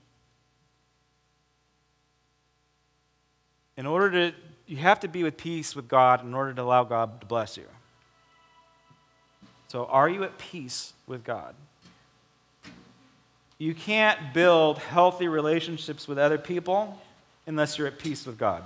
In 3.76 3.88
order 3.88 4.12
to, 4.12 4.38
you 4.68 4.78
have 4.78 5.00
to 5.02 5.08
be 5.08 5.24
with 5.24 5.36
peace 5.36 5.76
with 5.76 5.88
God 5.88 6.24
in 6.24 6.36
order 6.36 6.54
to 6.54 6.62
allow 6.62 6.84
God 6.84 7.20
to 7.22 7.26
bless 7.26 7.58
you. 7.58 7.66
So, 9.74 9.86
are 9.86 10.08
you 10.08 10.24
at 10.24 10.38
peace 10.38 10.94
with 11.08 11.24
God? 11.24 11.56
You 13.58 13.74
can't 13.74 14.32
build 14.32 14.78
healthy 14.78 15.28
relationships 15.28 16.08
with 16.08 16.20
other 16.20 16.38
people 16.38 17.02
unless 17.48 17.80
you're 17.80 17.88
at 17.88 17.98
peace 17.98 18.28
with 18.28 18.38
God. 18.38 18.64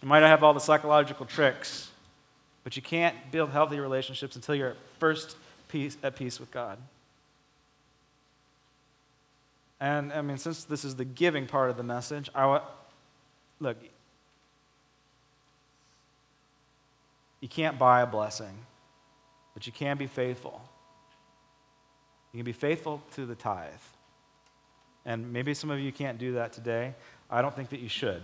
You 0.00 0.08
might 0.08 0.20
not 0.20 0.30
have 0.30 0.42
all 0.42 0.54
the 0.54 0.58
psychological 0.58 1.26
tricks, 1.26 1.90
but 2.64 2.76
you 2.76 2.82
can't 2.82 3.14
build 3.30 3.50
healthy 3.50 3.78
relationships 3.78 4.36
until 4.36 4.54
you're 4.54 4.70
at 4.70 4.76
first 4.98 5.36
peace, 5.68 5.98
at 6.02 6.16
peace 6.16 6.40
with 6.40 6.50
God. 6.50 6.78
And 9.80 10.14
I 10.14 10.22
mean, 10.22 10.38
since 10.38 10.64
this 10.64 10.82
is 10.82 10.96
the 10.96 11.04
giving 11.04 11.46
part 11.46 11.68
of 11.68 11.76
the 11.76 11.82
message, 11.82 12.30
I 12.34 12.46
want, 12.46 12.64
look, 13.60 13.76
you 17.42 17.48
can't 17.48 17.78
buy 17.78 18.00
a 18.00 18.06
blessing, 18.06 18.56
but 19.56 19.66
you 19.66 19.72
can 19.72 19.96
be 19.96 20.06
faithful. 20.06 20.60
You 22.30 22.40
can 22.40 22.44
be 22.44 22.52
faithful 22.52 23.00
to 23.14 23.24
the 23.24 23.34
tithe. 23.34 23.70
And 25.06 25.32
maybe 25.32 25.54
some 25.54 25.70
of 25.70 25.80
you 25.80 25.92
can't 25.92 26.18
do 26.18 26.34
that 26.34 26.52
today. 26.52 26.92
I 27.30 27.40
don't 27.40 27.56
think 27.56 27.70
that 27.70 27.80
you 27.80 27.88
should. 27.88 28.20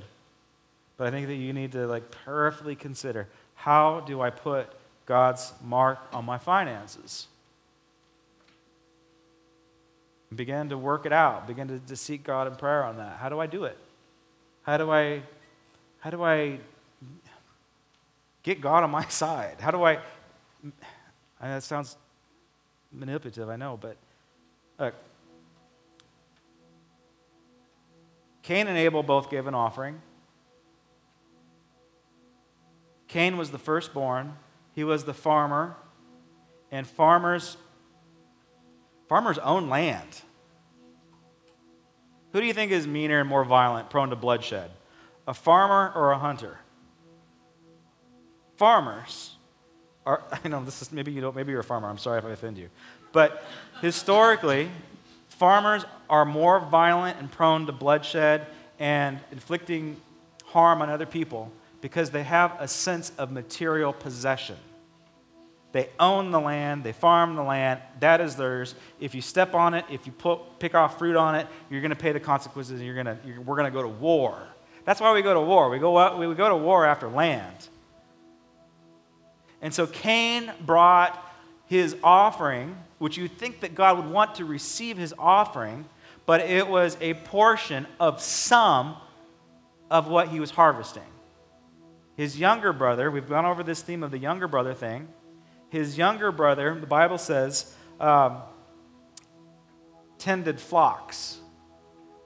But 0.99 1.07
I 1.07 1.11
think 1.11 1.29
that 1.29 1.37
you 1.37 1.55
need 1.55 1.73
to 1.73 1.87
like 1.87 2.11
prayerfully 2.11 2.77
consider 2.77 3.29
how 3.55 4.01
do 4.01 4.21
I 4.21 4.29
put 4.29 4.71
God's 5.07 5.55
mark 5.65 6.01
on 6.13 6.27
my 6.27 6.37
finances? 6.37 7.29
Begin 10.37 10.69
to 10.69 10.77
work 10.77 11.07
it 11.07 11.15
out. 11.15 11.47
Begin 11.47 11.67
to, 11.69 11.79
to 11.79 11.97
seek 11.97 12.25
God 12.25 12.47
in 12.47 12.57
prayer 12.57 12.85
on 12.85 12.99
that. 12.99 13.17
How 13.17 13.31
do 13.31 13.41
I 13.41 13.47
do 13.47 13.65
it? 13.65 13.79
How 14.65 14.77
do 14.77 14.91
I 14.91 15.23
how 16.01 16.11
do 16.11 16.23
I 16.23 16.59
get 18.43 18.61
God 18.61 18.85
on 18.85 18.91
my 18.91 19.07
side? 19.09 19.57
How 19.61 19.71
do 19.71 19.83
I 19.83 19.99
that 21.51 21.63
sounds 21.63 21.97
manipulative, 22.93 23.49
I 23.49 23.57
know, 23.57 23.77
but 23.81 23.97
look, 24.79 24.95
Cain 28.43 28.69
and 28.69 28.77
Abel 28.77 29.03
both 29.03 29.31
gave 29.31 29.47
an 29.47 29.55
offering. 29.55 30.01
Cain 33.09 33.37
was 33.37 33.51
the 33.51 33.59
firstborn, 33.59 34.37
he 34.75 34.85
was 34.85 35.05
the 35.05 35.15
farmer, 35.15 35.77
and 36.71 36.87
farmers 36.87 37.57
farmers 39.09 39.39
own 39.39 39.69
land. 39.69 40.23
Who 42.33 42.41
do 42.41 42.47
you 42.47 42.55
think 42.55 42.73
is 42.73 42.87
meaner 42.87 43.21
and 43.21 43.29
more 43.29 43.45
violent, 43.45 43.91
prone 43.91 44.09
to 44.09 44.17
bloodshed? 44.17 44.71
A 45.29 45.35
farmer 45.35 45.93
or 45.95 46.13
a 46.13 46.19
hunter? 46.19 46.61
Farmers 48.57 49.37
are 50.07 50.23
I 50.45 50.49
know 50.49 50.65
this 50.65 50.83
is 50.83 50.93
maybe 50.93 51.13
you 51.13 51.21
don't 51.21 51.37
maybe 51.37 51.53
you're 51.53 51.61
a 51.61 51.65
farmer, 51.65 51.89
I'm 51.89 51.99
sorry 51.99 52.19
if 52.19 52.25
I 52.25 52.31
offend 52.31 52.59
you. 52.59 52.69
But 53.13 53.45
historically, 53.81 54.71
farmers 55.29 55.85
are 56.09 56.25
more 56.25 56.61
violent 56.61 57.19
and 57.19 57.31
prone 57.31 57.67
to 57.67 57.73
bloodshed 57.73 58.47
and 58.79 59.21
inflicting 59.31 59.97
harm 60.47 60.83
on 60.83 60.91
other 60.91 61.07
people 61.07 61.53
because 61.81 62.11
they 62.11 62.23
have 62.23 62.57
a 62.59 62.69
sense 62.69 63.13
of 63.19 63.33
material 63.33 63.93
possession. 63.93 64.57
They 65.73 65.89
own 65.99 66.31
the 66.31 66.41
land, 66.41 66.85
they 66.85 66.93
farm 66.93 67.35
the 67.35 67.43
land, 67.43 67.81
that 68.01 68.21
is 68.21 68.37
theirs. 68.37 68.75
If 69.01 69.15
you 69.15 69.23
step 69.23 69.55
on 69.55 69.73
it, 69.73 69.87
if 69.91 70.07
you 70.07 70.13
put, 70.13 70.59
pick 70.59 70.75
off 70.75 70.99
fruit 70.99 71.17
on 71.17 71.35
it, 71.35 71.47
you're 71.71 71.81
going 71.81 71.91
to 71.91 71.97
pay 71.97 72.13
the 72.13 72.21
consequences 72.21 72.79
and 72.79 72.85
you're 72.87 72.95
gonna, 72.95 73.19
you're, 73.25 73.41
we're 73.41 73.57
going 73.57 73.71
to 73.71 73.75
go 73.75 73.83
to 73.83 73.89
war. 73.89 74.39
That's 74.85 75.01
why 75.01 75.13
we 75.15 75.23
go 75.23 75.33
to 75.33 75.41
war. 75.41 75.71
We 75.71 75.79
go, 75.79 75.97
out, 75.97 76.19
we 76.19 76.33
go 76.35 76.49
to 76.49 76.57
war 76.57 76.85
after 76.85 77.09
land. 77.09 77.69
And 79.63 79.73
so 79.73 79.87
Cain 79.87 80.53
brought 80.61 81.19
his 81.67 81.97
offering, 82.03 82.77
which 82.99 83.17
you 83.17 83.29
think 83.29 83.61
that 83.61 83.75
God 83.75 83.97
would 83.97 84.11
want 84.13 84.35
to 84.35 84.45
receive 84.45 84.99
his 84.99 85.15
offering, 85.19 85.87
but 86.27 86.41
it 86.43 86.69
was 86.69 86.97
a 87.01 87.15
portion 87.15 87.87
of 87.99 88.21
some 88.21 88.97
of 89.91 90.09
what 90.09 90.29
he 90.29 90.41
was 90.41 90.51
harvesting. 90.51 91.03
His 92.17 92.39
younger 92.39 92.73
brother, 92.73 93.11
we've 93.11 93.29
gone 93.29 93.47
over 93.47 93.63
this 93.63 93.81
theme 93.81 94.03
of 94.03 94.11
the 94.11 94.19
younger 94.19 94.49
brother 94.49 94.75
thing. 94.75 95.09
His 95.71 95.97
younger 95.97 96.31
brother, 96.31 96.79
the 96.79 96.87
Bible 96.87 97.17
says, 97.17 97.75
um, 97.99 98.43
tended 100.19 100.61
flocks. 100.61 101.39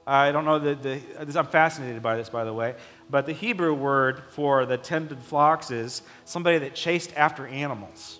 I 0.05 0.31
don't 0.31 0.45
know 0.45 0.59
that 0.59 0.83
the, 0.83 1.01
I'm 1.39 1.47
fascinated 1.47 2.01
by 2.01 2.15
this, 2.15 2.29
by 2.29 2.43
the 2.43 2.53
way, 2.53 2.75
but 3.09 3.25
the 3.25 3.33
Hebrew 3.33 3.73
word 3.73 4.23
for 4.29 4.65
the 4.65 4.77
tended 4.77 5.19
flocks 5.19 5.71
is 5.71 6.01
somebody 6.25 6.57
that 6.59 6.75
chased 6.75 7.15
after 7.15 7.47
animals. 7.47 8.19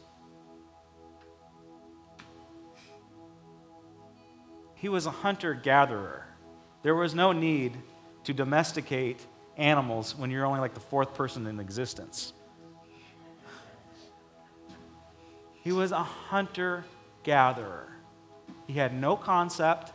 He 4.75 4.89
was 4.89 5.05
a 5.05 5.11
hunter 5.11 5.53
gatherer. 5.53 6.25
There 6.83 6.95
was 6.95 7.15
no 7.15 7.31
need 7.31 7.73
to 8.25 8.33
domesticate 8.33 9.25
animals 9.57 10.15
when 10.15 10.29
you're 10.29 10.45
only 10.45 10.59
like 10.59 10.73
the 10.73 10.79
fourth 10.79 11.15
person 11.15 11.47
in 11.47 11.59
existence. 11.59 12.33
He 15.63 15.71
was 15.71 15.91
a 15.91 16.03
hunter 16.03 16.85
gatherer. 17.23 17.91
He 18.67 18.73
had 18.73 18.93
no 18.93 19.17
concept 19.17 19.91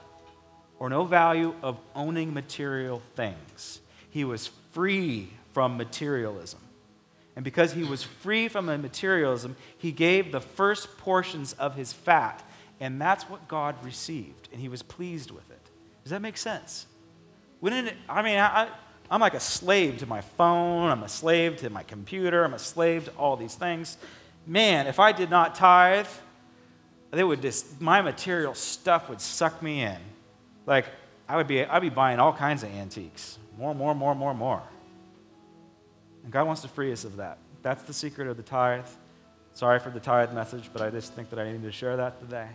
or 0.78 0.90
no 0.90 1.04
value 1.04 1.54
of 1.62 1.78
owning 1.94 2.34
material 2.34 3.00
things. 3.14 3.80
He 4.10 4.24
was 4.24 4.50
free 4.72 5.30
from 5.52 5.76
materialism. 5.76 6.60
And 7.36 7.44
because 7.44 7.72
he 7.72 7.84
was 7.84 8.02
free 8.02 8.48
from 8.48 8.66
materialism, 8.66 9.56
he 9.78 9.92
gave 9.92 10.32
the 10.32 10.40
first 10.40 10.98
portions 10.98 11.54
of 11.54 11.74
his 11.74 11.92
fat. 11.92 12.42
And 12.80 13.00
that's 13.00 13.24
what 13.24 13.48
God 13.48 13.76
received. 13.84 14.48
And 14.52 14.60
he 14.60 14.68
was 14.68 14.82
pleased 14.82 15.30
with 15.30 15.48
it. 15.50 15.70
Does 16.02 16.10
that 16.10 16.20
make 16.20 16.36
sense? 16.36 16.86
Wouldn't 17.60 17.88
it, 17.88 17.96
I 18.08 18.22
mean, 18.22 18.38
I, 18.38 18.68
I'm 19.10 19.20
like 19.20 19.34
a 19.34 19.40
slave 19.40 19.98
to 19.98 20.06
my 20.06 20.20
phone, 20.20 20.90
I'm 20.90 21.02
a 21.02 21.08
slave 21.08 21.58
to 21.58 21.70
my 21.70 21.84
computer, 21.84 22.44
I'm 22.44 22.54
a 22.54 22.58
slave 22.58 23.04
to 23.04 23.10
all 23.12 23.36
these 23.36 23.54
things. 23.54 23.98
Man, 24.46 24.86
if 24.86 24.98
I 24.98 25.12
did 25.12 25.30
not 25.30 25.54
tithe, 25.54 26.08
they 27.12 27.22
would 27.22 27.40
just, 27.40 27.80
my 27.80 28.02
material 28.02 28.54
stuff 28.54 29.08
would 29.08 29.20
suck 29.20 29.62
me 29.62 29.82
in. 29.82 29.98
Like, 30.66 30.86
I 31.28 31.36
would 31.36 31.46
be, 31.46 31.64
I'd 31.64 31.82
be 31.82 31.88
buying 31.88 32.18
all 32.18 32.32
kinds 32.32 32.62
of 32.62 32.70
antiques. 32.70 33.38
More, 33.58 33.74
more, 33.74 33.94
more, 33.94 34.14
more, 34.14 34.34
more. 34.34 34.62
And 36.24 36.32
God 36.32 36.46
wants 36.46 36.62
to 36.62 36.68
free 36.68 36.92
us 36.92 37.04
of 37.04 37.16
that. 37.16 37.38
That's 37.62 37.82
the 37.84 37.92
secret 37.92 38.28
of 38.28 38.36
the 38.36 38.42
tithe. 38.42 38.86
Sorry 39.54 39.78
for 39.78 39.90
the 39.90 40.00
tithe 40.00 40.32
message, 40.32 40.70
but 40.72 40.82
I 40.82 40.90
just 40.90 41.12
think 41.12 41.30
that 41.30 41.38
I 41.38 41.50
need 41.50 41.62
to 41.62 41.72
share 41.72 41.96
that 41.96 42.20
today. 42.20 42.48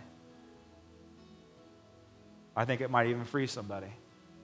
I 2.56 2.64
think 2.64 2.80
it 2.80 2.90
might 2.90 3.06
even 3.06 3.24
free 3.24 3.46
somebody. 3.46 3.92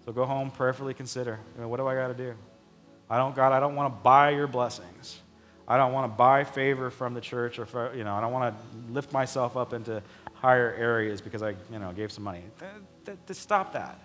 So 0.05 0.13
go 0.13 0.25
home, 0.25 0.51
prayerfully 0.51 0.95
consider 0.95 1.41
you 1.55 1.63
know, 1.63 1.69
what 1.69 1.79
do 1.79 1.87
I 1.87 1.95
got 1.95 2.09
to 2.09 2.15
do? 2.15 2.35
I 3.11 3.19
don't, 3.19 3.35
God, 3.35 3.53
I 3.53 3.61
don't 3.61 3.75
want 3.75 3.93
to 3.93 4.01
buy 4.03 4.31
your 4.31 4.47
blessings. 4.47 5.19
I 5.67 5.77
don't 5.77 5.93
want 5.93 6.13
to 6.13 6.17
buy 6.17 6.45
favor 6.45 6.91
from 6.91 7.15
the 7.15 7.21
church 7.21 7.59
or, 7.59 7.67
for, 7.67 7.95
you 7.95 8.05
know, 8.05 8.15
I 8.15 8.21
don't 8.21 8.33
want 8.33 8.55
to 8.55 8.93
lift 8.93 9.13
myself 9.13 9.57
up 9.57 9.73
into 9.73 10.03
higher 10.35 10.75
areas 10.75 11.21
because 11.21 11.43
I, 11.43 11.51
you 11.73 11.79
know, 11.79 11.93
gave 11.93 12.13
some 12.13 12.25
money. 12.25 12.43
To 13.27 13.35
stop 13.35 13.73
that. 13.73 13.99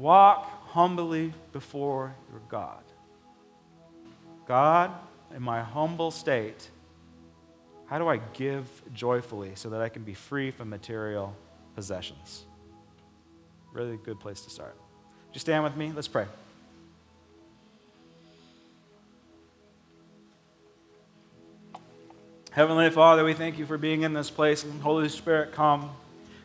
Walk 0.00 0.68
humbly 0.68 1.34
before 1.52 2.14
your 2.30 2.40
God. 2.48 2.82
God, 4.48 4.90
in 5.36 5.42
my 5.42 5.60
humble 5.60 6.10
state, 6.10 6.70
how 7.84 7.98
do 7.98 8.08
I 8.08 8.16
give 8.32 8.64
joyfully 8.94 9.52
so 9.56 9.68
that 9.68 9.82
I 9.82 9.90
can 9.90 10.02
be 10.02 10.14
free 10.14 10.52
from 10.52 10.70
material 10.70 11.36
possessions? 11.74 12.46
Really 13.74 13.98
good 13.98 14.18
place 14.18 14.40
to 14.40 14.50
start. 14.50 14.74
Would 15.28 15.34
you 15.34 15.40
stand 15.40 15.64
with 15.64 15.76
me? 15.76 15.92
Let's 15.94 16.08
pray. 16.08 16.24
Heavenly 22.52 22.88
Father, 22.88 23.22
we 23.22 23.34
thank 23.34 23.58
you 23.58 23.66
for 23.66 23.76
being 23.76 24.00
in 24.00 24.14
this 24.14 24.30
place 24.30 24.64
and 24.64 24.80
Holy 24.80 25.10
Spirit, 25.10 25.52
come. 25.52 25.90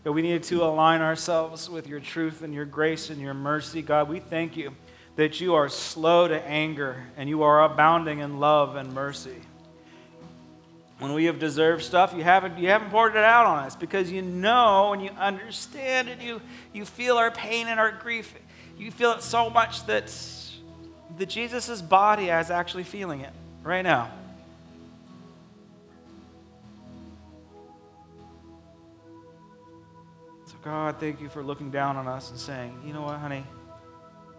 God, 0.05 0.13
we 0.13 0.21
need 0.21 0.43
to 0.43 0.63
align 0.63 1.01
ourselves 1.01 1.67
with 1.67 1.87
your 1.87 1.99
truth 1.99 2.43
and 2.43 2.53
your 2.53 2.65
grace 2.65 3.09
and 3.09 3.19
your 3.19 3.33
mercy. 3.33 3.81
God, 3.81 4.07
we 4.07 4.19
thank 4.19 4.55
you 4.55 4.75
that 5.15 5.41
you 5.41 5.55
are 5.55 5.67
slow 5.67 6.27
to 6.27 6.47
anger 6.47 7.07
and 7.17 7.27
you 7.27 7.41
are 7.41 7.63
abounding 7.63 8.19
in 8.19 8.39
love 8.39 8.75
and 8.75 8.93
mercy. 8.93 9.41
When 10.99 11.13
we 11.13 11.25
have 11.25 11.39
deserved 11.39 11.83
stuff, 11.83 12.13
you 12.15 12.23
haven't, 12.23 12.59
you 12.59 12.69
haven't 12.69 12.91
poured 12.91 13.15
it 13.15 13.23
out 13.23 13.47
on 13.47 13.65
us 13.65 13.75
because 13.75 14.11
you 14.11 14.21
know 14.21 14.93
and 14.93 15.03
you 15.03 15.09
understand 15.17 16.07
and 16.07 16.21
you, 16.21 16.39
you 16.71 16.85
feel 16.85 17.17
our 17.17 17.31
pain 17.31 17.67
and 17.67 17.79
our 17.79 17.91
grief. 17.91 18.31
You 18.77 18.91
feel 18.91 19.13
it 19.13 19.23
so 19.23 19.49
much 19.49 19.87
that, 19.87 20.13
that 21.17 21.29
Jesus' 21.29 21.81
body 21.81 22.29
is 22.29 22.51
actually 22.51 22.83
feeling 22.83 23.21
it 23.21 23.33
right 23.63 23.81
now. 23.81 24.11
God, 30.65 30.99
thank 30.99 31.21
you 31.21 31.29
for 31.29 31.43
looking 31.43 31.69
down 31.69 31.95
on 31.95 32.07
us 32.07 32.31
and 32.31 32.39
saying, 32.39 32.81
you 32.83 32.91
know 32.91 33.03
what, 33.03 33.19
honey? 33.19 33.45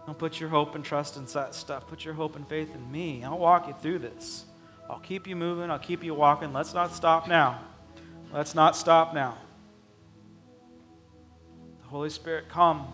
Don't 0.05 0.17
put 0.17 0.41
your 0.41 0.49
hope 0.49 0.75
and 0.75 0.83
trust 0.83 1.15
in 1.15 1.23
that 1.23 1.55
stuff. 1.55 1.87
Put 1.87 2.03
your 2.03 2.13
hope 2.13 2.35
and 2.35 2.45
faith 2.45 2.75
in 2.75 2.91
me. 2.91 3.23
I'll 3.23 3.37
walk 3.37 3.65
you 3.65 3.73
through 3.81 3.99
this. 3.99 4.43
I'll 4.89 4.99
keep 4.99 5.25
you 5.25 5.37
moving. 5.37 5.71
I'll 5.71 5.79
keep 5.79 6.03
you 6.03 6.13
walking. 6.13 6.51
Let's 6.51 6.73
not 6.73 6.93
stop 6.93 7.29
now. 7.29 7.61
Let's 8.33 8.53
not 8.53 8.75
stop 8.75 9.13
now. 9.13 9.37
The 11.83 11.87
Holy 11.87 12.09
Spirit, 12.09 12.49
come 12.49 12.85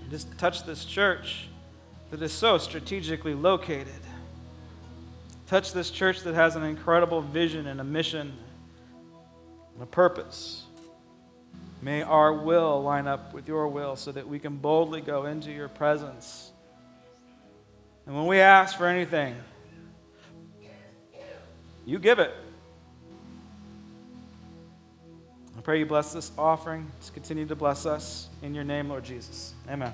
and 0.00 0.10
just 0.10 0.36
touch 0.36 0.64
this 0.64 0.84
church 0.84 1.46
that 2.10 2.20
is 2.20 2.32
so 2.32 2.58
strategically 2.58 3.34
located. 3.34 4.02
Touch 5.46 5.72
this 5.72 5.92
church 5.92 6.22
that 6.22 6.34
has 6.34 6.56
an 6.56 6.64
incredible 6.64 7.20
vision 7.20 7.68
and 7.68 7.80
a 7.80 7.84
mission 7.84 8.32
and 9.74 9.82
a 9.82 9.86
purpose. 9.86 10.63
May 11.84 12.00
our 12.00 12.32
will 12.32 12.82
line 12.82 13.06
up 13.06 13.34
with 13.34 13.46
your 13.46 13.68
will 13.68 13.94
so 13.94 14.10
that 14.10 14.26
we 14.26 14.38
can 14.38 14.56
boldly 14.56 15.02
go 15.02 15.26
into 15.26 15.52
your 15.52 15.68
presence. 15.68 16.50
And 18.06 18.16
when 18.16 18.26
we 18.26 18.40
ask 18.40 18.78
for 18.78 18.86
anything, 18.86 19.36
you 21.84 21.98
give 21.98 22.20
it. 22.20 22.32
I 25.58 25.60
pray 25.60 25.78
you 25.78 25.84
bless 25.84 26.14
this 26.14 26.32
offering. 26.38 26.90
Just 27.00 27.12
continue 27.12 27.44
to 27.44 27.54
bless 27.54 27.84
us. 27.84 28.30
In 28.40 28.54
your 28.54 28.64
name, 28.64 28.88
Lord 28.88 29.04
Jesus. 29.04 29.52
Amen. 29.68 29.92